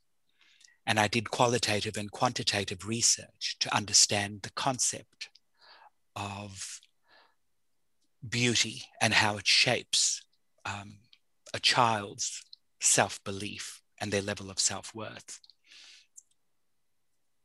and 0.85 1.01
I 1.01 1.09
did 1.09 1.31
qualitative 1.31 1.97
and 1.97 2.11
quantitative 2.11 2.87
research 2.87 3.57
to 3.61 3.75
understand 3.75 4.43
the 4.43 4.51
concept 4.51 5.31
of 6.15 6.82
beauty 8.29 8.85
and 9.01 9.15
how 9.15 9.37
it 9.37 9.47
shapes 9.47 10.23
um, 10.65 10.99
a 11.55 11.59
child's 11.59 12.43
self 12.81 13.23
belief 13.25 13.83
and 14.01 14.13
their 14.13 14.23
level 14.23 14.51
of 14.51 14.59
self 14.59 14.95
worth. 14.95 15.41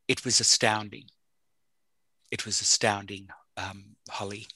It 0.06 0.24
was 0.24 0.40
astounding. 0.40 1.04
It 2.30 2.44
was 2.44 2.60
astounding, 2.60 3.28
um, 3.56 3.96
Holly. 4.10 4.46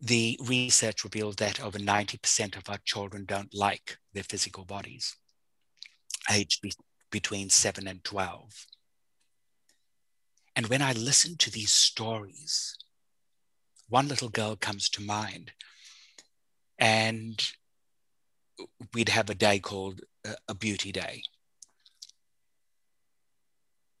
The 0.00 0.38
research 0.44 1.02
revealed 1.02 1.38
that 1.38 1.60
over 1.60 1.78
90% 1.78 2.56
of 2.56 2.68
our 2.68 2.78
children 2.84 3.24
don't 3.24 3.52
like 3.54 3.98
their 4.12 4.22
physical 4.22 4.64
bodies, 4.64 5.16
aged 6.30 6.62
be- 6.62 6.72
between 7.10 7.50
7 7.50 7.88
and 7.88 8.04
12. 8.04 8.66
And 10.54 10.66
when 10.68 10.82
I 10.82 10.92
listen 10.92 11.36
to 11.38 11.50
these 11.50 11.72
stories, 11.72 12.76
one 13.88 14.08
little 14.08 14.28
girl 14.28 14.56
comes 14.56 14.88
to 14.90 15.02
mind. 15.02 15.52
And 16.78 17.50
we'd 18.94 19.08
have 19.08 19.30
a 19.30 19.34
day 19.34 19.58
called 19.58 20.00
uh, 20.26 20.34
a 20.46 20.54
beauty 20.54 20.92
day. 20.92 21.22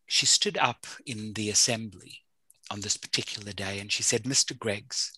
She 0.06 0.26
stood 0.26 0.56
up 0.56 0.86
in 1.04 1.34
the 1.34 1.50
assembly 1.50 2.22
on 2.70 2.80
this 2.80 2.96
particular 2.96 3.52
day 3.52 3.78
and 3.78 3.90
she 3.90 4.02
said, 4.02 4.24
Mr. 4.24 4.58
Greggs, 4.58 5.12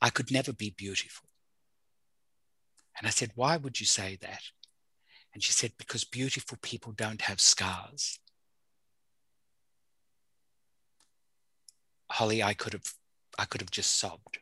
I 0.00 0.10
could 0.10 0.30
never 0.30 0.52
be 0.52 0.70
beautiful. 0.70 1.28
And 2.98 3.06
I 3.06 3.10
said, 3.10 3.32
Why 3.34 3.56
would 3.56 3.80
you 3.80 3.86
say 3.86 4.18
that? 4.20 4.42
And 5.32 5.42
she 5.42 5.52
said, 5.52 5.72
Because 5.78 6.04
beautiful 6.04 6.58
people 6.62 6.92
don't 6.92 7.22
have 7.22 7.40
scars. 7.40 8.18
Holly, 12.10 12.42
I 12.42 12.52
could 12.52 12.74
have 12.74 12.92
I 13.38 13.44
could 13.44 13.60
have 13.60 13.70
just 13.70 13.98
sobbed. 13.98 14.38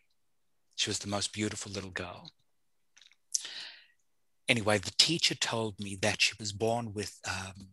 She 0.77 0.91
was 0.91 0.99
the 0.99 1.09
most 1.09 1.33
beautiful 1.33 1.71
little 1.71 1.91
girl. 1.91 2.31
Anyway, 4.49 4.79
the 4.79 4.93
teacher 4.99 5.35
told 5.35 5.79
me 5.79 5.97
that 6.03 6.21
she 6.21 6.35
was 6.39 6.53
born 6.53 6.93
with 6.93 7.19
um, 7.29 7.69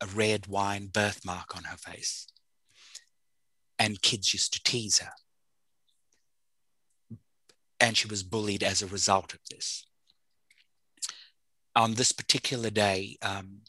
a 0.00 0.06
red 0.06 0.46
wine 0.46 0.86
birthmark 0.86 1.56
on 1.56 1.64
her 1.64 1.76
face. 1.76 2.26
And 3.78 4.02
kids 4.02 4.32
used 4.32 4.52
to 4.54 4.62
tease 4.62 4.98
her. 4.98 5.12
And 7.80 7.96
she 7.96 8.08
was 8.08 8.22
bullied 8.22 8.62
as 8.62 8.82
a 8.82 8.86
result 8.86 9.34
of 9.34 9.40
this. 9.50 9.86
On 11.74 11.94
this 11.94 12.12
particular 12.12 12.70
day, 12.70 13.16
um, 13.22 13.62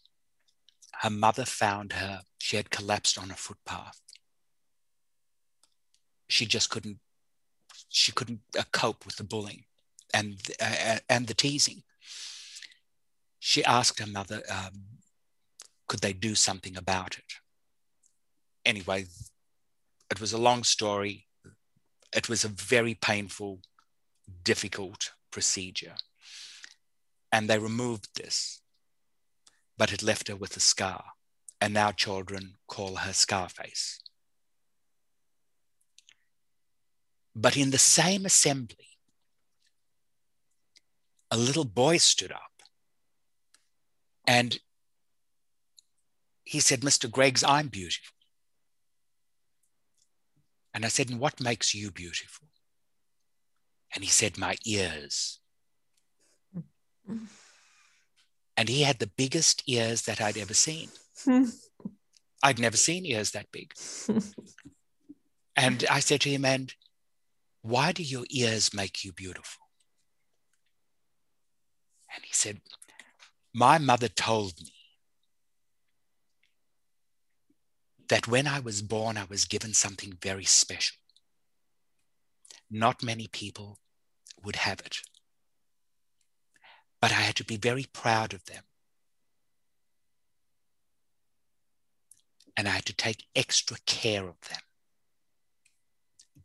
her 1.02 1.10
mother 1.10 1.46
found 1.46 1.94
her, 1.94 2.22
she 2.38 2.58
had 2.58 2.70
collapsed 2.70 3.18
on 3.18 3.32
a 3.32 3.36
footpath 3.36 4.03
she 6.30 6.46
just 6.46 6.70
couldn't 6.70 7.00
she 7.90 8.12
couldn't 8.12 8.42
uh, 8.58 8.64
cope 8.72 9.06
with 9.06 9.18
the 9.18 9.24
bullying 9.24 9.64
and 10.14 10.40
uh, 10.60 10.98
and 11.10 11.28
the 11.28 11.34
teasing. 11.34 11.84
She 13.40 13.64
asked 13.66 14.00
her 14.00 14.08
mother, 14.08 14.42
um, 14.50 14.84
could 15.88 16.00
they 16.00 16.14
do 16.14 16.34
something 16.34 16.78
about 16.78 17.18
it? 17.18 17.34
Anyway, 18.66 19.06
it 20.10 20.22
was 20.22 20.32
a 20.32 20.38
long 20.38 20.64
story. 20.64 21.28
It 22.16 22.30
was 22.30 22.46
a 22.46 22.48
very 22.48 22.94
painful, 22.94 23.60
difficult 24.44 25.12
procedure. 25.30 25.96
And 27.32 27.50
they 27.50 27.60
removed 27.60 28.16
this, 28.16 28.62
but 29.78 29.92
it 29.92 30.04
left 30.04 30.30
her 30.30 30.36
with 30.36 30.56
a 30.56 30.62
scar. 30.62 31.04
And 31.60 31.74
now 31.74 31.92
children 31.92 32.56
call 32.68 32.96
her 32.98 33.14
Scarface. 33.14 34.00
But 37.36 37.58
in 37.58 37.72
the 37.72 37.78
same 37.78 38.26
assembly, 38.26 38.88
a 41.32 41.38
little 41.38 41.66
boy 41.66 41.98
stood 41.98 42.32
up 42.32 42.52
and 44.28 44.60
he 46.44 46.60
said, 46.60 46.82
Mr. 46.82 47.10
Greggs, 47.10 47.44
I'm 47.44 47.70
beautiful. 47.70 48.14
And 50.74 50.86
I 50.86 50.90
said, 50.90 51.10
And 51.10 51.20
what 51.20 51.40
makes 51.42 51.74
you 51.74 51.92
beautiful? 51.92 52.48
And 53.96 54.04
he 54.04 54.10
said, 54.10 54.38
My 54.38 54.56
ears. 54.66 55.40
and 58.58 58.70
he 58.70 58.82
had 58.84 59.00
the 59.00 59.12
biggest 59.18 59.64
ears 59.68 60.04
that 60.04 60.22
I'd 60.22 60.38
ever 60.38 60.54
seen. 60.54 60.90
I'd 62.44 62.60
never 62.60 62.78
seen 62.78 63.06
ears 63.06 63.32
that 63.32 63.52
big. 63.52 63.74
and 65.56 65.86
I 65.90 66.00
said 66.00 66.22
to 66.22 66.30
him, 66.30 66.46
And 66.46 66.74
why 67.64 67.94
do 67.94 68.04
your 68.04 68.26
ears 68.30 68.74
make 68.74 69.06
you 69.06 69.14
beautiful? 69.14 69.62
And 72.14 72.24
he 72.26 72.34
said, 72.34 72.60
My 73.54 73.78
mother 73.78 74.10
told 74.10 74.62
me 74.62 74.74
that 78.10 78.28
when 78.28 78.48
I 78.48 78.60
was 78.60 78.82
born, 78.82 79.18
I 79.18 79.24
was 79.24 79.46
given 79.46 79.74
something 79.74 80.18
very 80.22 80.44
special. 80.44 80.98
Not 82.70 83.02
many 83.02 83.28
people 83.28 83.80
would 84.44 84.58
have 84.58 84.82
it. 84.82 84.98
But 87.00 87.12
I 87.12 87.22
had 87.22 87.38
to 87.38 87.46
be 87.46 87.56
very 87.56 87.86
proud 87.94 88.34
of 88.34 88.44
them. 88.46 88.64
And 92.58 92.68
I 92.68 92.72
had 92.72 92.86
to 92.86 92.94
take 92.94 93.26
extra 93.36 93.78
care 93.86 94.28
of 94.28 94.36
them. 94.50 94.60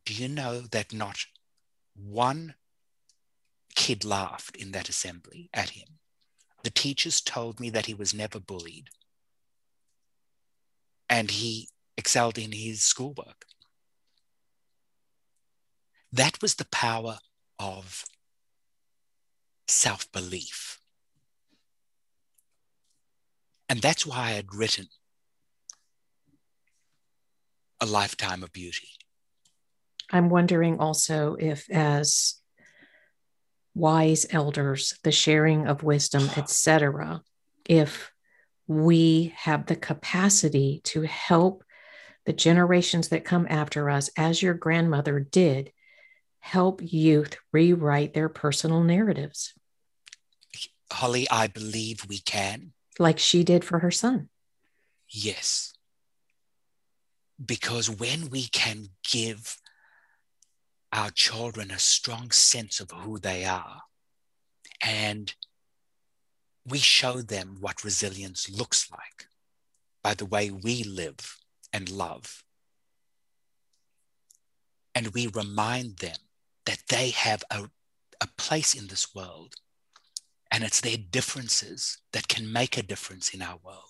Do 0.09 0.15
you 0.15 0.27
know 0.27 0.63
that 0.63 0.95
not 0.95 1.27
one 1.95 2.55
kid 3.75 4.07
laughed 4.07 4.57
in 4.57 4.73
that 4.73 4.89
assembly 4.89 5.51
at 5.53 5.69
him? 5.69 5.99
The 6.63 6.71
teachers 6.71 7.21
told 7.21 7.61
me 7.61 7.69
that 7.69 7.85
he 7.85 7.93
was 7.93 8.15
never 8.15 8.41
bullied 8.41 8.89
and 11.11 11.31
he 11.31 11.69
excelled 11.99 12.39
in 12.39 12.53
his 12.53 12.83
schoolwork. 12.83 13.45
That 16.11 16.41
was 16.41 16.55
the 16.55 16.65
power 16.73 17.19
of 17.59 18.07
self 19.67 20.11
belief. 20.11 20.81
And 23.69 23.83
that's 23.83 24.07
why 24.07 24.29
I 24.29 24.31
had 24.31 24.55
written 24.55 24.89
A 27.79 27.85
Lifetime 27.85 28.43
of 28.43 28.55
Beauty. 28.55 28.89
I'm 30.11 30.31
wondering 30.31 30.79
also 30.79 31.37
if, 31.39 31.69
as 31.71 32.35
wise 33.75 34.27
elders, 34.31 34.99
the 35.05 35.13
sharing 35.13 35.67
of 35.67 35.83
wisdom, 35.83 36.29
etc., 36.37 37.23
if 37.65 38.13
we 38.67 39.35
have 39.37 39.67
the 39.67 39.77
capacity 39.77 40.81
to 40.85 41.03
help 41.03 41.65
the 42.27 42.33
generations 42.33 43.09
that 43.09 43.25
come 43.25 43.47
after 43.49 43.89
us, 43.89 44.11
as 44.17 44.43
your 44.43 44.55
grandmother 44.55 45.21
did, 45.21 45.73
help 46.41 46.81
youth 46.83 47.37
rewrite 47.53 48.15
their 48.15 48.29
personal 48.29 48.83
narratives. 48.83 49.55
Holly, 50.91 51.27
I 51.31 51.47
believe 51.47 52.07
we 52.09 52.19
can. 52.19 52.73
Like 52.99 53.19
she 53.19 53.45
did 53.45 53.65
for 53.65 53.79
her 53.81 53.91
son. 53.91 54.29
Yes. 55.09 55.73
Because 57.45 57.89
when 57.89 58.31
we 58.31 58.47
can 58.49 58.89
give 59.11 59.57
our 60.93 61.11
children 61.11 61.71
a 61.71 61.79
strong 61.79 62.31
sense 62.31 62.81
of 62.81 62.91
who 62.91 63.19
they 63.19 63.45
are. 63.45 63.83
And 64.83 65.35
we 66.67 66.79
show 66.79 67.21
them 67.23 67.57
what 67.61 67.85
resilience 67.85 68.49
looks 68.49 68.91
like 68.91 69.27
by 70.03 70.15
the 70.15 70.27
way 70.27 70.51
we 70.51 70.83
live 70.83 71.39
and 71.73 71.91
love. 71.91 72.45
And 74.95 75.09
we 75.09 75.27
remind 75.27 75.99
them 75.99 76.17
that 76.67 76.83
they 76.89 77.11
have 77.11 77.43
a, 77.51 77.69
a 78.21 78.29
place 78.37 78.75
in 78.75 78.89
this 78.89 79.15
world 79.15 79.55
and 80.51 80.65
it's 80.65 80.81
their 80.81 80.97
differences 80.97 81.99
that 82.13 82.29
can 82.29 82.53
make 82.53 82.77
a 82.77 82.83
difference 82.83 83.35
in 83.35 83.43
our 83.43 83.59
world. 83.63 83.85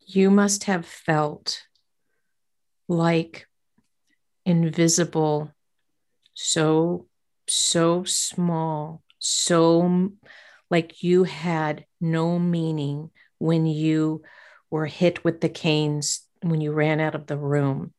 You 0.00 0.30
must 0.30 0.64
have 0.64 0.86
felt 0.86 1.62
like 2.88 3.46
invisible 4.50 5.52
so, 6.34 7.06
so 7.46 8.04
small, 8.04 9.02
so 9.18 10.10
like 10.70 11.02
you 11.02 11.24
had 11.24 11.86
no 12.00 12.38
meaning 12.38 13.10
when 13.38 13.66
you 13.66 14.22
were 14.70 14.86
hit 14.86 15.24
with 15.24 15.40
the 15.40 15.48
canes 15.48 16.26
when 16.42 16.60
you 16.60 16.72
ran 16.72 17.00
out 17.00 17.14
of 17.14 17.26
the 17.26 17.36
room. 17.36 17.92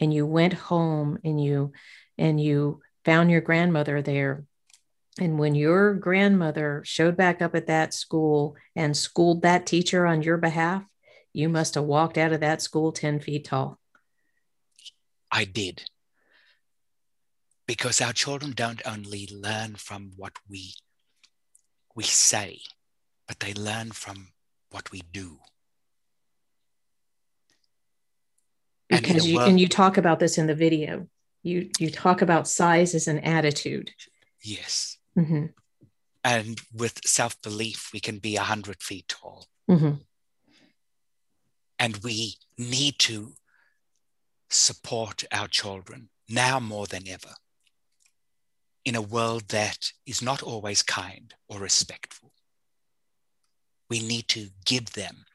And 0.00 0.12
you 0.12 0.26
went 0.26 0.54
home 0.54 1.18
and 1.24 1.42
you 1.42 1.72
and 2.18 2.40
you 2.40 2.80
found 3.04 3.30
your 3.30 3.40
grandmother 3.40 4.02
there. 4.02 4.44
And 5.20 5.38
when 5.38 5.54
your 5.54 5.94
grandmother 5.94 6.82
showed 6.84 7.16
back 7.16 7.40
up 7.40 7.54
at 7.54 7.66
that 7.66 7.94
school 7.94 8.56
and 8.74 8.96
schooled 8.96 9.42
that 9.42 9.66
teacher 9.66 10.06
on 10.06 10.22
your 10.22 10.38
behalf 10.38 10.82
you 11.32 11.48
must 11.48 11.74
have 11.74 11.84
walked 11.84 12.18
out 12.18 12.32
of 12.32 12.40
that 12.40 12.62
school 12.62 12.92
10 12.92 13.20
feet 13.20 13.44
tall. 13.44 13.78
I 15.30 15.44
did 15.44 15.84
because 17.66 18.00
our 18.00 18.12
children 18.12 18.52
don't 18.52 18.82
only 18.86 19.28
learn 19.32 19.74
from 19.74 20.12
what 20.16 20.32
we 20.48 20.74
we 21.94 22.04
say 22.04 22.60
but 23.28 23.40
they 23.40 23.54
learn 23.54 23.90
from 23.90 24.28
what 24.70 24.90
we 24.90 25.00
do. 25.12 25.38
Because 28.88 29.26
you, 29.26 29.40
and 29.40 29.58
you 29.58 29.68
talk 29.68 29.96
about 29.96 30.18
this 30.18 30.36
in 30.36 30.46
the 30.46 30.54
video. 30.54 31.08
You 31.42 31.70
you 31.78 31.90
talk 31.90 32.20
about 32.20 32.46
size 32.46 32.94
as 32.94 33.08
an 33.08 33.20
attitude. 33.20 33.90
Yes. 34.42 34.98
Mm-hmm. 35.18 35.46
and 36.24 36.58
with 36.72 37.00
self-belief 37.04 37.90
we 37.92 38.00
can 38.00 38.18
be 38.18 38.36
100 38.36 38.82
feet 38.82 39.08
tall. 39.08 39.46
Mm-hmm. 39.70 39.96
and 41.78 41.96
we 41.98 42.36
need 42.56 42.98
to 43.00 43.34
support 44.48 45.24
our 45.30 45.48
children 45.48 46.08
now 46.30 46.58
more 46.58 46.86
than 46.86 47.06
ever 47.06 47.34
in 48.84 48.94
a 48.94 49.02
world 49.02 49.48
that 49.48 49.92
is 50.06 50.22
not 50.22 50.42
always 50.42 50.82
kind 50.82 51.34
or 51.48 51.58
respectful 51.60 52.32
we 53.92 54.00
need 54.00 54.26
to 54.26 54.48
give 54.64 54.94
them 54.94 55.26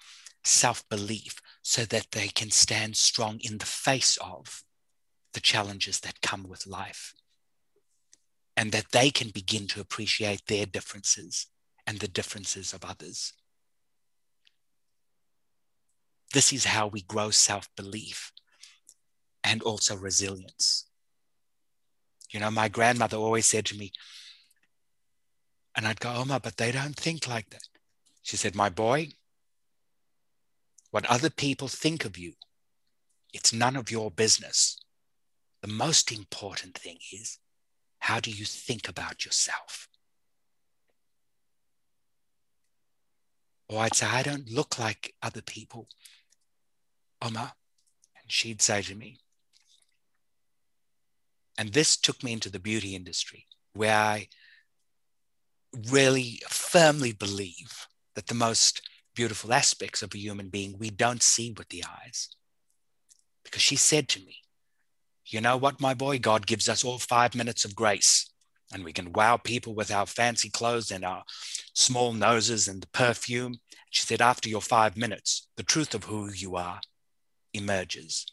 self-belief 0.44 1.40
so 1.62 1.86
that 1.86 2.08
they 2.12 2.28
can 2.28 2.50
stand 2.50 2.98
strong 2.98 3.40
in 3.42 3.60
the 3.60 3.66
face 3.68 4.18
of 4.18 4.64
the 5.34 5.40
challenges 5.40 6.00
that 6.00 6.22
come 6.22 6.48
with 6.50 6.66
life 6.66 7.14
and 8.56 8.72
that 8.72 8.92
they 8.92 9.12
can 9.12 9.30
begin 9.30 9.68
to 9.68 9.80
appreciate 9.80 10.42
their 10.48 10.66
differences 10.66 11.46
and 11.86 12.00
the 12.00 12.08
differences 12.08 12.74
of 12.74 12.84
others. 12.84 13.34
This 16.34 16.52
is 16.52 16.66
how 16.66 16.88
we 16.88 17.02
grow 17.04 17.30
self 17.30 17.70
belief 17.76 18.32
and 19.44 19.62
also 19.62 19.96
resilience. 19.96 20.86
You 22.30 22.40
know, 22.40 22.52
my 22.52 22.68
grandmother 22.68 23.18
always 23.18 23.46
said 23.46 23.66
to 23.68 23.78
me, 23.78 23.92
and 25.76 25.88
I'd 25.88 26.00
go, 26.00 26.12
Oma, 26.12 26.40
but 26.40 26.58
they 26.58 26.72
don't 26.72 26.96
think 26.96 27.28
like 27.28 27.50
that. 27.52 27.64
She 28.24 28.36
said, 28.36 28.56
My 28.56 28.70
boy, 28.70 29.10
what 30.92 31.06
other 31.06 31.30
people 31.30 31.68
think 31.68 32.04
of 32.04 32.18
you, 32.18 32.34
it's 33.34 33.54
none 33.54 33.76
of 33.76 33.92
your 33.92 34.10
business. 34.10 34.80
The 35.62 35.68
most 35.68 36.12
important 36.12 36.78
thing 36.78 36.98
is 37.12 37.38
how 38.00 38.20
do 38.20 38.32
you 38.32 38.46
think 38.46 38.88
about 38.90 39.26
yourself? 39.26 39.88
Or 43.70 43.82
I'd 43.82 43.96
say, 43.96 44.08
I 44.08 44.24
don't 44.24 44.50
look 44.50 44.80
like 44.80 45.14
other 45.22 45.42
people. 45.42 45.88
Oma, 47.22 47.54
and 48.22 48.32
she'd 48.32 48.62
say 48.62 48.82
to 48.84 48.96
me, 48.96 49.20
and 51.58 51.74
this 51.74 51.98
took 51.98 52.24
me 52.24 52.34
into 52.34 52.50
the 52.50 52.60
beauty 52.60 52.96
industry 52.96 53.46
where 53.74 53.96
I 53.96 54.28
really 55.90 56.42
firmly 56.48 57.12
believe 57.12 57.88
that 58.16 58.28
the 58.28 58.36
most 58.36 58.82
beautiful 59.16 59.54
aspects 59.54 60.02
of 60.02 60.14
a 60.14 60.18
human 60.18 60.50
being 60.50 60.78
we 60.78 60.90
don't 60.90 61.24
see 61.24 61.54
with 61.58 61.70
the 61.70 61.84
eyes. 61.84 62.30
Because 63.44 63.62
she 63.62 63.76
said 63.76 64.08
to 64.10 64.20
me, 64.20 64.38
You 65.26 65.42
know 65.42 65.58
what, 65.58 65.82
my 65.82 65.94
boy? 65.94 66.20
God 66.20 66.46
gives 66.48 66.68
us 66.70 66.84
all 66.84 67.00
five 67.00 67.36
minutes 67.36 67.66
of 67.66 67.76
grace, 67.76 68.30
and 68.74 68.84
we 68.84 68.94
can 68.94 69.14
wow 69.14 69.38
people 69.38 69.74
with 69.74 69.92
our 69.92 70.06
fancy 70.06 70.50
clothes 70.50 70.92
and 70.92 71.06
our 71.06 71.24
small 71.74 72.14
noses 72.14 72.68
and 72.68 72.82
the 72.82 72.88
perfume. 72.88 73.60
She 73.90 74.04
said, 74.04 74.22
After 74.22 74.50
your 74.50 74.62
five 74.62 74.98
minutes, 74.98 75.48
the 75.58 75.64
truth 75.64 75.94
of 75.94 76.06
who 76.06 76.32
you 76.32 76.56
are 76.56 76.82
emerges, 77.54 78.26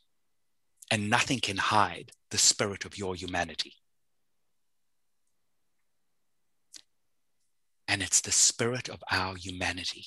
and 0.91 1.11
nothing 1.11 1.41
can 1.41 1.57
hide 1.57 2.13
the 2.31 2.39
spirit 2.39 2.85
of 2.85 2.99
your 2.99 3.15
humanity. 3.15 3.75
And 7.87 8.03
it's 8.03 8.21
the 8.21 8.33
spirit 8.33 8.89
of 8.89 9.03
our 9.11 9.37
humanity 9.37 10.07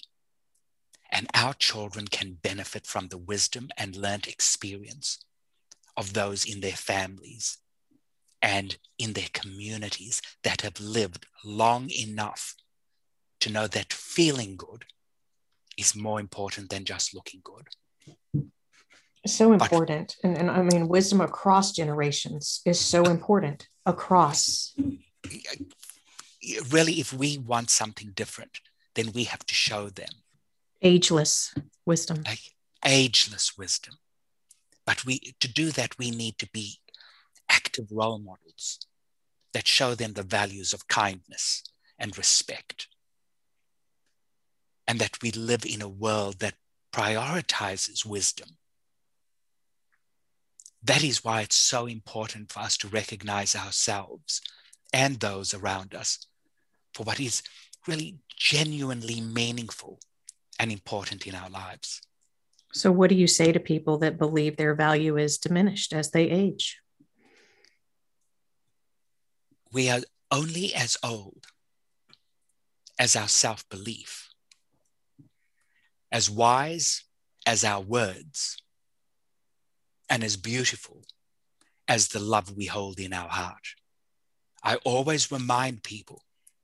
and 1.11 1.27
our 1.33 1.53
children 1.53 2.07
can 2.07 2.33
benefit 2.41 2.85
from 2.85 3.07
the 3.07 3.17
wisdom 3.17 3.69
and 3.77 3.95
learned 3.95 4.27
experience 4.27 5.23
of 5.95 6.13
those 6.13 6.45
in 6.45 6.61
their 6.61 6.71
families 6.73 7.57
and 8.41 8.77
in 8.99 9.13
their 9.13 9.29
communities 9.33 10.21
that 10.43 10.61
have 10.61 10.79
lived 10.79 11.25
long 11.43 11.89
enough 11.89 12.55
to 13.39 13.51
know 13.51 13.67
that 13.67 13.93
feeling 13.93 14.55
good 14.55 14.85
is 15.77 15.95
more 15.95 16.19
important 16.19 16.69
than 16.69 16.85
just 16.85 17.13
looking 17.13 17.41
good. 17.43 17.67
So 19.27 19.53
important. 19.53 20.15
And, 20.23 20.37
and 20.37 20.49
I 20.49 20.61
mean, 20.61 20.87
wisdom 20.87 21.21
across 21.21 21.71
generations 21.71 22.61
is 22.65 22.79
so 22.79 23.03
important 23.03 23.67
across. 23.85 24.75
Really, 26.69 26.93
if 26.99 27.13
we 27.13 27.37
want 27.37 27.69
something 27.69 28.11
different, 28.15 28.61
then 28.95 29.11
we 29.13 29.25
have 29.25 29.45
to 29.45 29.53
show 29.53 29.89
them 29.89 30.09
ageless 30.81 31.53
wisdom 31.85 32.21
like 32.25 32.39
ageless 32.85 33.57
wisdom 33.57 33.95
but 34.85 35.03
we 35.05 35.19
to 35.39 35.51
do 35.51 35.71
that 35.71 35.97
we 35.97 36.11
need 36.11 36.37
to 36.37 36.47
be 36.51 36.79
active 37.49 37.87
role 37.91 38.19
models 38.19 38.79
that 39.53 39.67
show 39.67 39.95
them 39.95 40.13
the 40.13 40.23
values 40.23 40.73
of 40.73 40.87
kindness 40.87 41.63
and 41.97 42.17
respect 42.17 42.87
and 44.87 44.99
that 44.99 45.21
we 45.21 45.31
live 45.31 45.65
in 45.65 45.81
a 45.81 45.89
world 45.89 46.39
that 46.39 46.53
prioritizes 46.93 48.05
wisdom 48.05 48.49
that 50.83 51.03
is 51.03 51.23
why 51.23 51.41
it's 51.41 51.55
so 51.55 51.85
important 51.85 52.51
for 52.51 52.59
us 52.59 52.77
to 52.77 52.87
recognize 52.87 53.55
ourselves 53.55 54.41
and 54.93 55.19
those 55.19 55.53
around 55.53 55.93
us 55.93 56.25
for 56.93 57.03
what 57.03 57.19
is 57.19 57.43
really 57.87 58.17
genuinely 58.35 59.21
meaningful 59.21 59.99
and 60.59 60.71
important 60.71 61.27
in 61.27 61.35
our 61.35 61.49
lives. 61.49 62.01
So, 62.73 62.91
what 62.91 63.09
do 63.09 63.15
you 63.15 63.27
say 63.27 63.51
to 63.51 63.59
people 63.59 63.97
that 63.99 64.17
believe 64.17 64.57
their 64.57 64.75
value 64.75 65.17
is 65.17 65.37
diminished 65.37 65.93
as 65.93 66.11
they 66.11 66.29
age? 66.29 66.79
We 69.71 69.89
are 69.89 70.01
only 70.31 70.73
as 70.73 70.97
old 71.03 71.45
as 72.99 73.15
our 73.15 73.27
self 73.27 73.67
belief, 73.69 74.29
as 76.11 76.29
wise 76.29 77.03
as 77.45 77.63
our 77.63 77.81
words, 77.81 78.57
and 80.09 80.23
as 80.23 80.37
beautiful 80.37 81.03
as 81.87 82.09
the 82.09 82.19
love 82.19 82.55
we 82.55 82.65
hold 82.65 82.99
in 82.99 83.13
our 83.13 83.29
heart. 83.29 83.75
I 84.63 84.75
always 84.77 85.31
remind 85.31 85.83
people 85.83 86.23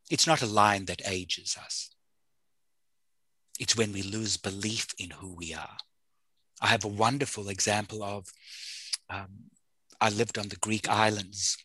it's 0.10 0.28
not 0.28 0.42
a 0.42 0.48
line 0.48 0.86
that 0.86 1.02
ages 1.08 1.58
us. 1.62 1.90
It's 3.60 3.78
when 3.78 3.94
we 3.94 4.02
lose 4.02 4.38
belief 4.38 4.88
in 4.98 5.12
who 5.12 5.34
we 5.34 5.54
are. 5.54 5.78
I 6.62 6.68
have 6.68 6.84
a 6.84 6.90
wonderful 6.90 7.50
example 7.50 8.04
of 8.04 8.28
um, 9.10 9.50
I 10.02 10.10
lived 10.10 10.38
on 10.38 10.50
the 10.50 10.58
Greek 10.58 10.90
islands 10.90 11.58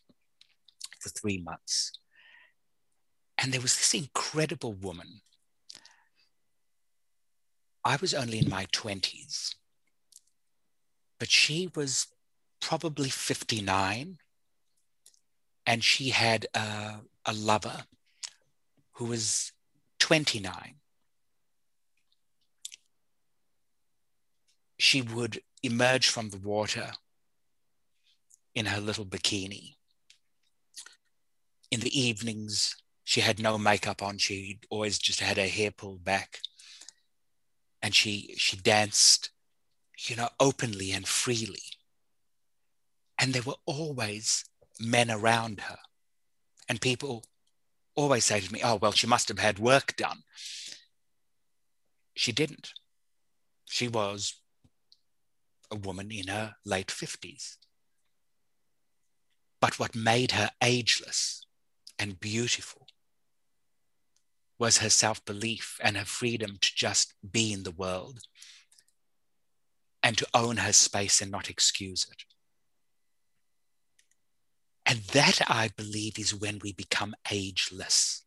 for 1.01 1.09
three 1.09 1.41
months. 1.41 1.91
And 3.37 3.53
there 3.53 3.61
was 3.61 3.75
this 3.77 3.93
incredible 3.93 4.73
woman. 4.73 5.21
I 7.83 7.95
was 7.95 8.13
only 8.13 8.39
in 8.39 8.49
my 8.49 8.65
20s, 8.67 9.55
but 11.19 11.29
she 11.29 11.69
was 11.75 12.07
probably 12.61 13.09
59. 13.09 14.17
And 15.65 15.83
she 15.83 16.09
had 16.09 16.47
a, 16.55 17.01
a 17.25 17.33
lover 17.33 17.83
who 18.93 19.05
was 19.05 19.51
29. 19.99 20.79
she 24.79 25.01
would 25.01 25.41
emerge 25.61 26.07
from 26.07 26.29
the 26.29 26.37
water 26.37 26.93
in 28.55 28.65
her 28.65 28.79
little 28.79 29.05
bikini. 29.05 29.75
In 31.69 31.81
the 31.81 31.99
evenings, 31.99 32.75
she 33.03 33.21
had 33.21 33.39
no 33.39 33.57
makeup 33.57 34.01
on. 34.01 34.17
She 34.17 34.59
always 34.69 34.97
just 34.97 35.19
had 35.19 35.37
her 35.37 35.47
hair 35.47 35.69
pulled 35.69 36.03
back. 36.03 36.39
And 37.81 37.93
she, 37.93 38.33
she 38.37 38.55
danced, 38.57 39.31
you 40.07 40.15
know, 40.15 40.29
openly 40.39 40.91
and 40.91 41.07
freely. 41.07 41.63
And 43.19 43.33
there 43.33 43.41
were 43.41 43.55
always 43.65 44.45
men 44.79 45.11
around 45.11 45.61
her. 45.61 45.77
And 46.69 46.79
people 46.79 47.25
always 47.95 48.25
say 48.25 48.39
to 48.39 48.53
me, 48.53 48.61
oh, 48.63 48.75
well, 48.75 48.91
she 48.91 49.07
must 49.07 49.27
have 49.27 49.39
had 49.39 49.59
work 49.59 49.95
done. 49.97 50.19
She 52.15 52.31
didn't. 52.31 52.71
She 53.65 53.87
was 53.87 54.35
a 55.71 55.75
woman 55.75 56.11
in 56.11 56.27
her 56.27 56.55
late 56.65 56.87
50s. 56.87 57.57
But 59.59 59.79
what 59.79 59.95
made 59.95 60.31
her 60.31 60.51
ageless 60.63 61.45
and 61.97 62.19
beautiful 62.19 62.87
was 64.57 64.79
her 64.79 64.89
self 64.89 65.23
belief 65.25 65.77
and 65.83 65.97
her 65.97 66.05
freedom 66.05 66.57
to 66.59 66.71
just 66.75 67.13
be 67.29 67.51
in 67.51 67.63
the 67.63 67.71
world 67.71 68.21
and 70.01 70.17
to 70.17 70.27
own 70.33 70.57
her 70.57 70.73
space 70.73 71.21
and 71.21 71.31
not 71.31 71.49
excuse 71.49 72.07
it. 72.09 72.23
And 74.85 74.99
that, 75.13 75.41
I 75.47 75.69
believe, 75.75 76.17
is 76.17 76.33
when 76.33 76.59
we 76.63 76.73
become 76.73 77.13
ageless. 77.29 78.23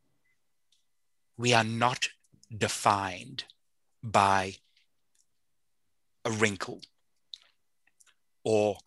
We 1.37 1.53
are 1.53 1.65
not 1.65 2.09
defined 2.57 3.45
by 4.03 4.57
a 6.25 6.31
wrinkle 6.31 6.83
or 8.45 8.79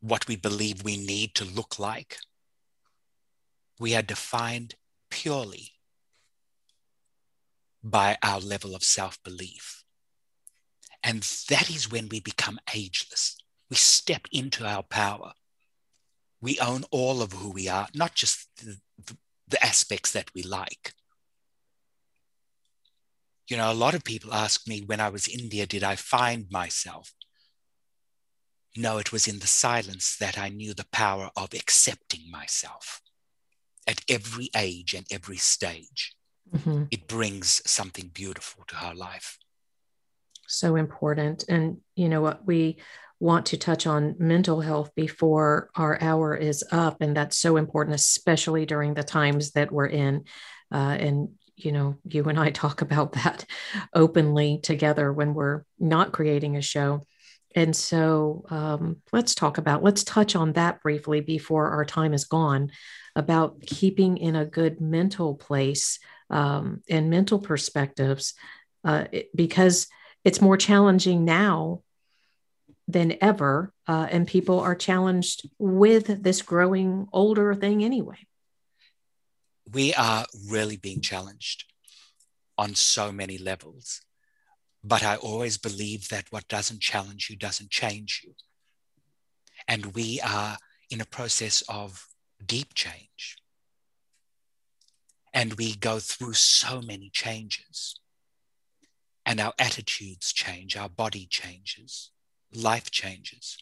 what 0.00 0.28
we 0.28 0.36
believe 0.36 0.82
we 0.82 0.96
need 0.96 1.34
to 1.34 1.44
look 1.44 1.78
like. 1.78 2.18
We 3.78 3.96
are 3.96 4.02
defined 4.02 4.74
purely 5.10 5.72
by 7.82 8.16
our 8.22 8.40
level 8.40 8.74
of 8.74 8.84
self 8.84 9.22
belief. 9.22 9.79
And 11.02 11.22
that 11.48 11.70
is 11.70 11.90
when 11.90 12.08
we 12.08 12.20
become 12.20 12.58
ageless. 12.74 13.36
We 13.70 13.76
step 13.76 14.26
into 14.32 14.66
our 14.66 14.82
power. 14.82 15.32
We 16.40 16.58
own 16.58 16.84
all 16.90 17.22
of 17.22 17.32
who 17.32 17.50
we 17.50 17.68
are, 17.68 17.88
not 17.94 18.14
just 18.14 18.48
the, 18.56 18.78
the 19.48 19.64
aspects 19.64 20.12
that 20.12 20.30
we 20.34 20.42
like. 20.42 20.92
You 23.48 23.56
know, 23.56 23.70
a 23.70 23.74
lot 23.74 23.94
of 23.94 24.04
people 24.04 24.32
ask 24.32 24.68
me 24.68 24.80
when 24.80 25.00
I 25.00 25.08
was 25.08 25.26
in 25.26 25.40
India, 25.40 25.66
did 25.66 25.82
I 25.82 25.96
find 25.96 26.46
myself? 26.50 27.12
No, 28.76 28.98
it 28.98 29.10
was 29.10 29.26
in 29.26 29.40
the 29.40 29.46
silence 29.46 30.16
that 30.18 30.38
I 30.38 30.48
knew 30.48 30.72
the 30.74 30.86
power 30.92 31.30
of 31.36 31.52
accepting 31.54 32.30
myself 32.30 33.00
at 33.86 34.02
every 34.08 34.50
age 34.56 34.94
and 34.94 35.04
every 35.10 35.36
stage. 35.36 36.14
Mm-hmm. 36.54 36.84
It 36.90 37.08
brings 37.08 37.60
something 37.68 38.10
beautiful 38.14 38.64
to 38.68 38.76
our 38.76 38.94
life. 38.94 39.38
So 40.50 40.76
important. 40.76 41.44
And, 41.48 41.78
you 41.94 42.08
know, 42.08 42.20
what 42.20 42.46
we 42.46 42.78
want 43.20 43.46
to 43.46 43.56
touch 43.56 43.86
on 43.86 44.16
mental 44.18 44.60
health 44.60 44.90
before 44.94 45.70
our 45.76 46.00
hour 46.00 46.34
is 46.34 46.64
up. 46.72 47.00
And 47.02 47.16
that's 47.16 47.36
so 47.36 47.56
important, 47.56 47.94
especially 47.94 48.66
during 48.66 48.94
the 48.94 49.04
times 49.04 49.52
that 49.52 49.70
we're 49.70 49.86
in. 49.86 50.24
Uh, 50.72 50.96
and, 50.98 51.28
you 51.56 51.70
know, 51.70 51.98
you 52.04 52.24
and 52.24 52.40
I 52.40 52.50
talk 52.50 52.82
about 52.82 53.12
that 53.12 53.44
openly 53.94 54.58
together 54.62 55.12
when 55.12 55.34
we're 55.34 55.64
not 55.78 56.12
creating 56.12 56.56
a 56.56 56.62
show. 56.62 57.02
And 57.54 57.74
so 57.74 58.44
um, 58.48 58.98
let's 59.12 59.34
talk 59.34 59.58
about, 59.58 59.82
let's 59.82 60.04
touch 60.04 60.36
on 60.36 60.52
that 60.52 60.82
briefly 60.82 61.20
before 61.20 61.70
our 61.70 61.84
time 61.84 62.14
is 62.14 62.24
gone 62.24 62.70
about 63.16 63.60
keeping 63.62 64.18
in 64.18 64.36
a 64.36 64.44
good 64.44 64.80
mental 64.80 65.34
place 65.34 65.98
um, 66.30 66.82
and 66.88 67.10
mental 67.10 67.40
perspectives 67.40 68.34
uh, 68.84 69.04
it, 69.10 69.28
because 69.34 69.88
it's 70.24 70.40
more 70.40 70.56
challenging 70.56 71.24
now 71.24 71.82
than 72.86 73.16
ever. 73.20 73.72
Uh, 73.86 74.06
and 74.10 74.26
people 74.26 74.60
are 74.60 74.74
challenged 74.74 75.48
with 75.58 76.22
this 76.22 76.42
growing 76.42 77.06
older 77.12 77.54
thing 77.54 77.84
anyway. 77.84 78.18
We 79.72 79.94
are 79.94 80.26
really 80.48 80.76
being 80.76 81.00
challenged 81.00 81.64
on 82.58 82.74
so 82.74 83.12
many 83.12 83.38
levels. 83.38 84.02
But 84.82 85.02
I 85.02 85.16
always 85.16 85.58
believe 85.58 86.08
that 86.08 86.26
what 86.30 86.48
doesn't 86.48 86.80
challenge 86.80 87.28
you 87.30 87.36
doesn't 87.36 87.70
change 87.70 88.22
you. 88.24 88.34
And 89.68 89.94
we 89.94 90.20
are 90.20 90.56
in 90.90 91.00
a 91.00 91.04
process 91.04 91.62
of 91.68 92.06
deep 92.44 92.74
change. 92.74 93.36
And 95.32 95.54
we 95.54 95.76
go 95.76 95.98
through 96.00 96.32
so 96.32 96.80
many 96.80 97.10
changes. 97.12 98.00
And 99.26 99.40
our 99.40 99.52
attitudes 99.58 100.32
change, 100.32 100.76
our 100.76 100.88
body 100.88 101.26
changes, 101.28 102.10
life 102.52 102.90
changes. 102.90 103.58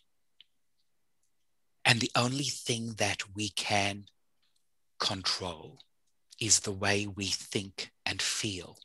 And 1.85 2.01
the 2.01 2.11
only 2.15 2.45
thing 2.45 2.95
that 2.99 3.23
we 3.35 3.49
can 3.51 4.05
control 4.99 5.81
is 6.41 6.61
the 6.61 6.73
way 6.73 7.07
we 7.07 7.27
think 7.27 7.91
and 8.07 8.23
feel 8.23 8.79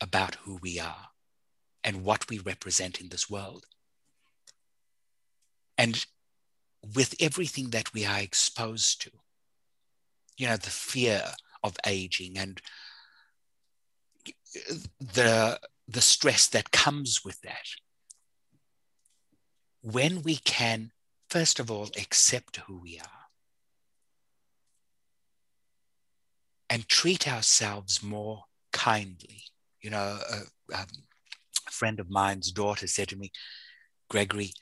about 0.00 0.36
who 0.36 0.58
we 0.62 0.78
are 0.78 1.08
and 1.82 2.04
what 2.04 2.28
we 2.28 2.38
represent 2.38 3.00
in 3.00 3.08
this 3.08 3.28
world. 3.28 3.66
And 5.76 6.04
with 6.94 7.14
everything 7.20 7.70
that 7.70 7.92
we 7.92 8.04
are 8.04 8.20
exposed 8.20 9.02
to, 9.02 9.10
you 10.36 10.46
know, 10.46 10.56
the 10.56 10.70
fear 10.70 11.22
of 11.62 11.76
aging 11.86 12.38
and 12.38 12.60
the, 15.00 15.58
the 15.86 16.00
stress 16.00 16.46
that 16.48 16.70
comes 16.70 17.24
with 17.24 17.40
that, 17.42 17.66
when 19.82 20.22
we 20.22 20.36
can, 20.36 20.92
first 21.28 21.60
of 21.60 21.70
all, 21.70 21.90
accept 21.96 22.56
who 22.66 22.78
we 22.78 22.98
are 22.98 23.24
and 26.70 26.88
treat 26.88 27.30
ourselves 27.30 28.02
more 28.02 28.44
kindly, 28.72 29.42
you 29.80 29.90
know, 29.90 30.18
a, 30.30 30.76
um, 30.76 30.86
friend 31.70 32.00
of 32.00 32.10
mine's 32.10 32.50
daughter 32.50 32.86
said 32.86 33.08
to 33.08 33.16
me, 33.16 33.30
Gregory, 34.08 34.52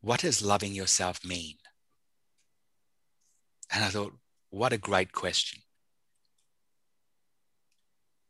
what 0.00 0.20
does 0.20 0.42
loving 0.42 0.74
yourself 0.74 1.24
mean? 1.24 1.56
And 3.72 3.84
I 3.84 3.88
thought, 3.88 4.14
what 4.50 4.72
a 4.72 4.78
great 4.78 5.12
question. 5.12 5.62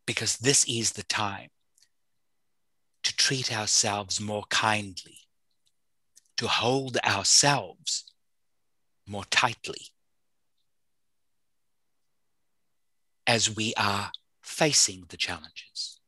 Because 0.07 0.37
this 0.37 0.65
is 0.69 0.93
the 0.93 1.05
time 1.05 1.49
to 3.03 3.17
treat 3.17 3.53
ourselves 3.53 4.21
more 4.21 4.45
kindly, 4.49 5.19
to 6.37 6.47
hold 6.47 6.97
ourselves 6.99 8.05
more 9.07 9.25
tightly 9.31 9.87
as 13.27 13.55
we 13.55 13.73
are 13.77 14.13
facing 14.43 15.05
the 15.09 15.17
challenges 15.17 16.01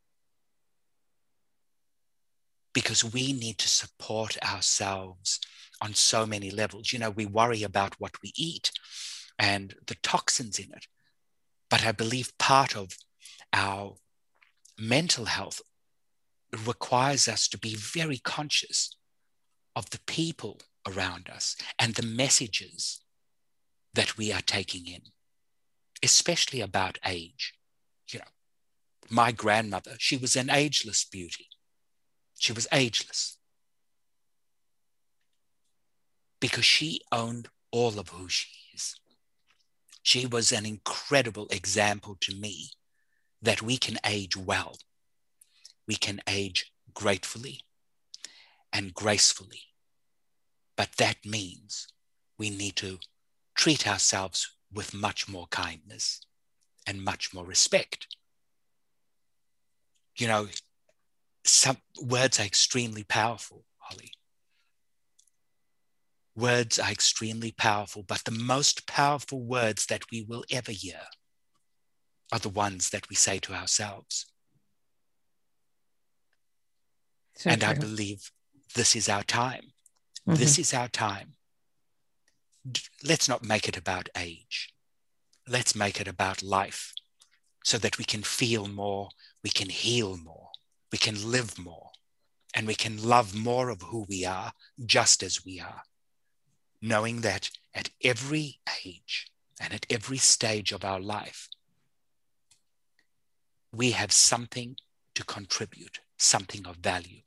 because 2.74 3.04
we 3.04 3.32
need 3.32 3.56
to 3.56 3.68
support 3.68 4.36
ourselves 4.44 5.40
on 5.80 5.94
so 5.94 6.26
many 6.26 6.50
levels. 6.50 6.92
You 6.92 6.98
know, 6.98 7.10
we 7.10 7.24
worry 7.24 7.62
about 7.62 7.94
what 7.98 8.20
we 8.22 8.32
eat 8.36 8.70
and 9.38 9.74
the 9.86 9.94
toxins 10.02 10.58
in 10.58 10.72
it. 10.74 10.86
But 11.70 11.86
I 11.86 11.92
believe 11.92 12.36
part 12.38 12.76
of 12.76 12.98
our 13.52 13.94
mental 14.78 15.26
health 15.26 15.62
requires 16.60 17.28
us 17.28 17.48
to 17.48 17.58
be 17.58 17.74
very 17.74 18.18
conscious 18.18 18.96
of 19.76 19.90
the 19.90 20.00
people 20.06 20.60
around 20.86 21.28
us 21.28 21.56
and 21.78 21.94
the 21.94 22.06
messages 22.06 23.00
that 23.94 24.16
we 24.16 24.32
are 24.32 24.42
taking 24.42 24.86
in, 24.86 25.02
especially 26.02 26.60
about 26.60 26.98
age. 27.06 27.54
You 28.08 28.20
know, 28.20 28.24
my 29.10 29.32
grandmother, 29.32 29.92
she 29.98 30.16
was 30.16 30.36
an 30.36 30.50
ageless 30.50 31.04
beauty. 31.04 31.48
She 32.38 32.52
was 32.52 32.66
ageless 32.72 33.38
because 36.40 36.64
she 36.64 37.00
owned 37.10 37.48
all 37.70 37.98
of 37.98 38.10
who 38.10 38.28
she 38.28 38.50
is. 38.74 38.96
She 40.02 40.26
was 40.26 40.52
an 40.52 40.66
incredible 40.66 41.48
example 41.50 42.16
to 42.20 42.34
me 42.34 42.70
that 43.40 43.62
we 43.62 43.78
can 43.78 43.96
age 44.04 44.36
well. 44.36 44.76
We 45.86 45.96
can 45.96 46.20
age 46.26 46.72
gratefully 46.92 47.60
and 48.72 48.94
gracefully. 48.94 49.60
But 50.76 50.92
that 50.98 51.24
means 51.24 51.88
we 52.38 52.50
need 52.50 52.76
to 52.76 52.98
treat 53.54 53.86
ourselves 53.86 54.50
with 54.72 54.92
much 54.94 55.28
more 55.28 55.46
kindness 55.48 56.20
and 56.86 57.04
much 57.04 57.32
more 57.32 57.44
respect. 57.44 58.16
You 60.16 60.28
know, 60.28 60.48
some 61.44 61.78
words 62.00 62.40
are 62.40 62.44
extremely 62.44 63.04
powerful, 63.04 63.64
Holly. 63.78 64.10
Words 66.34 66.78
are 66.78 66.90
extremely 66.90 67.52
powerful, 67.52 68.02
but 68.02 68.24
the 68.24 68.32
most 68.32 68.86
powerful 68.86 69.40
words 69.40 69.86
that 69.86 70.10
we 70.10 70.22
will 70.22 70.44
ever 70.50 70.72
hear 70.72 71.02
are 72.32 72.40
the 72.40 72.48
ones 72.48 72.90
that 72.90 73.08
we 73.08 73.14
say 73.14 73.38
to 73.40 73.54
ourselves. 73.54 74.26
So 77.36 77.50
and 77.50 77.60
true. 77.60 77.70
I 77.70 77.74
believe 77.74 78.30
this 78.74 78.96
is 78.96 79.08
our 79.08 79.22
time. 79.22 79.72
Mm-hmm. 80.26 80.38
This 80.38 80.58
is 80.58 80.72
our 80.72 80.88
time 80.88 81.34
let's 83.02 83.28
not 83.28 83.44
make 83.44 83.68
it 83.68 83.76
about 83.76 84.08
age. 84.16 84.74
Let's 85.46 85.74
make 85.74 86.00
it 86.00 86.08
about 86.08 86.42
life 86.42 86.92
so 87.62 87.78
that 87.78 87.98
we 87.98 88.04
can 88.04 88.22
feel 88.22 88.66
more, 88.66 89.10
we 89.42 89.50
can 89.50 89.68
heal 89.68 90.16
more, 90.16 90.48
we 90.90 90.98
can 90.98 91.30
live 91.30 91.58
more, 91.58 91.90
and 92.54 92.66
we 92.66 92.74
can 92.74 93.02
love 93.02 93.34
more 93.34 93.68
of 93.68 93.82
who 93.82 94.06
we 94.08 94.24
are 94.24 94.52
just 94.84 95.22
as 95.22 95.44
we 95.44 95.60
are, 95.60 95.82
knowing 96.80 97.20
that 97.22 97.50
at 97.74 97.90
every 98.02 98.60
age 98.84 99.30
and 99.60 99.72
at 99.72 99.86
every 99.90 100.18
stage 100.18 100.72
of 100.72 100.84
our 100.84 101.00
life, 101.00 101.48
we 103.72 103.90
have 103.90 104.12
something 104.12 104.76
to 105.14 105.24
contribute, 105.24 106.00
something 106.16 106.66
of 106.66 106.76
value, 106.76 107.22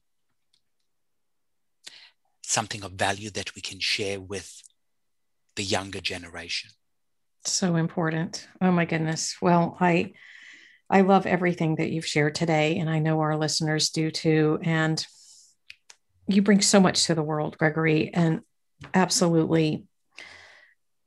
something 2.48 2.84
of 2.84 2.94
value 2.94 3.30
that 3.32 3.54
we 3.56 3.62
can 3.62 3.80
share 3.80 4.20
with 4.20 4.64
the 5.58 5.64
younger 5.64 6.00
generation. 6.00 6.70
So 7.44 7.76
important. 7.76 8.48
Oh 8.62 8.72
my 8.72 8.86
goodness. 8.86 9.36
Well, 9.42 9.78
I 9.80 10.14
I 10.90 11.02
love 11.02 11.26
everything 11.26 11.76
that 11.76 11.92
you've 11.92 12.06
shared 12.06 12.36
today 12.36 12.78
and 12.78 12.90
I 12.90 13.00
know 13.00 13.20
our 13.20 13.36
listeners 13.36 13.90
do 13.90 14.10
too 14.10 14.60
and 14.64 15.06
you 16.28 16.42
bring 16.42 16.62
so 16.62 16.80
much 16.80 17.06
to 17.06 17.16
the 17.16 17.24
world, 17.24 17.58
Gregory, 17.58 18.14
and 18.14 18.40
absolutely 18.94 19.86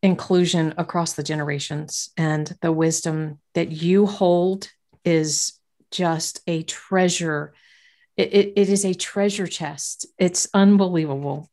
inclusion 0.03 0.75
across 0.77 1.15
the 1.15 1.23
generations 1.23 2.11
and 2.17 2.55
the 2.61 2.73
wisdom 2.73 3.39
that 3.55 3.71
you 3.71 4.07
hold 4.07 4.69
is 5.05 5.59
just 5.91 6.41
a 6.47 6.63
treasure. 6.63 7.55
It, 8.21 8.35
it, 8.35 8.53
it 8.57 8.69
is 8.69 8.85
a 8.85 8.93
treasure 8.95 9.47
chest. 9.47 10.07
It's 10.19 10.49
unbelievable. 10.53 11.49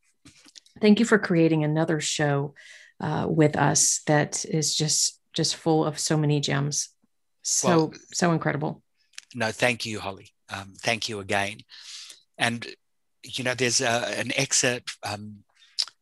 Thank 0.81 0.99
you 0.99 1.05
for 1.05 1.17
creating 1.17 1.63
another 1.63 1.99
show 1.99 2.53
uh, 2.99 3.25
with 3.29 3.55
us 3.55 4.01
that 4.07 4.43
is 4.45 4.75
just 4.75 5.19
just 5.33 5.55
full 5.55 5.85
of 5.85 5.99
so 5.99 6.17
many 6.17 6.39
gems. 6.39 6.89
So 7.43 7.67
well, 7.67 7.93
so 8.11 8.31
incredible. 8.31 8.83
No, 9.33 9.51
thank 9.51 9.85
you, 9.85 9.99
Holly. 9.99 10.33
Um, 10.49 10.73
thank 10.79 11.07
you 11.07 11.19
again. 11.19 11.59
And 12.37 12.67
you 13.23 13.43
know, 13.43 13.53
there's 13.53 13.81
a, 13.81 14.19
an 14.19 14.31
excerpt 14.35 14.97
um, 15.03 15.43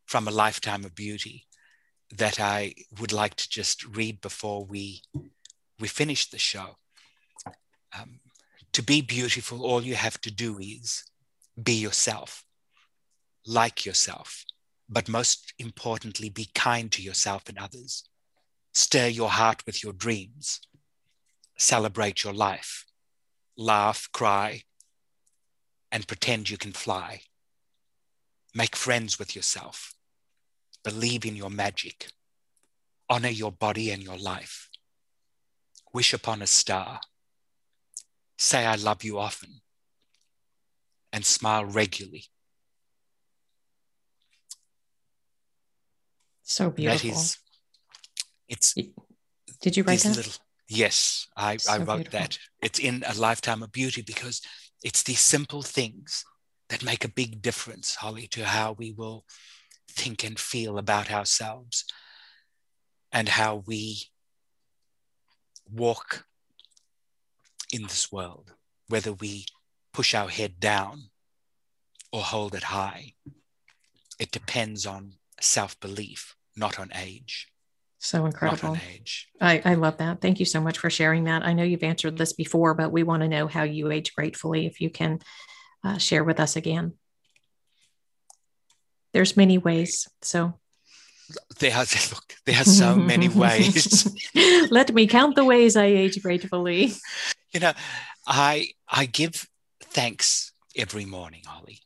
from 0.05 0.28
a 0.28 0.32
lifetime 0.32 0.84
of 0.84 0.95
beauty 0.95 1.45
that 2.18 2.39
I 2.39 2.74
would 2.99 3.11
like 3.11 3.36
to 3.36 3.49
just 3.49 3.86
read 3.95 4.22
before 4.22 4.66
we 4.66 5.01
we 5.80 5.88
finish 5.88 6.30
the 6.30 6.39
show. 6.39 6.78
Um, 7.97 8.20
to 8.76 8.84
be 8.84 9.00
beautiful, 9.00 9.66
all 9.66 9.82
you 9.82 9.96
have 9.96 10.20
to 10.20 10.30
do 10.30 10.60
is 10.60 11.06
be 11.64 11.72
yourself, 11.72 12.44
like 13.48 13.86
yourself, 13.86 14.44
but 14.90 15.08
most 15.08 15.54
importantly, 15.58 16.28
be 16.28 16.50
kind 16.54 16.92
to 16.92 17.02
yourself 17.02 17.44
and 17.48 17.58
others. 17.58 18.04
Stir 18.74 19.08
your 19.08 19.30
heart 19.30 19.66
with 19.66 19.82
your 19.82 19.94
dreams. 19.94 20.60
Celebrate 21.58 22.26
your 22.26 22.34
life. 22.34 22.84
Laugh, 23.56 24.10
cry, 24.12 24.64
and 25.90 26.06
pretend 26.06 26.50
you 26.50 26.58
can 26.58 26.74
fly. 26.74 27.22
Make 28.54 28.76
friends 28.76 29.18
with 29.18 29.38
yourself. 29.38 29.96
Believe 30.84 31.24
in 31.24 31.38
your 31.38 31.50
magic. 31.50 32.10
Honor 33.10 33.30
your 33.30 33.54
body 33.54 33.92
and 33.92 34.04
your 34.04 34.18
life. 34.18 34.70
Wish 35.94 36.14
upon 36.14 36.42
a 36.42 36.48
star. 36.48 37.00
Say, 38.38 38.66
I 38.66 38.76
love 38.76 39.04
you 39.04 39.20
often. 39.20 39.62
And 41.14 41.26
smile 41.26 41.66
regularly. 41.66 42.26
So 46.44 46.70
beautiful. 46.70 47.10
That 47.10 47.18
is, 47.18 47.38
it's. 48.48 48.74
Did 49.62 49.78
you 49.78 49.84
write 49.84 50.02
that? 50.02 50.18
Little, 50.18 50.34
yes, 50.68 51.28
I, 51.36 51.58
so 51.58 51.74
I 51.74 51.78
wrote 51.78 51.96
beautiful. 51.96 52.20
that. 52.20 52.38
It's 52.62 52.80
in 52.80 53.04
A 53.08 53.14
Lifetime 53.18 53.64
of 53.64 53.72
Beauty 53.72 54.02
because 54.02 54.42
it's 54.84 55.04
these 55.04 55.22
simple 55.22 55.62
things 55.62 56.24
that 56.70 56.84
make 56.84 57.06
a 57.06 57.10
big 57.10 57.42
difference, 57.42 57.96
Holly, 57.96 58.28
to 58.28 58.46
how 58.46 58.74
we 58.74 58.92
will 58.92 59.26
think 59.90 60.24
and 60.24 60.38
feel 60.38 60.78
about 60.78 61.12
ourselves 61.12 61.86
and 63.12 63.30
how 63.30 63.64
we 63.66 64.04
walk 65.72 66.26
in 67.76 67.84
this 67.84 68.12
world, 68.12 68.54
whether 68.88 69.12
we 69.12 69.46
push 69.94 70.16
our 70.16 70.30
head 70.30 70.60
down 70.60 71.10
or 72.12 72.22
hold 72.22 72.56
it 72.56 72.64
high. 72.64 73.14
It 74.18 74.32
depends 74.32 74.86
on 74.86 75.16
self 75.42 75.78
belief, 75.82 76.36
not 76.56 76.80
on 76.80 76.90
age. 76.96 77.48
So 78.00 78.26
incredible. 78.26 78.78
I, 79.42 79.62
I 79.66 79.74
love 79.74 79.98
that. 79.98 80.22
Thank 80.22 80.40
you 80.40 80.46
so 80.46 80.62
much 80.62 80.78
for 80.78 80.90
sharing 80.90 81.26
that. 81.26 81.44
I 81.44 81.54
know 81.54 81.64
you've 81.64 81.84
answered 81.84 82.18
this 82.18 82.34
before, 82.34 82.74
but 82.74 82.92
we 82.92 83.04
want 83.04 83.24
to 83.24 83.28
know 83.28 83.48
how 83.48 83.64
you 83.64 83.92
age 83.92 84.14
gratefully. 84.14 84.66
If 84.68 84.80
you 84.80 84.90
can 84.90 85.20
uh, 85.84 85.98
share 85.98 86.24
with 86.24 86.40
us 86.40 86.56
again. 86.56 86.94
There's 89.14 89.36
many 89.36 89.58
ways. 89.58 90.08
So 90.22 90.60
there 91.60 91.74
are 91.74 91.86
look, 92.12 92.36
there 92.46 92.62
are 92.62 92.64
so 92.64 92.96
many 92.96 93.30
ways. 93.44 94.08
Let 94.72 94.94
me 94.94 95.08
count 95.08 95.36
the 95.36 95.46
ways 95.46 95.76
I 95.76 95.86
age 95.86 96.22
gratefully. 96.22 96.94
You 97.56 97.62
know, 97.62 97.74
I 98.28 98.72
I 98.86 99.06
give 99.06 99.47
thanks 99.82 100.51
every 100.76 101.06
morning, 101.06 101.43
Holly. 101.45 101.80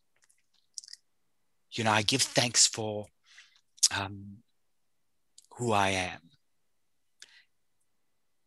You 1.71 1.83
know, 1.83 1.91
I 1.91 2.01
give 2.01 2.23
thanks 2.23 2.65
for 2.65 3.05
um, 3.95 4.37
who 5.57 5.71
I 5.71 5.89
am, 5.89 6.21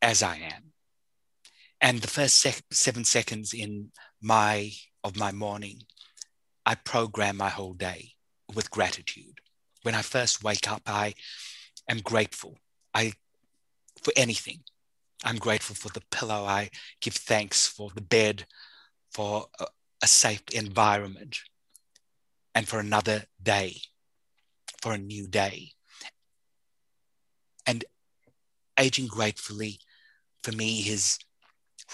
as 0.02 0.20
I 0.24 0.38
am, 0.38 0.72
and 1.80 2.00
the 2.00 2.08
first 2.08 2.38
sec- 2.38 2.64
seven 2.72 3.04
seconds 3.04 3.54
in 3.54 3.92
my 4.20 4.72
of 5.04 5.16
my 5.16 5.30
morning, 5.30 5.82
I 6.66 6.74
program 6.74 7.36
my 7.36 7.50
whole 7.50 7.74
day 7.74 8.14
with 8.52 8.68
gratitude. 8.72 9.38
When 9.84 9.94
I 9.94 10.02
first 10.02 10.42
wake 10.42 10.68
up, 10.68 10.82
I 10.86 11.14
am 11.88 11.98
grateful. 11.98 12.58
I 12.92 13.12
for 14.02 14.12
anything. 14.16 14.64
I'm 15.24 15.36
grateful 15.36 15.76
for 15.76 15.88
the 15.88 16.02
pillow. 16.10 16.44
I 16.44 16.70
give 17.00 17.14
thanks 17.14 17.66
for 17.66 17.90
the 17.94 18.00
bed, 18.00 18.46
for 19.12 19.46
a, 19.60 19.66
a 20.02 20.06
safe 20.06 20.42
environment, 20.52 21.38
and 22.54 22.68
for 22.68 22.80
another 22.80 23.24
day, 23.42 23.76
for 24.80 24.92
a 24.92 24.98
new 24.98 25.26
day. 25.26 25.70
And 27.66 27.84
aging 28.78 29.06
gratefully 29.06 29.78
for 30.42 30.52
me 30.52 30.80
is 30.80 31.18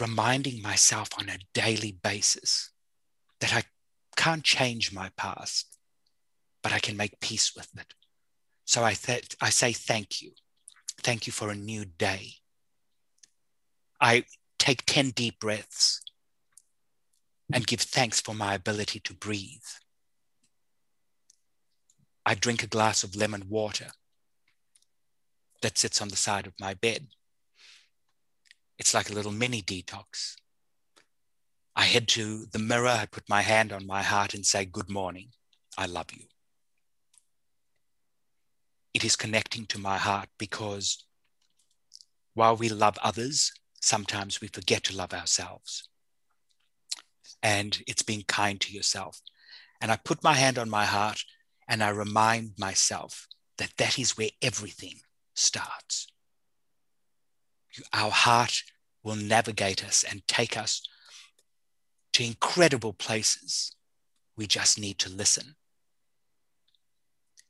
reminding 0.00 0.62
myself 0.62 1.08
on 1.18 1.28
a 1.28 1.38
daily 1.52 1.98
basis 2.02 2.70
that 3.40 3.54
I 3.54 3.64
can't 4.16 4.44
change 4.44 4.92
my 4.92 5.10
past, 5.16 5.78
but 6.62 6.72
I 6.72 6.78
can 6.78 6.96
make 6.96 7.20
peace 7.20 7.54
with 7.54 7.68
it. 7.78 7.94
So 8.64 8.84
I, 8.84 8.94
th- 8.94 9.36
I 9.40 9.50
say 9.50 9.72
thank 9.72 10.20
you. 10.22 10.32
Thank 11.02 11.26
you 11.26 11.32
for 11.32 11.50
a 11.50 11.54
new 11.54 11.84
day. 11.84 12.32
I 14.00 14.24
take 14.58 14.84
10 14.86 15.10
deep 15.10 15.40
breaths 15.40 16.00
and 17.52 17.66
give 17.66 17.80
thanks 17.80 18.20
for 18.20 18.34
my 18.34 18.54
ability 18.54 19.00
to 19.00 19.14
breathe. 19.14 19.64
I 22.24 22.34
drink 22.34 22.62
a 22.62 22.68
glass 22.68 23.02
of 23.02 23.16
lemon 23.16 23.44
water 23.48 23.88
that 25.62 25.78
sits 25.78 26.00
on 26.00 26.08
the 26.08 26.16
side 26.16 26.46
of 26.46 26.52
my 26.60 26.74
bed. 26.74 27.08
It's 28.78 28.94
like 28.94 29.10
a 29.10 29.14
little 29.14 29.32
mini 29.32 29.62
detox. 29.62 30.36
I 31.74 31.84
head 31.84 32.06
to 32.08 32.46
the 32.46 32.58
mirror, 32.58 32.88
I 32.88 33.06
put 33.06 33.28
my 33.28 33.42
hand 33.42 33.72
on 33.72 33.86
my 33.86 34.02
heart 34.02 34.34
and 34.34 34.44
say, 34.44 34.64
Good 34.64 34.90
morning, 34.90 35.28
I 35.76 35.86
love 35.86 36.12
you. 36.12 36.24
It 38.94 39.04
is 39.04 39.16
connecting 39.16 39.66
to 39.66 39.78
my 39.78 39.96
heart 39.96 40.28
because 40.38 41.04
while 42.34 42.56
we 42.56 42.68
love 42.68 42.98
others, 43.02 43.52
sometimes 43.80 44.40
we 44.40 44.48
forget 44.48 44.84
to 44.84 44.96
love 44.96 45.12
ourselves. 45.12 45.88
And 47.42 47.80
it's 47.86 48.02
being 48.02 48.24
kind 48.26 48.60
to 48.60 48.72
yourself. 48.72 49.20
And 49.80 49.92
I 49.92 49.96
put 49.96 50.24
my 50.24 50.34
hand 50.34 50.58
on 50.58 50.68
my 50.68 50.84
heart 50.84 51.22
and 51.68 51.82
I 51.82 51.90
remind 51.90 52.52
myself 52.58 53.28
that 53.58 53.72
that 53.76 53.98
is 53.98 54.16
where 54.16 54.30
everything 54.42 55.00
starts. 55.34 56.08
Our 57.92 58.10
heart 58.10 58.62
will 59.02 59.16
navigate 59.16 59.84
us 59.84 60.04
and 60.08 60.26
take 60.26 60.56
us 60.56 60.82
to 62.14 62.24
incredible 62.24 62.92
places. 62.92 63.76
We 64.36 64.46
just 64.46 64.78
need 64.78 64.98
to 65.00 65.10
listen. 65.10 65.54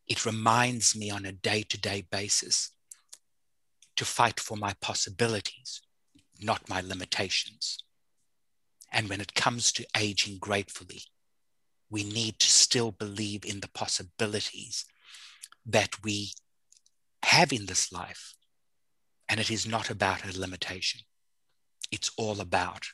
It 0.06 0.26
reminds 0.26 0.96
me 0.96 1.10
on 1.10 1.24
a 1.24 1.32
day 1.32 1.62
to 1.62 1.78
day 1.78 2.04
basis 2.10 2.72
to 3.96 4.04
fight 4.04 4.40
for 4.40 4.56
my 4.56 4.74
possibilities, 4.80 5.82
not 6.40 6.68
my 6.68 6.80
limitations. 6.80 7.78
And 8.92 9.08
when 9.08 9.20
it 9.20 9.34
comes 9.34 9.72
to 9.72 9.86
aging 9.96 10.38
gratefully, 10.38 11.02
we 11.90 12.04
need 12.04 12.38
to 12.38 12.48
still 12.48 12.92
believe 12.92 13.44
in 13.44 13.60
the 13.60 13.68
possibilities 13.68 14.84
that 15.66 16.02
we 16.02 16.32
have 17.22 17.52
in 17.52 17.66
this 17.66 17.92
life. 17.92 18.34
And 19.28 19.40
it 19.40 19.50
is 19.50 19.66
not 19.66 19.90
about 19.90 20.24
a 20.24 20.38
limitation, 20.38 21.02
it's 21.90 22.10
all 22.16 22.40
about 22.40 22.86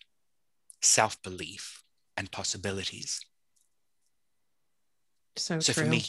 self 0.82 1.20
belief 1.22 1.82
and 2.16 2.30
possibilities. 2.30 3.20
So, 5.36 5.60
so 5.60 5.72
for 5.72 5.84
me, 5.84 6.04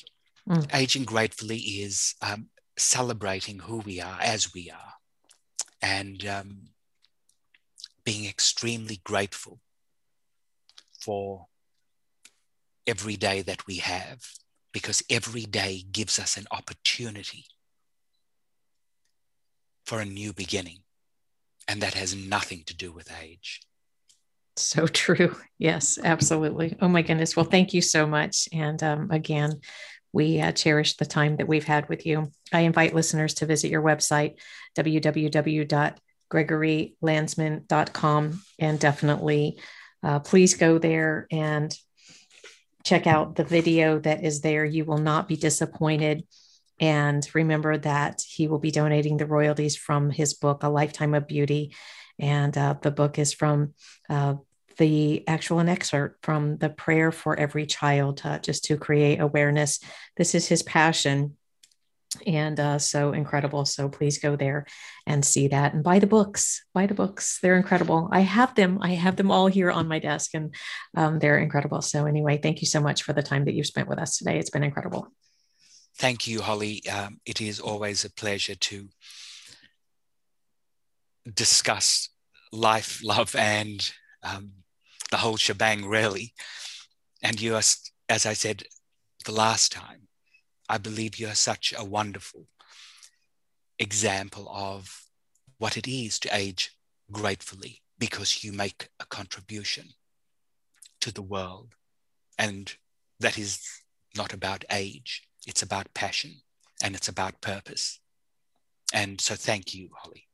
Mm. 0.48 0.70
aging 0.76 1.06
gratefully 1.06 1.58
is 1.58 2.14
um, 2.22 2.50
celebrating 2.78 3.58
who 3.58 3.78
we 3.78 4.00
are 4.00 4.20
as 4.22 4.54
we 4.54 4.70
are 4.70 4.94
and 5.82 6.24
um, 6.28 6.70
being 8.06 8.26
extremely 8.26 9.02
grateful 9.04 9.60
for 11.02 11.48
every 12.88 13.16
day 13.16 13.42
that 13.42 13.68
we 13.68 13.78
have 13.78 14.22
because 14.72 15.04
every 15.10 15.46
day 15.46 15.84
gives 15.92 16.20
us 16.20 16.38
an 16.38 16.46
opportunity 16.52 17.46
for 19.86 20.00
a 20.00 20.06
new 20.06 20.34
beginning. 20.34 20.80
And 21.68 21.82
that 21.82 21.94
has 21.96 22.16
nothing 22.16 22.64
to 22.66 22.76
do 22.76 22.92
with 22.92 23.12
age. 23.22 23.62
So 24.58 24.88
true. 24.88 25.36
Yes, 25.58 25.98
absolutely. 26.04 26.78
Oh 26.82 26.88
my 26.88 27.02
goodness. 27.02 27.36
Well, 27.36 27.46
thank 27.46 27.74
you 27.74 27.82
so 27.82 28.06
much. 28.06 28.48
And 28.54 28.82
um, 28.84 29.12
again, 29.12 29.60
we 30.14 30.40
uh, 30.40 30.52
cherish 30.52 30.96
the 30.96 31.06
time 31.06 31.38
that 31.38 31.48
we've 31.48 31.66
had 31.66 31.90
with 31.90 32.06
you. 32.06 32.32
I 32.54 32.62
invite 32.62 32.96
listeners 32.96 33.34
to 33.36 33.46
visit 33.46 33.72
your 33.72 33.82
website, 33.82 34.36
www.gregorylandsman.com, 36.36 38.42
and 38.60 38.80
definitely 38.80 39.60
uh, 40.04 40.20
please 40.20 40.56
go 40.56 40.78
there 40.78 41.28
and 41.32 41.76
check 42.84 43.08
out 43.08 43.36
the 43.36 43.44
video 43.44 44.00
that 44.00 44.24
is 44.24 44.42
there. 44.42 44.64
You 44.64 44.86
will 44.86 45.00
not 45.00 45.28
be 45.28 45.36
disappointed. 45.36 46.24
And 46.80 47.28
remember 47.34 47.78
that 47.78 48.22
he 48.28 48.48
will 48.48 48.60
be 48.60 48.72
donating 48.72 49.18
the 49.18 49.26
royalties 49.26 49.76
from 49.76 50.12
his 50.12 50.34
book, 50.34 50.64
A 50.64 50.70
Lifetime 50.70 51.14
of 51.14 51.28
Beauty. 51.28 51.74
And 52.20 52.56
uh, 52.58 52.76
the 52.82 52.92
book 52.92 53.18
is 53.18 53.34
from 53.34 53.74
uh, 54.10 54.36
the 54.78 55.28
actual 55.28 55.60
an 55.60 55.70
excerpt 55.70 56.24
from 56.24 56.58
the 56.58 56.70
prayer 56.70 57.12
for 57.12 57.40
every 57.40 57.66
child, 57.66 58.22
uh, 58.24 58.40
just 58.40 58.66
to 58.66 58.78
create 58.78 59.22
awareness. 59.22 59.80
This 60.18 60.36
is 60.36 60.48
his 60.48 60.64
passion. 60.64 61.38
And 62.26 62.60
uh, 62.60 62.80
so 62.80 63.14
incredible. 63.14 63.66
So 63.66 63.90
please 63.90 64.20
go 64.20 64.36
there 64.36 64.66
and 65.06 65.24
see 65.24 65.48
that 65.50 65.74
and 65.74 65.84
buy 65.84 66.00
the 66.00 66.08
books. 66.08 66.64
Buy 66.74 66.86
the 66.86 66.94
books. 66.94 67.40
They're 67.42 67.58
incredible. 67.58 68.10
I 68.12 68.22
have 68.22 68.56
them. 68.56 68.80
I 68.82 68.94
have 68.96 69.16
them 69.16 69.32
all 69.32 69.48
here 69.48 69.72
on 69.72 69.88
my 69.88 70.00
desk 70.00 70.32
and 70.34 70.54
um, 70.96 71.20
they're 71.20 71.40
incredible. 71.40 71.82
So, 71.82 72.06
anyway, 72.06 72.40
thank 72.42 72.62
you 72.62 72.68
so 72.68 72.82
much 72.82 73.04
for 73.04 73.14
the 73.14 73.24
time 73.24 73.46
that 73.46 73.54
you've 73.54 73.68
spent 73.68 73.88
with 73.88 74.00
us 74.00 74.18
today. 74.18 74.40
It's 74.40 74.50
been 74.50 74.64
incredible. 74.64 75.12
Thank 75.98 76.28
you, 76.28 76.42
Holly. 76.42 76.82
Um, 76.88 77.20
it 77.26 77.40
is 77.40 77.60
always 77.60 78.04
a 78.04 78.12
pleasure 78.12 78.56
to 78.56 78.90
discuss 81.34 82.10
life, 82.52 83.02
love, 83.04 83.36
and 83.36 83.92
um, 84.24 84.52
the 85.12 85.18
whole 85.18 85.38
shebang, 85.38 85.86
really. 85.86 86.34
And 87.22 87.40
you 87.40 87.56
are, 87.56 87.64
as 88.10 88.26
I 88.26 88.34
said 88.34 88.64
the 89.26 89.32
last 89.32 89.72
time, 89.72 90.05
I 90.70 90.78
believe 90.78 91.20
you 91.20 91.28
are 91.28 91.36
such 91.36 91.74
a 91.78 91.84
wonderful 91.84 92.48
example 93.80 94.50
of 94.50 95.04
what 95.58 95.78
it 95.78 95.88
is 95.88 96.20
to 96.20 96.36
age 96.36 96.72
gratefully 97.12 97.82
because 98.00 98.44
you 98.44 98.52
make 98.52 98.90
a 99.00 99.06
contribution 99.06 99.90
to 101.02 101.14
the 101.14 101.22
world. 101.22 101.74
And 102.38 102.74
that 103.20 103.38
is 103.38 103.62
not 104.18 104.34
about 104.34 104.66
age, 104.72 105.24
it's 105.46 105.62
about 105.62 105.94
passion 105.94 106.42
and 106.84 106.96
it's 106.96 107.08
about 107.08 107.42
purpose. 107.42 108.00
And 108.94 109.20
so 109.22 109.36
thank 109.36 109.74
you, 109.74 109.90
Holly. 109.96 110.28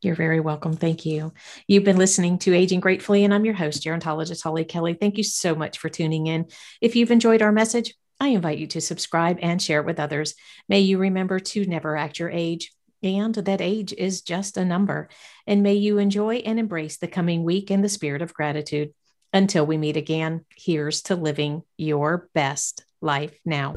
You're 0.00 0.14
very 0.14 0.38
welcome. 0.38 0.74
Thank 0.74 1.04
you. 1.04 1.32
You've 1.66 1.84
been 1.84 1.96
listening 1.96 2.38
to 2.40 2.54
Aging 2.54 2.78
Gratefully, 2.78 3.24
and 3.24 3.34
I'm 3.34 3.44
your 3.44 3.54
host, 3.54 3.82
gerontologist 3.82 4.44
Holly 4.44 4.64
Kelly. 4.64 4.94
Thank 4.94 5.16
you 5.16 5.24
so 5.24 5.56
much 5.56 5.78
for 5.78 5.88
tuning 5.88 6.28
in. 6.28 6.46
If 6.80 6.94
you've 6.94 7.10
enjoyed 7.10 7.42
our 7.42 7.50
message, 7.50 7.94
I 8.20 8.28
invite 8.28 8.58
you 8.58 8.66
to 8.68 8.80
subscribe 8.80 9.38
and 9.40 9.62
share 9.62 9.80
it 9.80 9.86
with 9.86 10.00
others. 10.00 10.34
May 10.68 10.80
you 10.80 10.98
remember 10.98 11.38
to 11.38 11.64
never 11.66 11.96
act 11.96 12.18
your 12.18 12.30
age 12.30 12.72
and 13.02 13.34
that 13.34 13.60
age 13.60 13.92
is 13.92 14.22
just 14.22 14.56
a 14.56 14.64
number. 14.64 15.08
And 15.46 15.62
may 15.62 15.74
you 15.74 15.98
enjoy 15.98 16.36
and 16.36 16.58
embrace 16.58 16.96
the 16.96 17.06
coming 17.06 17.44
week 17.44 17.70
in 17.70 17.82
the 17.82 17.88
spirit 17.88 18.22
of 18.22 18.34
gratitude. 18.34 18.92
Until 19.32 19.66
we 19.66 19.76
meet 19.76 19.96
again, 19.96 20.44
here's 20.56 21.02
to 21.02 21.14
living 21.14 21.62
your 21.76 22.28
best 22.34 22.84
life 23.00 23.38
now. 23.44 23.74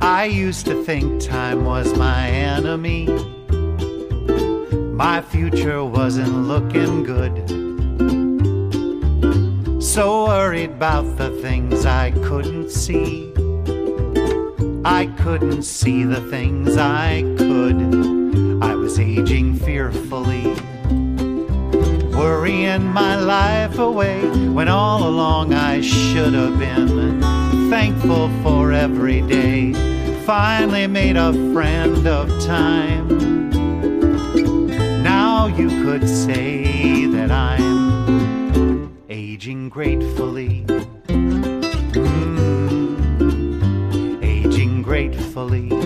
I 0.00 0.26
used 0.26 0.66
to 0.66 0.84
think 0.84 1.20
time 1.20 1.64
was 1.64 1.96
my 1.96 2.28
enemy. 2.28 3.31
My 5.02 5.20
future 5.20 5.84
wasn't 5.84 6.32
looking 6.46 7.02
good. 7.02 7.34
So 9.82 10.26
worried 10.26 10.70
about 10.70 11.16
the 11.18 11.30
things 11.42 11.84
I 11.84 12.12
couldn't 12.12 12.70
see. 12.70 13.32
I 14.84 15.06
couldn't 15.18 15.64
see 15.64 16.04
the 16.04 16.20
things 16.30 16.76
I 16.76 17.22
could. 17.36 17.82
I 18.62 18.76
was 18.76 19.00
aging 19.00 19.56
fearfully. 19.56 20.54
Worrying 22.16 22.84
my 22.84 23.16
life 23.16 23.80
away 23.80 24.20
when 24.50 24.68
all 24.68 25.02
along 25.02 25.52
I 25.52 25.80
should 25.80 26.32
have 26.32 26.60
been 26.60 27.20
thankful 27.70 28.30
for 28.44 28.70
every 28.70 29.20
day. 29.22 29.72
Finally 30.24 30.86
made 30.86 31.16
a 31.16 31.32
friend 31.52 32.06
of 32.06 32.28
time 32.46 33.21
now 35.42 35.48
you 35.56 35.68
could 35.82 36.08
say 36.08 37.04
that 37.06 37.32
I'm 37.32 38.96
aging 39.10 39.70
gratefully. 39.70 40.64
Mm, 41.88 42.62
aging 44.22 44.82
gratefully. 44.82 45.81